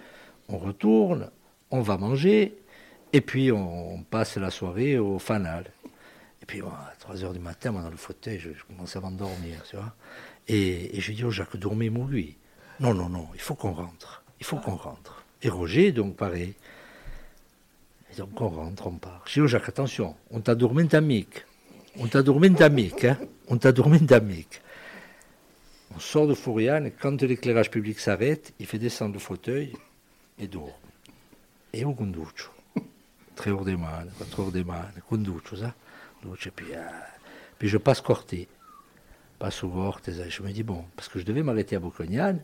[0.49, 1.29] on retourne,
[1.71, 2.55] on va manger,
[3.13, 5.65] et puis on, passe la soirée au fanal.
[6.41, 8.99] Et puis, à 3 heures du matin, moi, dans le fauteuil, je, je commence à
[8.99, 9.93] m'endormir, tu vois.
[10.47, 12.07] Et, je dis au Jacques, dormez-moi.
[12.79, 14.23] Non, non, non, il faut qu'on rentre.
[14.39, 15.23] Il faut qu'on rentre.
[15.43, 16.55] Et Roger, donc, pareil.
[18.17, 19.23] Donc, on rentre, on part.
[19.27, 21.45] Je dis au Jacques, attention, on t'a dormi d'amique.
[21.99, 23.17] On t'a dormi d'amique, hein.
[23.47, 24.61] On t'a dormi d'amique.
[25.95, 29.73] On sort de et quand l'éclairage public s'arrête, il fait descendre le fauteuil
[30.39, 30.79] et dort.
[31.71, 32.53] E io conduco.
[33.33, 35.73] Tre ore di mano, quattro ore di mano, conduco, ça.
[36.23, 36.81] Et puis, euh,
[37.57, 38.47] puis je passe Corté.
[39.39, 39.71] Passe au
[40.03, 40.29] ça.
[40.29, 42.41] je me dis, bon, parce que je devais m'arrêter à Bocognane,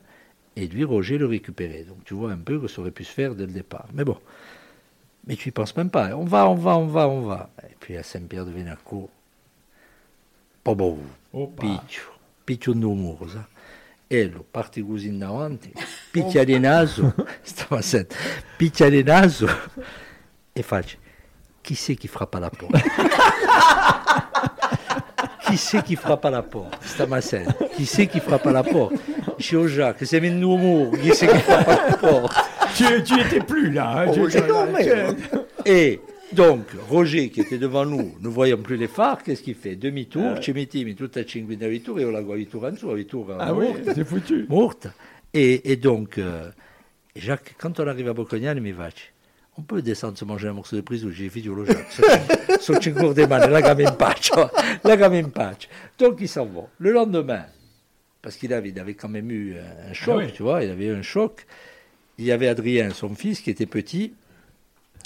[0.56, 1.84] et lui, Roger, le récupérer.
[1.84, 3.86] Donc tu vois un peu que ça aurait pu se faire dès le départ.
[3.94, 4.18] Mais bon,
[5.28, 6.16] mais tu y penses même pas.
[6.16, 7.50] On va, on va, on va, on va.
[7.70, 9.12] Et puis à Saint-Pierre de Venaco,
[10.64, 10.98] pas bon,
[11.32, 12.04] piccio,
[12.46, 13.48] piccio no ça?
[14.10, 15.72] E lo parti così in davanti,
[16.12, 17.14] picchia di naso,
[17.44, 18.16] stava sent-
[18.56, 19.48] picchia di naso.
[20.54, 20.98] E faccio,
[21.62, 22.82] chi c'est qui frappe à la porte
[25.46, 28.64] Qui c'est qui frappe à la porte Stava sent- Qui c'est qui frappe à la
[28.64, 28.96] porte
[29.38, 32.36] Je dis au Jacques, c'est un nuovo, chi c'est qui frappe à la porte
[32.76, 34.02] tu, tu étais plus là.
[34.02, 34.84] hein, tu- Oh, tu- dormi.
[34.84, 36.00] tu- Et
[36.38, 39.76] donc, Roger, qui était devant nous, ne voyant plus les phares, qu'est-ce qu'il fait?
[39.76, 43.68] Demi-tour, ci mettiamo tutta cinquina vittoria, io la vittoria in su, la vittoria Ah oui,
[43.84, 44.46] c'est foutu.
[44.48, 44.94] Morta.
[45.34, 46.50] Et, et donc, euh,
[47.16, 48.90] Jacques, quand on arrive à Bocognane, il me va,
[49.58, 51.92] on peut descendre se manger un morceau de prise où j'ai fait du Jacques.
[52.62, 54.32] Sul cinque de mano, la gamme in pace,
[54.84, 55.68] la gamme in pace.
[55.98, 56.68] Donc, ils s'en vont.
[56.78, 57.46] Le lendemain,
[58.22, 60.32] parce qu'il avait, il avait quand même eu un choc, Ah oui.
[60.34, 61.46] tu vois, il avait eu un choc.
[62.20, 64.14] Il y avait Adrien, son fils, qui était petit.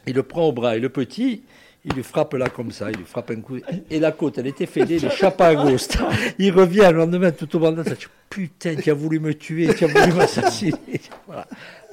[0.07, 1.43] Il le prend au bras et le petit,
[1.85, 3.57] il lui frappe là comme ça, il lui frappe un coup.
[3.89, 5.87] Et la côte, elle était fêlée, le chapeau à gauche.
[6.39, 7.87] Il revient le lendemain tout au bandage.
[7.89, 10.73] il dit, Putain, tu as voulu me tuer, tu as voulu m'assassiner.
[11.27, 11.47] Voilà.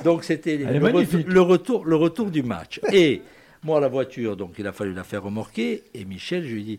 [0.05, 2.81] Donc c'était le, retour, le retour du match.
[2.93, 3.23] Et
[3.63, 5.85] moi, la voiture, donc il a fallu la faire remorquer.
[5.95, 6.79] Et Michel, je lui dis,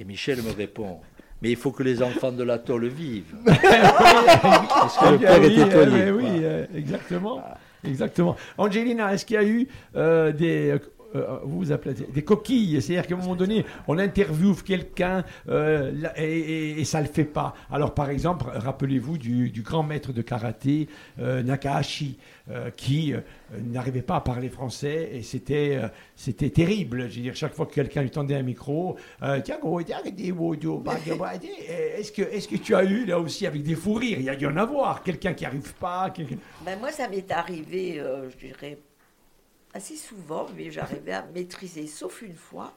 [0.00, 0.98] et Michel me répond.
[1.42, 3.34] Mais il faut que les enfants de l'atoll vivent.
[3.44, 5.92] Parce que le Ah père oui, était poli.
[5.92, 7.44] mais oui, euh, exactement.
[7.86, 8.36] Exactement.
[8.58, 10.78] Angelina, est-ce qu'il y a eu euh, des.
[11.16, 15.24] Euh, euh, vous vous appelez des coquilles, c'est-à-dire qu'à un moment donné, on interviewe quelqu'un
[15.48, 17.54] euh, et, et- et ça le fait pas.
[17.70, 20.88] Alors, par exemple, rappelez-vous du, du grand maître de karaté
[21.18, 22.18] euh, Nakahashi,
[22.76, 23.12] qui
[23.72, 25.80] n'arrivait pas à parler français et c'était
[26.14, 27.08] c'était terrible.
[27.10, 28.96] Je veux dire, chaque fois que quelqu'un lui tendait un micro,
[31.98, 34.18] est-ce que est-ce que tu as eu là aussi avec des fous rires?
[34.20, 35.02] Il y a dû en avoir.
[35.02, 36.10] Quelqu'un qui arrive pas.
[36.10, 38.78] quelqu'un- Ben, moi, ça m'est arrivé, je dirais,
[39.76, 42.72] assez souvent, mais j'arrivais à maîtriser, sauf une fois.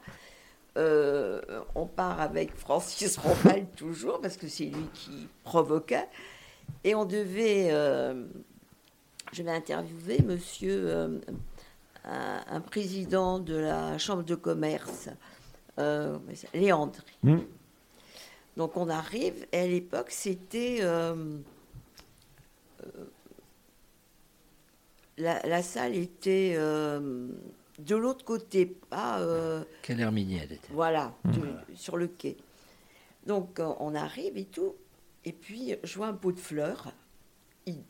[0.76, 1.40] Euh,
[1.74, 6.08] on part avec Francis Romal toujours, parce que c'est lui qui provoquait.
[6.84, 7.68] Et on devait.
[7.72, 8.24] euh,
[9.32, 11.18] je vais interviewer monsieur, euh,
[12.04, 15.08] un, un président de la Chambre de commerce,
[16.54, 17.00] Léandre.
[17.22, 17.38] Hmm.
[18.56, 20.80] Donc on arrive, et à l'époque, c'était
[25.20, 27.28] la, la salle était euh,
[27.78, 29.20] de l'autre côté, pas.
[29.20, 32.36] euh, Quelle Herminie elle était Voilà, de- sur le quai.
[33.26, 34.74] Donc, euh, on arrive et tout.
[35.24, 36.92] Et puis, je vois un pot de fleurs.
[37.66, 37.82] Il-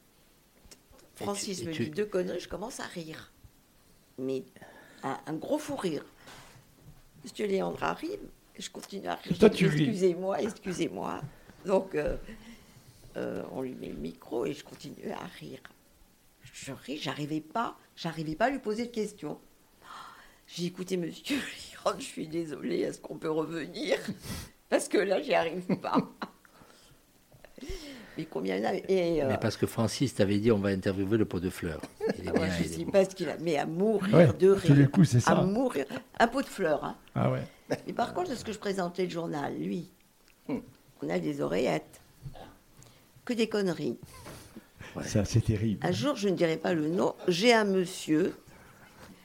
[1.14, 3.32] Francis et me tu- dit deux conneries, je commence à rire.
[4.18, 4.42] Mais
[5.02, 6.04] un, un gros fou rire.
[7.22, 8.18] Monsieur Léandre arrive,
[8.58, 9.36] je continue à rire.
[9.42, 11.20] Excusez-moi, excusez-moi.
[11.66, 12.16] Donc, euh,
[13.16, 15.60] euh, on lui met le micro et je continue à rire.
[16.62, 19.38] Je ris, j'arrivais pas, j'arrivais pas à lui poser de questions.
[20.46, 21.38] J'ai écouté monsieur
[21.98, 23.96] je suis désolée, est-ce qu'on peut revenir?
[24.68, 25.96] Parce que là, j'y arrive pas.
[28.18, 30.58] Mais combien il y en a et, euh, Mais parce que Francis t'avait dit on
[30.58, 31.80] va interviewer le pot de fleurs.
[32.18, 34.26] Il est ouais, bien, Je il sais pas ce qu'il a, mais à mourir Ouais,
[34.26, 34.74] de tous rire.
[34.76, 35.30] les coups, c'est ça.
[35.38, 35.86] À mourir.
[36.18, 36.84] Un pot de fleurs.
[36.84, 36.96] Hein.
[37.14, 37.42] Ah ouais.
[37.86, 39.90] Mais par contre, lorsque je présentais le journal, lui,
[40.48, 40.58] Hmm.
[41.02, 42.00] on a des oreillettes.
[43.24, 43.98] Que des conneries.
[45.04, 45.84] Ça, c'est terrible.
[45.86, 48.34] Un jour, je ne dirai pas le nom, j'ai un monsieur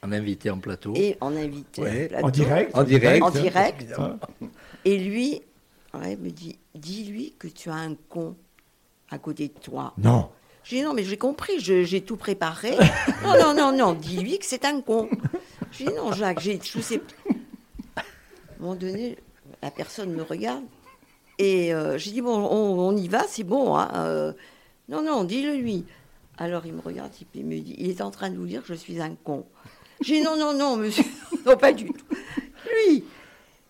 [0.03, 0.93] En invité en plateau.
[0.95, 2.05] et en invité Ouais.
[2.05, 2.25] au plateau.
[2.27, 3.23] En direct En direct.
[3.23, 3.85] En direct.
[4.85, 5.41] Et lui,
[5.93, 8.35] ouais, il me dit, dis-lui que tu as un con
[9.09, 9.93] à côté de toi.
[9.97, 10.29] Non.
[10.63, 12.71] J'ai dit, non, mais j'ai compris, je- j'ai tout préparé.
[13.23, 15.09] non, non, non, non, dis-lui que c'est un con.
[15.71, 17.01] J'ai dit, non, Jacques, j'ai, je sais.
[17.95, 19.17] À un moment donné,
[19.61, 20.63] la personne me regarde.
[21.37, 23.75] Et euh, j'ai dit, bon, on, on y va, c'est bon.
[23.75, 24.33] hein, euh,
[24.89, 25.85] non, non, dis-le lui.
[26.37, 28.45] Alors il me regarde, et puis il me dit, il est en train de vous
[28.45, 29.45] dire que je suis un con.
[30.01, 31.05] J'ai dit, non, non, non, monsieur,
[31.45, 31.93] non, pas du tout.
[32.89, 33.03] Lui,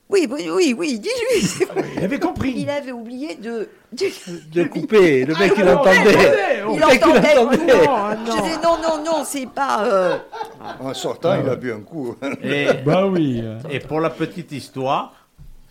[0.09, 1.65] oui, oui, oui, oui, dis-lui.
[1.65, 1.83] vrai.
[1.97, 2.53] Il avait compris.
[2.57, 3.69] Il avait oublié de.
[3.91, 4.05] de,
[4.51, 6.63] De couper, le mec il Ah, entendait.
[6.73, 7.49] il entendait tout.
[7.49, 9.85] Non, Je dis non, non, non, c'est pas.
[9.85, 10.17] euh,
[10.79, 12.15] En sortant, il a bu un coup.
[12.43, 13.43] Et, Bah oui.
[13.69, 15.13] et pour la petite histoire,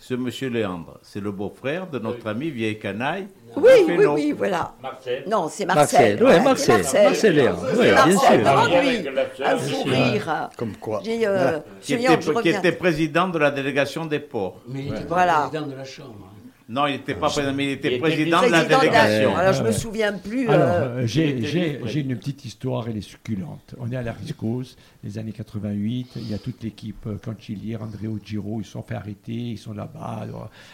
[0.07, 3.27] ce monsieur Léandre, c'est le beau-frère de notre ami Vieille Canaille.
[3.55, 4.75] Oui, oui, oui, voilà.
[4.83, 5.23] Marcel.
[5.27, 6.19] Non, c'est Marcel.
[6.21, 7.03] Marcel, ouais, Marcel.
[7.05, 8.29] Marcel Léandre, C'est ouais, bien Marcel, sûr.
[8.43, 9.91] vraiment, Avec lui, la sœur, un bien fou sûr.
[9.91, 10.49] rire.
[10.57, 11.01] Comme quoi.
[11.03, 14.61] J'ai, euh, Qui était, je qui était président de la délégation des ports.
[14.67, 15.47] Mais il était Voilà.
[15.49, 16.29] président de la Chambre.
[16.67, 16.73] Hein.
[16.73, 18.71] Non, il n'était pas président, mais il était Il était président de la Président de
[18.71, 19.35] la- délégation.
[19.35, 19.73] Alors, je me Ouais.
[19.73, 20.49] souviens plus.
[20.49, 23.75] Alors, euh, euh, j'ai- une petite histoire, elle est succulente.
[23.79, 26.07] On est à la Riscose, les années 88.
[26.15, 29.57] Il y a toute l'équipe, euh, Cancelliere, André Giro, ils se sont fait arrêter, ils
[29.57, 30.27] sont là-bas.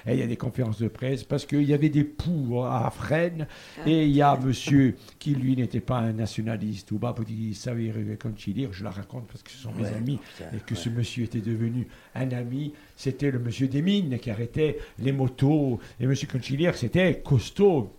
[0.08, 3.48] il y a des conférences de presse parce qu'il y avait des poux à Fresnes.
[3.86, 6.92] Et il y a monsieur qui, lui, n'était pas un nationaliste.
[6.92, 7.92] Ou bah, dit, savez,
[8.22, 10.20] Cancelliere, je la raconte parce que ce sont mes amis.
[10.54, 12.74] Et que ce monsieur était devenu un ami.
[12.96, 15.80] C'était le monsieur des mines qui arrêtait les motos.
[16.00, 17.92] Et monsieur Cancelliere, c'était costaud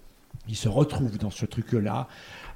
[0.48, 2.08] il se retrouve dans ce truc-là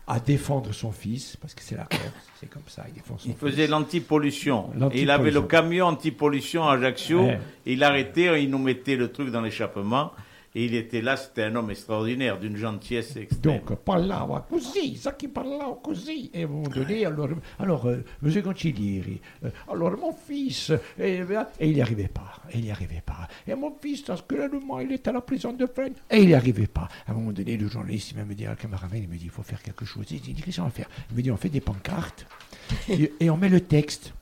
[0.08, 2.02] à défendre son fils, parce que c'est la Corse,
[2.38, 4.70] c'est comme ça, il défend son Il faisait l'antipollution.
[4.94, 7.24] Il avait le camion antipollution à Ajaccio.
[7.24, 7.40] Ouais.
[7.64, 10.12] Il arrêtait, il nous mettait le truc dans l'échappement.
[10.56, 13.60] Et il était là, c'était un homme extraordinaire, d'une gentillesse extrême.
[13.60, 16.30] Donc, parlava così, ça qui parlava così.
[16.32, 17.28] Et à un moment donné, alors,
[17.58, 21.20] alors euh, monsieur Concilieri, euh, alors mon fils, et,
[21.60, 23.28] et il n'y arrivait pas, et il n'y arrivait pas.
[23.46, 26.66] Et mon fils, actuellement, il est à la prison de Fresnes, et il n'y arrivait
[26.66, 26.88] pas.
[27.06, 29.30] À un moment donné, le journaliste, il me dire, le camarade, il me dit, il
[29.30, 30.06] faut faire quelque chose.
[30.10, 30.88] Il dit, qu'est-ce qu'on va faire?
[31.10, 32.26] Il me dit, on fait des pancartes,
[32.88, 34.14] et, et on met le texte.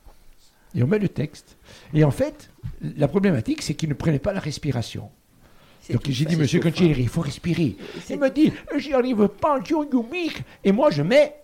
[0.75, 1.55] Et on met le texte.
[1.93, 2.49] Et en fait,
[2.81, 5.09] la problématique, c'est qu'il ne prenait pas la respiration.
[5.91, 6.69] Donc j'ai dit, monsieur tout.
[6.69, 7.75] Concilieri, il faut respirer.
[8.09, 10.43] Il me dit, j'y arrive pas, John Yumik.
[10.63, 11.35] Et moi, je mets,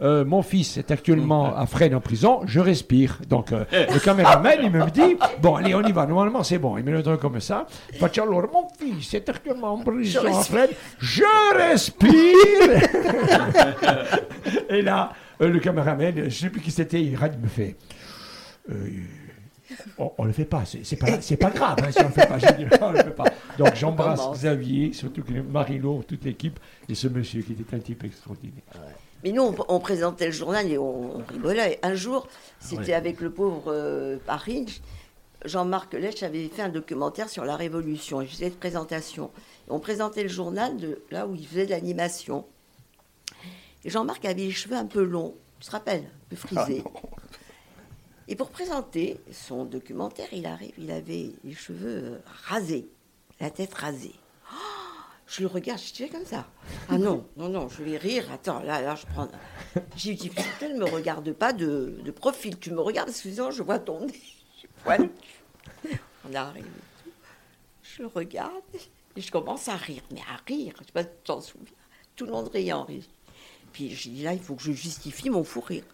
[0.00, 3.20] euh, mon fils est actuellement à Fresnes en prison, je respire.
[3.28, 6.06] Donc euh, le caméraman, il me dit, bon, allez, on y va.
[6.06, 6.76] Normalement, c'est bon.
[6.78, 7.66] Il me le donne comme ça.
[7.98, 10.42] Faccio, alors, mon fils est actuellement en prison à.
[10.42, 12.10] Fresnes, je respire.
[14.68, 17.76] Et là, euh, le caméraman, je ne sais plus qui c'était, il me fait.
[19.70, 22.26] Euh, on, on le fait pas, c'est pas, pas grave hein, si on le fait
[22.26, 22.38] pas.
[22.80, 23.24] On le fait pas.
[23.58, 26.58] Donc j'embrasse Xavier, surtout que Marilo, toute l'équipe,
[26.88, 28.62] et ce monsieur qui était un type extraordinaire.
[29.22, 31.78] Mais nous, on, on présentait le journal et on, on rigolait.
[31.82, 32.28] Un jour,
[32.60, 34.82] c'était avec le pauvre euh, Paris.
[35.46, 38.20] Jean-Marc Lech avait fait un documentaire sur la Révolution.
[38.22, 39.30] Je faisais de présentation.
[39.68, 42.44] Et on présentait le journal de là où il faisait de l'animation.
[43.84, 46.82] Et Jean-Marc avait les cheveux un peu longs, tu te rappelles, un peu frisés.
[48.28, 52.88] Et pour présenter son documentaire, il arrive, il avait les cheveux euh, rasés,
[53.40, 54.14] la tête rasée.
[54.50, 54.56] Oh,
[55.26, 56.46] je le regarde, je suis comme ça.
[56.88, 58.30] Ah non, non, non, je vais rire.
[58.32, 59.28] Attends, là, là, je prends.
[59.96, 62.58] J'ai dit, putain, ne me regarde pas de, de profil.
[62.58, 64.22] Tu me regardes, sinon, je vois ton nez.
[66.26, 66.66] On arrive.
[67.82, 68.62] Je le regarde
[69.16, 70.02] et je commence à rire.
[70.10, 71.76] Mais à rire, je sais pas si tu t'en souviens.
[72.16, 73.04] Tout le monde riait en rire.
[73.72, 75.84] Puis je dis, là, il faut que je justifie mon fou rire.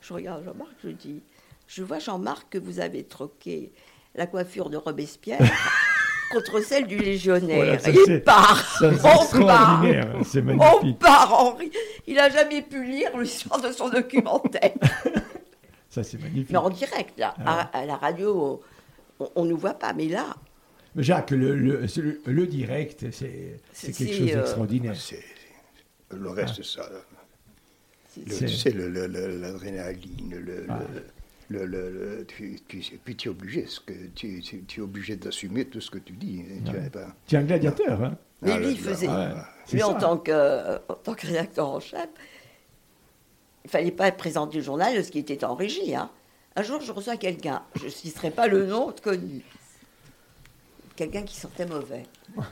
[0.00, 1.22] Je regarde Jean-Marc, je dis,
[1.72, 3.72] je vois Jean-Marc que vous avez troqué
[4.16, 5.38] la coiffure de Robespierre
[6.32, 7.56] contre celle du légionnaire.
[7.56, 8.78] Voilà, ça, il part.
[8.78, 9.22] ça, c'est on part.
[9.22, 10.98] extraordinaire, c'est On magnifique.
[10.98, 11.70] part, Henri.
[12.08, 14.72] Il a jamais pu lire l'histoire de son documentaire.
[15.92, 16.50] Ça, c'est magnifique.
[16.50, 18.60] Mais en direct, là, Ah à, à la radio,
[19.34, 20.36] on ne nous voit pas, mais là,
[20.94, 24.94] Mais Jacques, le, le, c'est le- le direct, c'est c'est quelque chose euh, d'extraordinaire.
[26.12, 26.88] Le reste, c'est ça.
[28.24, 30.78] Le- C'est- Tu sais, le- le- le- l'adrénaline, le, Ah.
[31.50, 35.16] Le, le- tu, tu, puis tu es obligé, ce que, tu, tu- tu es obligé
[35.16, 36.42] d'assumer tout ce que tu dis.
[36.48, 39.08] hein, tu pas- es un gladiateur, hein mais Ah, lui, là, il faisait.
[39.08, 39.28] ouais,
[39.72, 42.08] lui, en tant, que, en tant que rédacteur en chef,
[43.64, 45.94] il fallait pas présenter le journal de ce qui était en régie.
[45.94, 46.08] hein.
[46.56, 49.42] Un jour, je reçois quelqu'un, je ne citerai pas le nom connu.
[50.96, 52.04] Quelqu'un qui sentait mauvais.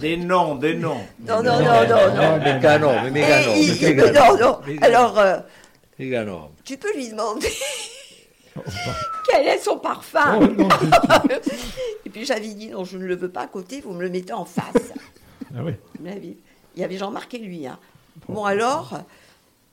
[0.00, 1.00] Des noms, des noms.
[1.20, 2.38] Non, non, non, non, non.
[2.38, 4.60] Mais mais Et non, il- mais méga non, non.
[4.82, 5.38] Alors, euh,
[5.98, 6.50] Non.
[6.64, 7.48] tu peux lui demander
[9.30, 10.38] quel est son parfum.
[10.40, 10.68] Oh, non,
[12.04, 14.10] Et puis j'avais dit non, je ne le veux pas à côté, vous me le
[14.10, 14.92] mettez en face.
[15.56, 15.74] Ah oui.
[16.04, 17.66] Il y avait Jean-Marc et lui.
[17.66, 17.78] hein.
[18.28, 19.00] Bon, alors,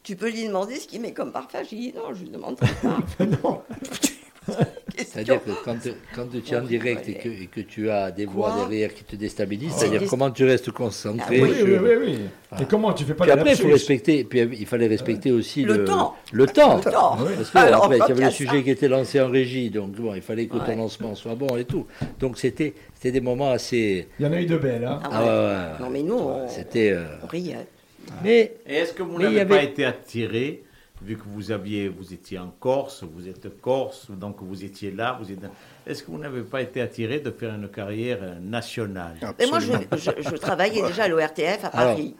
[0.03, 1.59] tu peux lui demander ce qu'il met comme parfum.
[1.67, 2.97] J'ai dit non, je ne demanderai pas.
[3.43, 3.63] non.
[4.97, 5.75] C'est-à-dire que quand,
[6.15, 8.93] quand tu es en direct et que, et que tu as des voix Quoi derrière
[8.93, 11.39] qui te déstabilisent, C'est c'est-à-dire comment tu restes concentré.
[11.41, 12.19] Ah Oui, sur- oui, oui, oui.
[12.61, 14.23] Et comment tu fais pas Puis de après, il faut respecter.
[14.23, 16.15] Puis il fallait respecter aussi Le le, temps.
[16.33, 16.77] Le temps.
[16.77, 17.17] Le temps.
[17.37, 18.61] Parce que Alors, après, il y avait le sujet ça.
[18.61, 20.65] qui était lancé en régie, donc bon, il fallait que Ouais.
[20.65, 21.85] ton lancement soit bon et tout.
[22.19, 24.07] Donc c'était, c'était des moments assez.
[24.19, 25.29] Il y en a eu de belles, hein Ah Ah ouais.
[25.29, 25.85] ouais.
[25.85, 26.91] Non, mais nous, on, C'était.
[26.91, 27.67] euh, on riait.
[28.23, 30.63] Mais Et est-ce que vous n'avez pas avait- été attiré,
[31.03, 35.17] vu que vous aviez, vous étiez en Corse, vous êtes Corse, donc vous étiez là,
[35.21, 35.39] vous êtes.
[35.87, 39.59] Est-ce que vous n'avez pas été attiré de faire une carrière euh, nationale Mais moi,
[39.59, 40.13] je, Absolument.
[40.23, 42.15] je- je travaillais déjà à l'ORTF à Alors, Paris.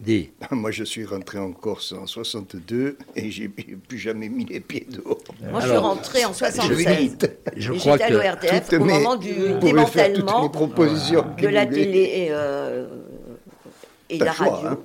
[0.00, 0.30] dis.
[0.50, 4.86] Moi, je suis rentré en Corse en 62 et j'ai plus jamais mis les pieds
[4.90, 5.18] dehors.
[5.48, 6.98] Moi, je suis Alors, rentrée en Je 76.
[7.00, 7.30] vite.
[7.56, 11.64] Je Et crois à que l'ORTF au mes- moment du démantèlement les propositions de la
[11.66, 12.88] télé euh,
[14.10, 14.68] et de Pas la choix, radio.
[14.70, 14.78] hein.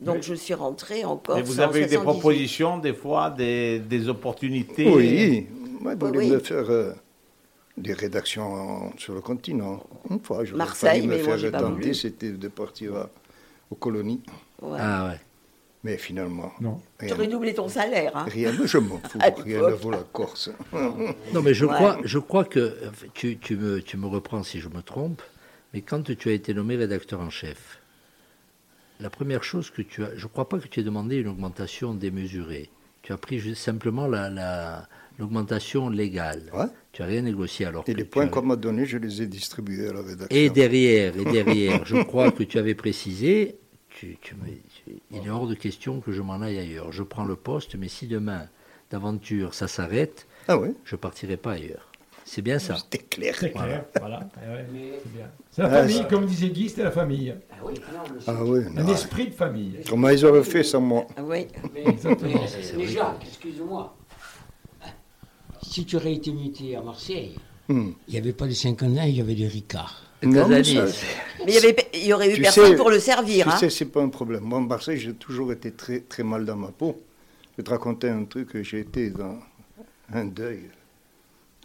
[0.00, 2.04] Donc, je suis rentrée en Corse Et vous avez eu des 78.
[2.20, 5.46] propositions, des fois, des, des opportunités Oui,
[5.80, 6.30] moi, je voulais Oui.
[6.30, 6.92] me faire euh,
[7.76, 9.82] des rédactions en- sur le continent.
[10.08, 11.94] Une fois, je Marseille, me mais moi, faire j'ai pas tenter, voulu.
[11.94, 13.10] c'était de partir à-
[13.70, 14.22] aux colonies.
[14.62, 14.78] Ouais.
[14.80, 15.20] Ah ouais.
[15.84, 16.80] Mais finalement, Non.
[16.98, 18.16] Tu rien, aurais doublé ton salaire.
[18.16, 18.24] Hein.
[18.28, 20.50] rien mais je m'en fous, rien ne vaut la Corse.
[21.32, 21.74] Non, mais je, Ouais.
[21.74, 25.22] crois, je crois que euh, tu, tu me, tu me reprends si je me trompe,
[25.72, 27.77] mais quand tu as été nommé rédacteur en chef,
[29.00, 31.28] la première chose que tu as, je ne crois pas que tu aies demandé une
[31.28, 32.70] augmentation démesurée.
[33.02, 34.88] Tu as pris simplement la, la-
[35.18, 36.50] l'augmentation légale.
[36.52, 36.66] Ouais.
[36.92, 37.84] Tu n'as rien négocié alors.
[37.86, 40.28] Et que les points qu'on m'a donnés, je les ai distribués à la rédaction.
[40.30, 43.56] Et derrière, et derrière, je crois que tu avais précisé,
[43.90, 46.92] tu, tu me- tu- il est hors de question que je m'en aille ailleurs.
[46.92, 48.46] Je prends le poste, mais si demain,
[48.90, 51.87] d'aventure, ça s'arrête, Ah je partirai pas ailleurs.
[52.30, 52.76] C'est bien ça.
[52.76, 53.34] c'était clair.
[53.38, 54.20] C'est clair, voilà.
[54.36, 54.66] Eh ouais,
[55.02, 55.26] c'est bien.
[55.50, 57.34] C'est la Ah, famille, ça- comme disait Guy, c'était la famille.
[58.26, 58.92] Ah oui, Un non.
[58.92, 59.78] esprit de famille.
[59.88, 61.46] Comment ils auraient fait sans moi Ah Oui.
[61.74, 62.40] Mais, Exactement.
[62.76, 63.96] mais, Jacques, excuse-moi.
[65.62, 67.34] Si tu aurais été muté à Marseille,
[67.68, 67.90] Hmm.
[68.06, 70.02] il n'y avait pas de 50 ans, il y avait des Ricards.
[70.22, 70.74] Non, mais Casalis.
[70.92, 71.06] ça,
[71.46, 73.44] Mais il y, avait, il y aurait eu Tu personne sais- pour le servir.
[73.46, 73.56] Tu hein.
[73.58, 74.42] sais, c'est pas un problème.
[74.44, 77.00] Moi, en Marseille, j'ai toujours été très, très mal dans ma peau.
[77.52, 78.60] Je vais te raconter un truc.
[78.62, 79.38] J'ai été dans
[80.12, 80.70] un deuil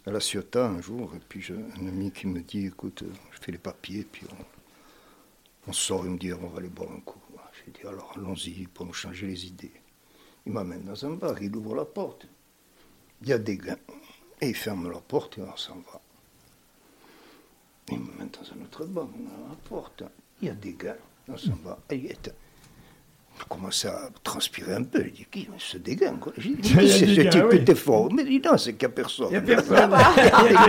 [0.06, 3.38] à la Ciotat un jour, et puis j'ai un ami qui me dit, écoute, je
[3.40, 4.26] fais les papiers, puis
[5.66, 7.18] on, sort, il me dit, on va aller boire un coup.
[7.64, 9.72] J'ai dit, alors allons-y pour nous changer les idées.
[10.44, 12.26] Il m'amène dans un bar, il ouvre la porte.
[13.22, 13.78] Il y a des gars.
[14.40, 16.00] Et il ferme la porte et on s'en va.
[17.90, 20.02] Il met dans un autre bar, on ouvre la porte.
[20.42, 20.96] Il y a des gars,
[21.28, 21.78] on s'en va.
[21.90, 22.34] Et il est-
[23.38, 25.00] je commence à transpirer un peu.
[25.04, 26.32] Je dis, qui ce dégain quoi?
[26.38, 27.56] J'ai dit, Il qui c'est ce type oui.
[27.58, 28.08] était fort?
[28.12, 29.26] Mais il dit, non, c'est qu'il n'y a personne.
[29.30, 29.90] Il n'y a personne.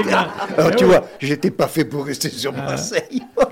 [0.03, 0.09] Il.
[0.09, 0.89] Alors Eh tu oui.
[0.89, 2.61] vois, j'étais pas fait pour rester sur Ah.
[2.61, 3.23] Marseille.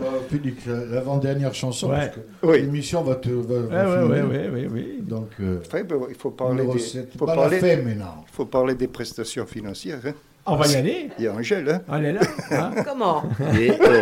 [0.00, 1.96] Euh, Félix, la- l'avant-dernière chanson, Ouais.
[2.06, 2.62] parce que Oui.
[2.62, 3.28] l'émission va te.
[3.28, 4.28] Va, va ouais, ouais, finir.
[4.28, 4.86] ouais, ouais, ouais.
[4.98, 6.78] Donc, euh, Enfin, ben, il faut parler des,
[7.16, 8.24] faut Pas parler, maintenant.
[8.32, 10.00] faut parler des prestations financières.
[10.04, 10.12] hein.
[10.46, 11.10] On va y aller.
[11.16, 12.20] Il y a Angèle, hein Elle est là.
[12.50, 12.72] hein.
[12.84, 13.22] Comment?
[13.56, 14.00] Et, euh,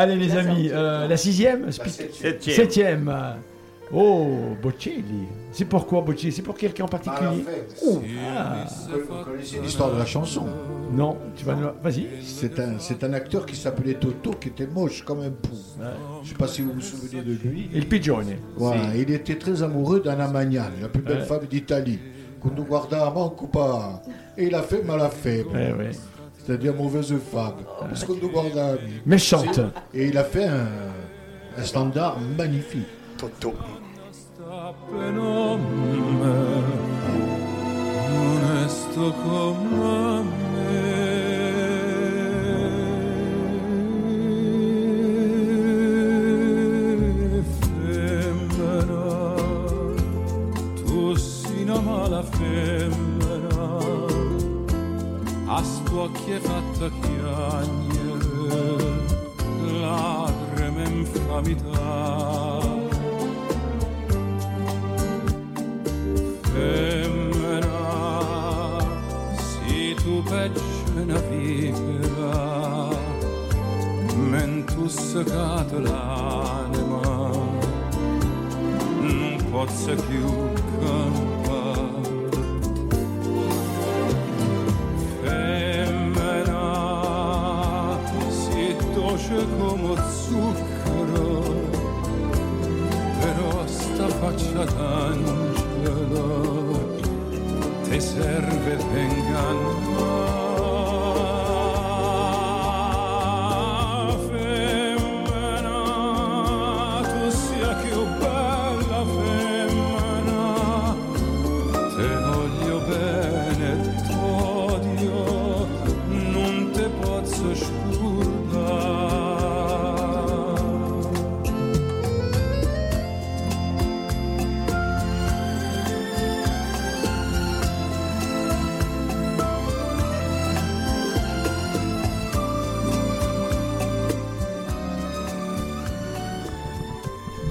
[0.00, 2.54] Allez les amis, euh, la sixième Septième.
[2.54, 3.14] Septième.
[3.92, 4.28] Oh,
[4.62, 5.26] Bocelli.
[5.50, 6.30] C'est pourquoi Bocelli?
[6.30, 7.44] C'est pour quelqu'un en particulier?
[7.84, 8.00] Ouh.
[8.36, 10.44] Ah, Vous connaissez l'histoire de la chanson
[10.92, 11.66] Non, tu vas nous...
[11.82, 12.06] Vas-y.
[12.22, 15.56] C'est un, c'est un acteur qui s'appelait Toto, qui était moche comme un pou.
[15.78, 17.68] Je ne sais pas si vous vous souvenez de lui.
[17.74, 18.36] Il pigeone.
[18.56, 21.24] Voilà, il était très amoureux d'Anna Magnani, la plus belle Ouais.
[21.24, 21.98] femme d'Italie.
[22.40, 24.00] Qu'on nous guarda manco pas.
[24.36, 25.42] Et il a fait mal fait.
[25.52, 25.90] Ouais, ouais.
[26.48, 27.56] C'est-à-dire mauvaise femme.
[27.78, 29.60] Parce qu'on nous guarda Méchante.
[29.92, 30.66] Et il a fait un,
[31.58, 32.86] un standard magnifique.
[33.18, 33.52] Toto.
[56.28, 58.26] Spocchie fatta chiagnere
[59.80, 62.62] lacrime infamità
[66.52, 67.76] femmina
[69.36, 70.60] si tu peggio
[70.96, 72.88] una vipera
[74.16, 77.00] mentus segato l'anima
[79.00, 80.57] non posso più
[94.58, 95.36] soltanto
[97.88, 100.07] tesserve vengano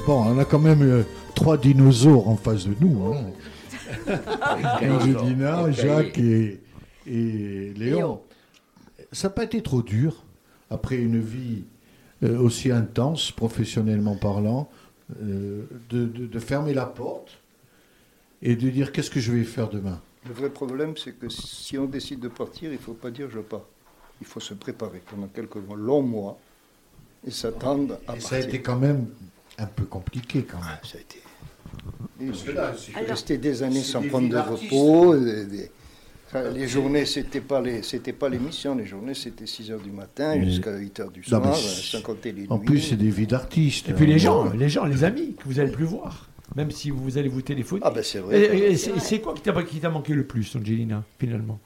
[0.08, 1.04] Bon, on a quand même euh,
[1.36, 3.14] trois dinosaures en face de nous.
[3.14, 3.26] Hein.
[4.82, 6.62] Angelina, Jacques et,
[7.06, 8.22] et Léon.
[9.12, 10.24] Ça n'a pas été trop dur,
[10.70, 11.64] après une vie
[12.24, 14.70] euh, aussi intense, professionnellement parlant,
[15.22, 17.38] euh, de, de- de fermer la porte
[18.42, 20.00] et de dire qu'est-ce que je vais faire demain?
[20.28, 23.30] Le vrai problème, c'est que si on décide de partir, il ne faut pas dire
[23.30, 23.62] je pars.
[24.22, 26.38] Il faut se préparer pendant quelques longs mois
[27.26, 28.34] et s'attendre à Et ça partir.
[28.38, 29.06] a été quand même
[29.58, 30.78] un peu compliqué quand même.
[30.84, 31.18] ça a été.
[32.28, 35.16] Parce que là, c'est- je suis resté des années sans des prendre de repos.
[35.18, 35.72] des- des-
[36.28, 38.76] enfin, les journées, c'était pas les, c'était pas l'émission.
[38.76, 41.98] Les journées, c'était 6 heures du matin Mais- jusqu'à 8 heures du soir, euh, c'est-
[41.98, 42.66] sans compter les En nuits.
[42.66, 43.90] plus, c'est des vies d'artistes.
[43.90, 46.90] Et puis les gens, les gens, les amis que vous allez plus voir, même si
[46.90, 47.82] vous allez vous téléphoner.
[47.84, 48.40] Ah ben c'est vrai.
[48.40, 51.60] Et, et c'est c'est quoi qui t'a qui t'a manqué le plus, Angelina, finalement?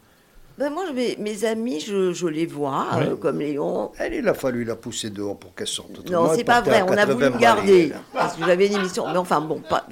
[0.61, 3.07] Ben moi, mes, mes amis, je, je les vois, Ouais.
[3.07, 3.91] euh, comme Léon.
[3.97, 6.07] Elle, il a fallu la pousser dehors pour qu'elle sorte.
[6.07, 9.07] Non, c'est pas vrai, on a voulu 80 me garder, parce que j'avais une émission.
[9.11, 9.87] Mais enfin, bon, pas...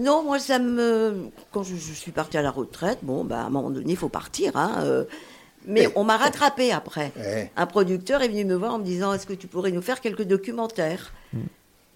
[0.00, 1.28] Non, moi, ça me...
[1.52, 3.96] Quand je, je suis partie à la retraite, bon, ben, à un moment donné, il
[3.98, 5.04] faut partir, hein, euh,
[5.66, 7.12] Mais on m'a rattrapé après.
[7.54, 10.00] Un producteur est venu me voir en me disant Est-ce que tu pourrais nous faire
[10.00, 11.12] quelques documentaires?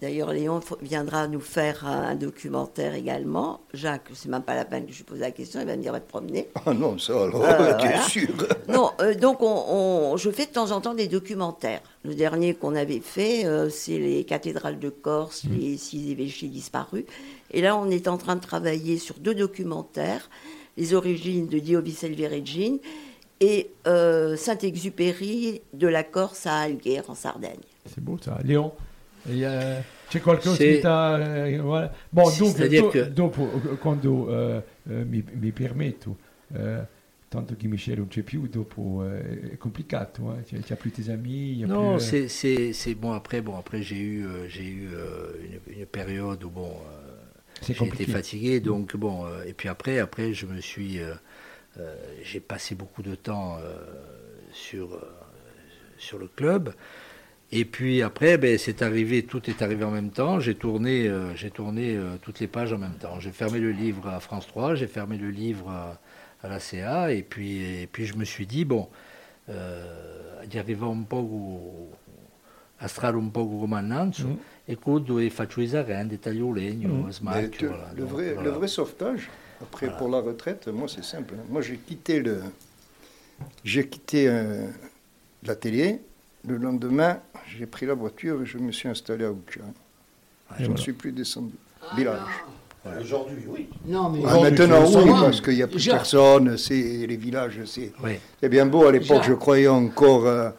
[0.03, 3.61] D'ailleurs, Léon viendra nous faire un documentaire également.
[3.73, 5.81] Jacques, c'est même pas la peine que je lui pose la question, il va me
[5.81, 6.49] dire va te promener.
[6.65, 8.33] Ah non, ça alors, Euh, tu es sûr.
[8.67, 11.79] Non, euh, donc on, on- je fais de temps en temps des documentaires.
[12.03, 17.05] Le dernier qu'on avait fait, euh, c'est les cathédrales de Corse, les six évêchés disparus.
[17.51, 20.29] Et là, on est en train de travailler sur deux documentaires
[20.75, 21.59] les origines de
[22.27, 22.79] Regine
[23.39, 27.59] et euh, Saint-Exupéry de la Corse à Alguer, en Sardaigne.
[27.85, 28.37] C'est beau ça.
[28.43, 28.73] Léon,
[29.29, 31.57] il y a- c'è qualcosa C'est- che eh.
[32.09, 33.45] Bon, dunque, C'est-à-dire do- que- dopo,
[33.79, 34.63] quando eh,
[35.03, 36.17] mi, mi permetto,
[36.53, 36.85] eh,
[37.27, 40.43] tanto che Michel non c'è più, dopo eh, è complicato, eh?
[40.43, 44.25] C'è- c'ha plus tes amis, Non, plus, eh, c'est- bon après bon après j'ai eu
[44.25, 45.33] euh, j'ai eu euh,
[45.67, 48.11] une, une période où bon euh, compliqué.
[48.11, 50.99] fatigué donc bon et puis après après je me suis
[52.21, 53.57] j'ai passé beaucoup de temps
[54.51, 54.99] sur
[55.97, 56.73] sur le club
[57.55, 61.35] et puis après ben, c'est arrivé tout est arrivé en même temps j'ai tourné euh,
[61.35, 64.47] j'ai tourné euh, toutes les pages en même temps j'ai fermé le livre à France
[64.47, 65.99] 3 j'ai fermé le livre à,
[66.41, 68.87] à la CA et puis et puis je me suis dit bon
[70.47, 71.89] di arrivare un po'
[72.79, 74.37] a strada un po' come Nanzo Mm.
[74.65, 77.09] e quando faccio i sarandi, taglio il legno, Mm.
[77.21, 77.41] Voilà.
[77.41, 77.49] le,
[78.01, 78.49] Donc, vrai, voilà.
[78.49, 79.29] le vrai sauvetage,
[79.61, 81.35] après pour la retraite, moi c'est simple.
[81.49, 82.41] Moi j'ai quitté le,
[83.63, 84.67] j'ai quitté euh,
[85.43, 85.99] la télé.
[86.47, 87.19] Le lendemain,
[87.57, 89.61] j'ai pris la voiture et je me suis installé à Oucha.
[90.57, 90.81] je ne voilà.
[90.81, 91.53] suis plus descendu.
[91.95, 92.19] Village.
[92.99, 93.69] Aujourd'hui, oui.
[93.85, 96.57] Non, mais Ah, maintenant, oui, parce qu'il n'y a plus personne.
[96.57, 96.73] C'est
[97.07, 97.93] les villages, c'est.
[98.03, 98.19] Oui.
[98.41, 98.85] C'est bien beau.
[98.87, 100.49] À l'époque, je croyais encore euh,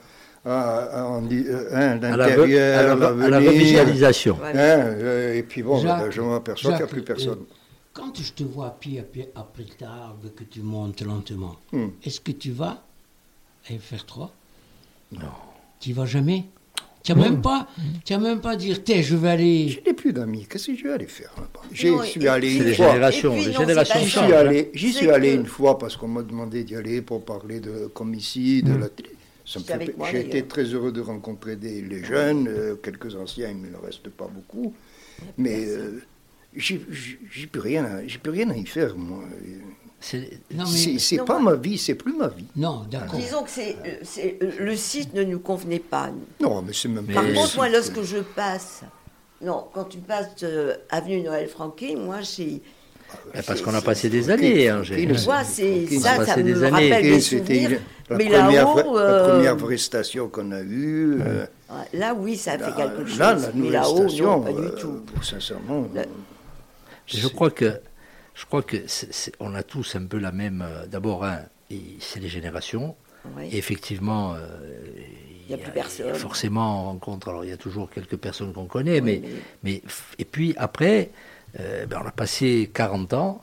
[0.47, 0.79] à,
[1.19, 4.39] euh, hein, l'intérieur, à la, à la revisualisation.
[4.43, 7.41] Hein, euh, et puis bon, Jacques, ben, je m'aperçois qu'il n'y a plus personne.
[7.41, 7.55] euh,
[7.93, 11.89] quand je te vois pied à pied après l'arbre que tu montes lentement, Hmm.
[12.03, 12.83] est-ce que tu vas
[13.69, 14.31] à FR3
[15.13, 15.29] Non.
[15.85, 16.45] Tu vas jamais
[17.03, 17.69] Tu n'as même pas,
[18.09, 19.69] as même pas dire, t'es, je vais aller.
[19.69, 20.47] Je n'ai plus d'amis.
[20.49, 21.61] Qu'est-ce que je vais aller faire là-bas?
[21.71, 22.89] J'y suis allé c'est une les fois.
[22.93, 25.41] générations, Et puis, les non, générations c'est J'y suis allé, j'y C'est suis allé que-
[25.41, 28.89] une fois parce qu'on m'a demandé d'y aller pour parler de comme ici, de la
[28.89, 29.11] télé.
[29.45, 32.49] Ça me C'était avec fait- moi, J'ai été très heureux de rencontrer des, les jeunes,
[32.49, 34.73] euh, quelques anciens, il ne reste pas beaucoup.
[35.37, 36.01] Mais euh,
[36.57, 39.23] j'ai j'ai- j'ai plus rien, à- j'ai plus rien à y faire moi.
[40.05, 42.45] C'est pas moi- ma vie, c'est plus ma vie.
[42.57, 43.19] Non, d'accord.
[43.19, 46.11] Disons que c'est, euh, euh, le site ne nous convenait pas.
[46.41, 48.83] Non, mais c'est même Mais- Par contre, moi, lorsque je passe,
[49.41, 52.61] non, quand tu passes euh, avenue Noël Franquin, moi, j'ai.
[53.33, 54.69] Ben, parce qu'on a passé des années.
[54.69, 57.81] hein, j'ai- Tu vois, c'est ça, ça me rappelle des c'était souvenirs.
[58.11, 61.21] la, Mais première, là-haut, vraie- la première vraie station qu'on a eue.
[61.21, 61.47] euh,
[61.93, 63.19] là, oui, ça a fait là, quelque chose.
[63.19, 65.03] là, la mais nouvelle là-haut, non, station, pas du tout.
[65.15, 65.87] pour sincèrement.
[67.07, 67.79] Je crois que,
[68.35, 68.77] je crois que
[69.41, 70.63] on a tous un peu la même.
[70.67, 71.41] euh, D'abord, hein,
[72.01, 72.97] c'est les générations.
[73.37, 73.49] Oui.
[73.53, 74.39] Et effectivement, euh,
[75.47, 76.15] Il y a plus personne.
[76.15, 77.29] forcément, on rencontre.
[77.29, 79.23] Alors, il y a toujours quelques personnes qu'on connaît, Oui, mais,
[79.63, 79.83] mais-
[80.19, 81.11] et puis après,
[81.61, 83.41] euh, ben, on a passé 40 ans,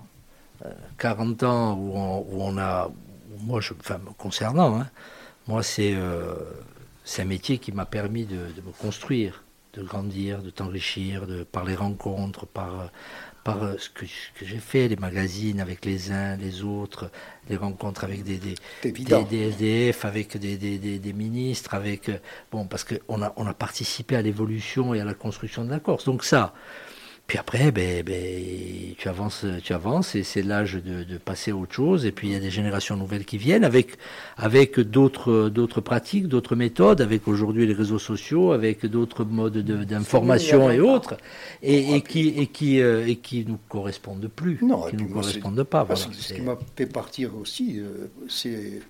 [0.65, 4.87] euh, 40 ans où on, où on a, où moi, je, enfin, me concernant, hein,
[5.47, 5.95] moi, c'est
[7.03, 9.43] c'est un métier qui m'a permis de, de me construire,
[9.73, 12.91] de grandir, de t'enrichir, de par les rencontres, par
[13.43, 14.05] par euh, ce que,
[14.41, 17.09] j'ai fait, les magazines avec les uns, les autres,
[17.49, 22.09] les rencontres avec des, des, SDF, avec des ministres, avec...
[22.09, 22.17] euh,
[22.51, 25.79] Bon, parce qu'on a, on a participé à l'évolution et à la construction de la
[25.79, 26.05] Corse.
[26.05, 26.53] Donc ça,
[27.31, 31.55] puis après, ben, ben, tu avances, tu avances et c'est l'âge de, de passer à
[31.55, 32.05] autre chose.
[32.05, 33.91] Et puis il y a des générations nouvelles qui viennent avec,
[34.35, 39.85] avec d'autres, d'autres pratiques, d'autres méthodes, avec aujourd'hui les réseaux sociaux, avec d'autres modes de-
[39.85, 41.15] d'information et autres,
[41.63, 45.63] et, et qui, et qui, euh, et qui nous correspondent plus, Non, qui nous correspondent
[45.63, 45.85] pas.
[45.85, 46.01] voilà.
[46.11, 48.81] ce qui m'a fait partir aussi, euh, c'est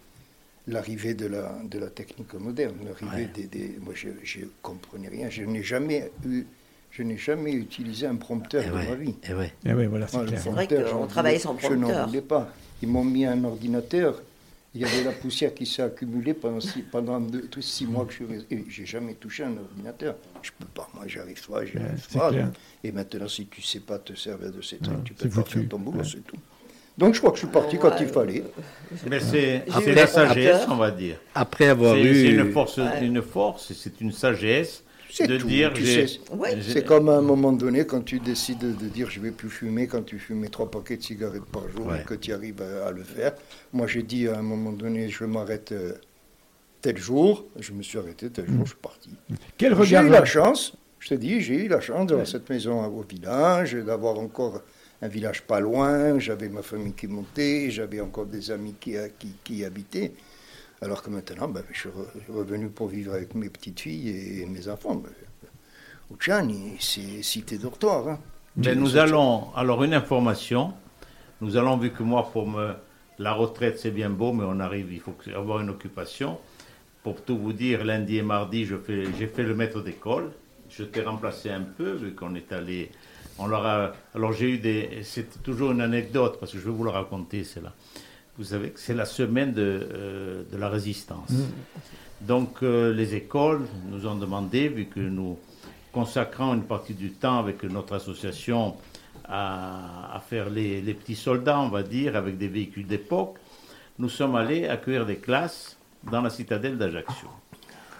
[0.67, 2.73] l'arrivée de la, de la technique moderne.
[2.85, 5.29] L'arrivée des, des- Moi, je ne comprenais rien.
[5.29, 6.43] Je n'ai jamais eu.
[6.91, 9.15] Je n'ai jamais utilisé un prompteur Eh de ouais, ma vie.
[9.29, 9.53] eh ouais.
[9.65, 10.41] Eh oui, voilà, c'est Moi, le clair.
[10.43, 12.07] C'est vrai prompteur, qu'on travaillait sans Je n'en prompteur.
[12.07, 12.49] voulais pas.
[12.81, 14.21] Ils m'ont mis un ordinateur.
[14.73, 18.05] Il y avait la poussière qui s'est accumulée pendant six, pendant deux, deux, six mois
[18.05, 18.55] que je suis resté.
[18.55, 20.15] et J'ai jamais touché un ordinateur.
[20.41, 20.89] Je peux pas.
[20.93, 22.31] Moi, j'arrive pas, j'y Ouais, arrive c'est pas.
[22.83, 25.35] Et maintenant, si tu sais pas te servir de ces trucs, Ouais, tu peux pas
[25.35, 25.59] foutu.
[25.59, 26.05] faire ton boulot, Ouais.
[26.09, 26.37] c'est tout.
[26.97, 28.43] Donc, je crois que je suis parti quand il fallait.
[29.09, 29.63] Mais c'est
[29.93, 31.17] la sagesse, on va dire.
[31.35, 32.15] Après avoir C'est eu...
[32.15, 33.05] c'est une force, Ouais.
[33.05, 36.19] une force, c'est une sagesse C'est de tout, dire tu j'ai- sais.
[36.33, 36.55] Ouais.
[36.61, 39.49] j'ai- C'est comme à un moment donné, quand tu décides de dire je vais plus
[39.49, 42.01] fumer, quand tu fumais trois paquets de cigarettes par jour Ouais.
[42.01, 43.33] et que tu arrives à, à le faire.
[43.73, 45.93] Moi, j'ai dit à un moment donné, je m'arrête euh,
[46.81, 47.45] tel jour.
[47.59, 49.09] Je me suis arrêté tel jour, je suis parti.
[49.57, 52.49] Quel J'ai regard eu la chance, je te dis, j'ai eu la chance d'avoir cette
[52.49, 54.61] maison au village, d'avoir encore
[55.03, 59.29] un village pas loin, j'avais ma famille qui montait, j'avais encore des amis qui, qui,
[59.43, 60.11] qui y habitaient.
[60.81, 64.45] Alors que maintenant, ben, je suis re- revenu pour vivre avec mes petites filles et
[64.45, 64.95] mes enfants.
[64.95, 65.11] Ben,
[66.11, 68.07] Ucciani, c'est cité dortoir.
[68.07, 68.19] Hein.
[68.75, 70.73] Nous allons, alors une information,
[71.39, 72.73] nous allons, vu que moi, pour me,
[73.19, 76.37] la retraite c'est bien beau, mais on arrive, il faut avoir une occupation.
[77.03, 80.31] Pour tout vous dire, lundi et mardi, j'ai fait le maître d'école.
[80.69, 82.91] Je t'ai remplacé un peu, vu qu'on est allé.
[83.39, 84.99] On leur a- alors j'ai eu des.
[85.03, 87.73] C'est toujours une anecdote, parce que je vais vous le raconter, c'est là.
[88.37, 89.61] Vous savez que c'est la semaine de,
[89.93, 91.31] euh, de la résistance.
[92.21, 95.37] Donc euh, les écoles nous ont demandé, vu que nous
[95.91, 98.75] consacrons une partie du temps avec notre association
[99.27, 103.35] à, à faire les, les petits soldats, on va dire, avec des véhicules d'époque,
[103.99, 105.77] nous sommes allés accueillir des classes
[106.09, 107.27] dans la citadelle d'Ajaccio.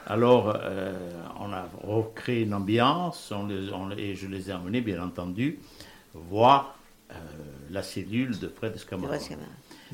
[0.07, 0.93] Alors, euh,
[1.39, 5.59] on a recréé une ambiance on les- on- et je les ai emmenés, bien entendu,
[6.13, 6.75] voir
[7.11, 7.15] euh,
[7.69, 9.13] la cellule de Fred Escamara.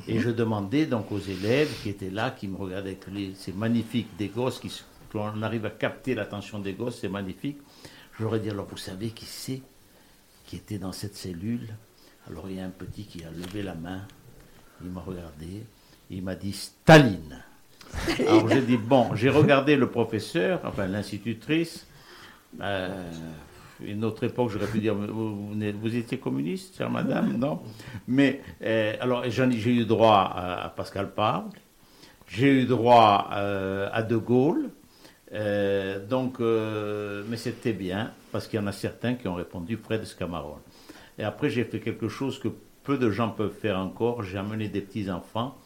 [0.08, 3.52] Et je demandais donc aux élèves qui étaient là, qui me regardaient avec les, ces
[3.54, 7.58] magnifiques des gosses, qui, s- on arrive à capter l'attention des gosses, c'est magnifique.
[8.18, 9.62] Je leur ai dit, alors vous savez qui c'est
[10.46, 11.68] qui était dans cette cellule?
[12.30, 14.02] Alors il y a un petit qui a levé la main,
[14.84, 15.64] il m'a regardé,
[16.10, 17.44] il m'a dit Staline.
[18.20, 21.86] Alors j'ai dit, bon, j'ai regardé le professeur, enfin l'institutrice,
[22.62, 23.12] euh,
[23.82, 27.62] une autre époque, j'aurais pu dire, vous, étiez communiste, chère madame, non?
[28.08, 31.46] Mais, euh, alors, j'ai eu droit à, Pascal Parle,
[32.28, 34.70] j'ai eu droit euh, à De Gaulle,
[35.34, 40.04] euh, donc, mais c'était bien, parce qu'il y en a certains qui ont répondu Fred
[40.06, 40.62] Scamarone.
[41.20, 42.50] Et après, j'ai fait quelque chose que
[42.84, 45.58] peu de gens peuvent faire encore, j'ai amené des petits-enfants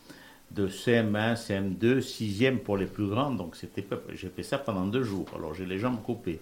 [0.52, 5.04] de CM1, CM2, 6e pour les plus grands, donc c'était j'ai fait ça pendant deux
[5.04, 6.42] jours, alors j'ai les jambes coupées.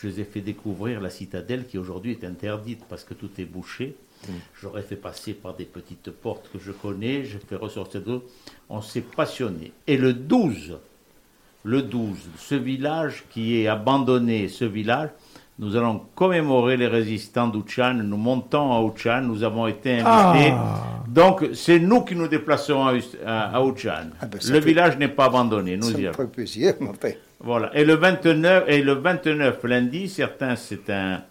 [0.00, 3.44] Je les ai fait découvrir la citadelle qui aujourd'hui est interdite parce que tout est
[3.44, 3.96] bouché.
[4.60, 8.24] J'aurais fait passer par des petites portes que je connais, j'ai fait ressortir d'eau.
[8.68, 9.72] On s'est passionné.
[9.86, 10.78] Et le 12,
[11.64, 15.10] le 12, ce village qui est abandonné, ce village,
[15.60, 17.94] nous allons commémorer les résistants d'Ouchan.
[17.94, 20.52] Nous montons à Ouchan, nous avons été invités.
[20.54, 21.02] Ah.
[21.08, 22.92] Donc, c'est nous qui nous déplacerons à,
[23.26, 23.50] à.
[23.54, 27.16] Ah ben, le fait- village n'est pas abandonné, nous Ça y me plaisir, mon père.
[27.40, 27.74] Voilà.
[27.76, 31.22] Et le 29, et le 29 lundi, certains, c'est un,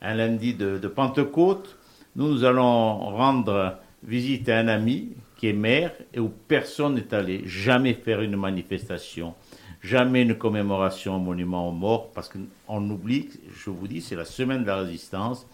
[0.00, 1.76] un lundi de, de Pentecôte.
[2.16, 7.14] Nous, nous allons rendre visite à un ami qui est maire et où personne n'est
[7.14, 7.42] allé.
[7.46, 9.34] Jamais faire une manifestation.
[9.80, 14.24] Jamais une commémoration au monument aux morts parce qu'on oublie, je vous dis, c'est la
[14.24, 15.46] semaine de la résistance.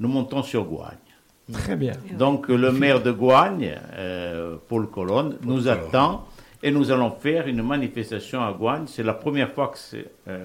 [0.00, 0.96] Nous montons sur Gouagne.
[1.52, 1.94] Très bien.
[2.18, 6.26] Donc le maire de Gouagne, euh, Paul Colonne, nous attend
[6.62, 8.84] et nous allons faire une manifestation à Gouagne.
[8.86, 10.06] C'est la première fois que c'est...
[10.28, 10.44] euh,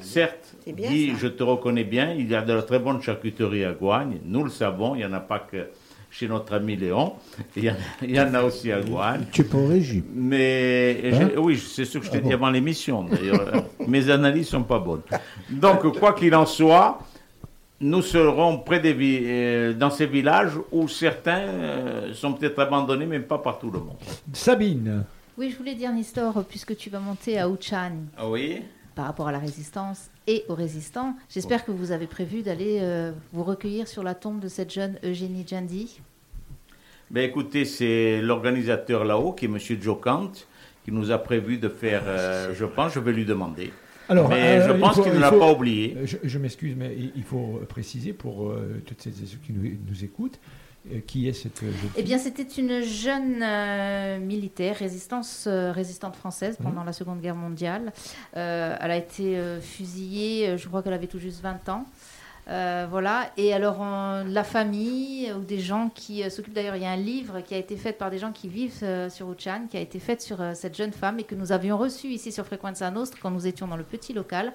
[0.00, 1.18] certes, bien, ça.
[1.20, 4.18] je te reconnais bien, il y a de la très bonne charcuterie à Gouagne.
[4.24, 5.68] Nous le savons, il n'y en a pas que
[6.10, 7.12] chez notre ami Léon.
[7.56, 9.26] Il y en, il y en a aussi à Gouagne.
[9.30, 10.04] Tu au régime.
[10.14, 11.28] Mais Hein?
[11.36, 12.34] oui, c'est ce que je t'ai Ah dit bon.
[12.34, 13.04] avant l'émission.
[13.04, 15.02] D'ailleurs, mes analyses sont pas bonnes.
[15.50, 16.98] Donc, quoi qu'il en soit,
[17.80, 23.20] nous serons près des euh, dans ces villages où certains euh, sont peut-être abandonnés, mais
[23.20, 23.96] pas par tout le monde.
[24.32, 25.04] Sabine.
[25.38, 28.62] Oui, je voulais dire, Nestor, puisque tu vas monter à Ouchan Ah oui
[28.94, 33.12] par rapport à la résistance et aux résistants, j'espère que vous avez prévu d'aller euh,
[33.32, 36.00] vous recueillir sur la tombe de cette jeune Eugénie Djandi.
[37.10, 39.58] Ben écoutez, c'est l'organisateur là-haut, qui est M.
[39.80, 40.32] Jokant,
[40.84, 43.72] qui nous a prévu de faire, euh, je pense, je vais lui demander.
[44.10, 45.96] Alors, mais euh, je pense qu'il ne l'a pas oublié.
[46.04, 49.62] Je, je m'excuse, mais il, faut préciser pour euh, toutes celles et ceux qui nous,
[49.88, 50.40] nous écoutent
[50.90, 56.16] euh, qui est cette jeune Eh bien, c'était une jeune euh, militaire, résistance, euh, résistante
[56.16, 56.64] française Mhm.
[56.66, 57.92] pendant la Seconde Guerre mondiale.
[58.36, 61.84] Euh, elle a été euh, fusillée, je crois qu'elle avait tout juste 20 ans.
[62.48, 63.84] Euh, voilà, et alors
[64.26, 67.54] la famille ou des gens qui euh, s'occupent, d'ailleurs il y a un livre qui
[67.54, 70.20] a été fait par des gens qui vivent euh, sur Uchan, qui a été fait
[70.20, 73.46] sur cette jeune femme et que nous avions reçu ici sur Frequenza Nostra quand nous
[73.46, 74.52] étions dans le petit local,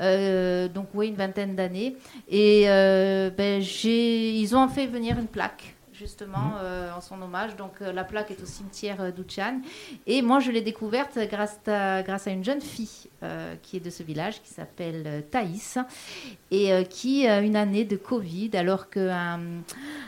[0.00, 1.96] donc oui, une vingtaine d'années.
[2.28, 7.56] Et ben, j'ai- ils ont fait venir une plaque justement euh, en son hommage.
[7.56, 9.60] Donc euh, la plaque est au cimetière euh, d'Uchan.
[10.06, 13.08] Et moi je l'ai découverte grâce à, grâce à une jeune fille
[13.62, 15.78] qui est de ce village, qui s'appelle Thaïs,
[16.52, 19.40] et qui, une année de Covid, alors qu'un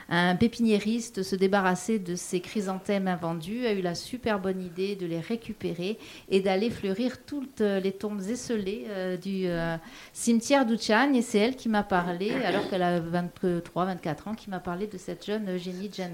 [0.09, 5.05] un pépiniériste se débarrassait de ses chrysanthèmes invendus, a eu la super bonne idée de
[5.05, 5.99] les récupérer
[6.31, 9.77] et d'aller fleurir toutes les tombes esselées euh, du euh,
[10.13, 11.13] cimetière d'Uchan.
[11.15, 14.99] Et c'est elle qui m'a parlé, alors qu'elle a 23-24 ans, qui m'a parlé de
[14.99, 15.57] cette jeune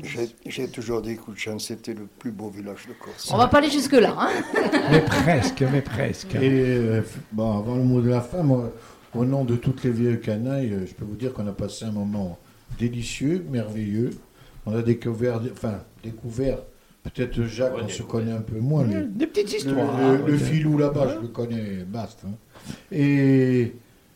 [0.03, 3.31] J'ai- J'ai toujours dit qu'Ouchan, c'était le plus beau village de Corse.
[3.33, 4.15] On va pas aller jusque-là.
[4.19, 4.29] hein.
[4.91, 6.35] Mais presque, mais presque.
[6.35, 8.73] Et euh, bon, avant le mot de la fin, moi,
[9.15, 11.85] au nom de toutes les vieilles canailles, euh, je peux vous dire qu'on a passé
[11.85, 12.39] un moment
[12.79, 14.11] délicieux, merveilleux.
[14.67, 16.59] On a découvert, enfin, découvert,
[17.03, 18.85] peut-être Jacques, on se connaît un peu moins.
[18.85, 22.27] Des petites le- histoires, Le, hein, le filou là-bas, je le connais, basta.
[22.27, 22.73] hein.
[22.91, 23.75] Et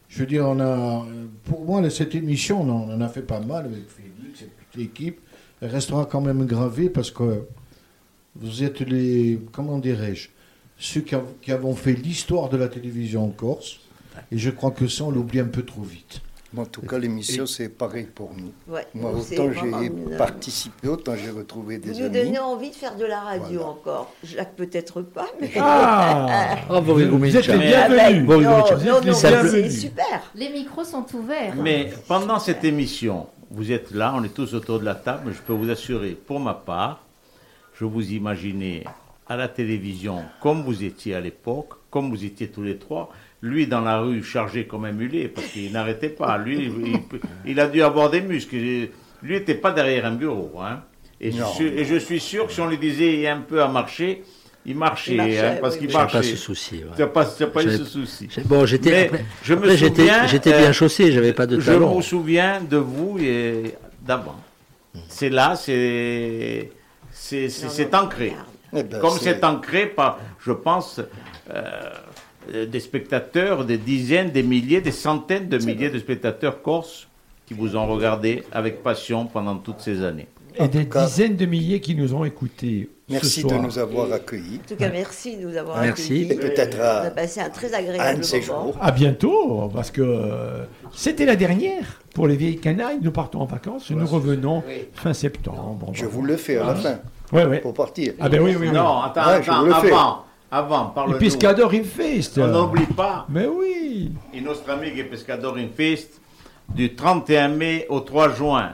[0.09, 1.07] je veux dire, on a,
[1.45, 4.47] pour moi, cette émission, on en, on en a fait pas mal avec Félix et
[4.47, 5.20] toute l'équipe.
[5.60, 7.43] Elle restera quand même gravée parce que
[8.36, 10.28] vous êtes les, comment dirais-je,
[10.78, 13.80] ceux qui, av- qui avons fait l'histoire de la télévision en Corse.
[14.32, 16.20] Et je crois que ça, on l'oublie un peu trop vite.
[16.56, 18.52] En tout cas, l'émission, c'est pareil pour nous.
[18.72, 22.10] Ouais, Moi, autant j'ai une- participé, autant j'ai retrouvé Vous des nous amis.
[22.24, 24.14] donnez envie de faire de la radio encore.
[24.24, 25.51] Jacques, peut-être pas, mais.
[25.56, 27.28] Ah Bravo, Vous- Rigoumé.
[27.30, 28.01] vous êtes les Mais- bienvenus.
[28.02, 30.22] Ah ben, Bon, non, non, non, les c'est super.
[30.35, 31.55] Les micros sont ouverts.
[31.56, 35.41] Mais pendant cette émission, vous êtes là, on est tous autour de la table, je
[35.41, 37.05] peux vous assurer, pour ma part,
[37.79, 38.85] je vous imaginais
[39.27, 43.11] à la télévision comme vous étiez à l'époque, comme vous étiez tous les trois,
[43.43, 46.39] lui dans la rue chargé comme un mulet, parce qu'il n'arrêtait pas.
[46.39, 47.01] Lui, il,
[47.47, 48.57] il a dû avoir des muscles.
[48.57, 50.53] Lui n'était pas derrière un bureau.
[50.61, 50.83] Hein.
[51.20, 53.35] Et, je suis, et je suis sûr que si on lui disait il y a
[53.35, 54.23] un peu à marcher,
[54.69, 55.95] il marchait, Il marchait, hein, parce oui, qu'il oui.
[55.95, 56.19] Marchait.
[56.19, 56.74] pas ce souci.
[56.77, 56.85] ouais.
[56.95, 58.28] Tu n'as pas, tu as pas eu ce souci.
[58.45, 59.11] Bon, j'étais.
[59.43, 61.97] Je me souviens, J'étais euh, bien chaussé, j'avais pas de Je talons.
[61.97, 63.74] me souviens de vous et
[64.07, 64.36] d'avant.
[65.09, 66.70] C'est là, c'est
[67.12, 68.35] c'est ancré.
[68.77, 71.01] Eh ben, Comme c'est- ancré par, je pense,
[71.51, 77.09] euh, des spectateurs, des dizaines, des milliers, des centaines de milliers de spectateurs corses
[77.47, 80.28] qui vous ont regardé avec passion pendant toutes ces années.
[80.61, 82.90] Et des dizaines de milliers qui nous ont écoutés.
[83.10, 84.60] Merci de nous avoir accueillis.
[84.64, 86.02] En tout cas, merci de nous avoir Merci.
[86.02, 86.32] accueillis.
[86.32, 88.64] Et peut-être On a à, passé un très à un agréable de ces moment.
[88.64, 88.76] jours.
[88.80, 92.98] À bientôt, parce que euh, c'était la dernière pour les vieilles canailles.
[93.01, 94.62] Nous partons en vacances, nous revenons
[94.94, 95.90] fin septembre.
[95.94, 96.98] Je vous le fais à la fin,
[97.32, 97.59] Ouais, ouais.
[97.60, 98.12] pour partir.
[98.20, 98.72] Ah ben oui, oui, oui.
[98.74, 99.90] Non, attends, Ouais, je attends, vous le fais.
[99.93, 101.18] avant, avant, Et.
[101.18, 102.39] Pescador in Fest.
[102.39, 104.12] On n'oublie pas Mais oui.
[104.35, 106.20] il nostro amico Pescador in Fest
[106.74, 108.72] du 31 mai au 3 juin.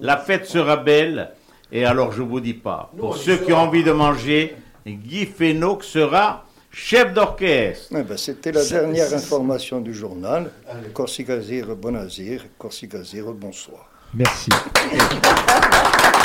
[0.00, 1.30] La fête sera belle
[1.72, 4.56] et alors je vous dis pas, pour ceux qui ont envie de manger,
[4.86, 7.94] Guy Fénoc sera chef d'orchestre.
[7.96, 10.50] Eh ben, C'était la dernière information du journal.
[10.94, 13.88] Corsica Zir, Bonazir, Corsica Zir, bonsoir.
[14.14, 14.50] Merci.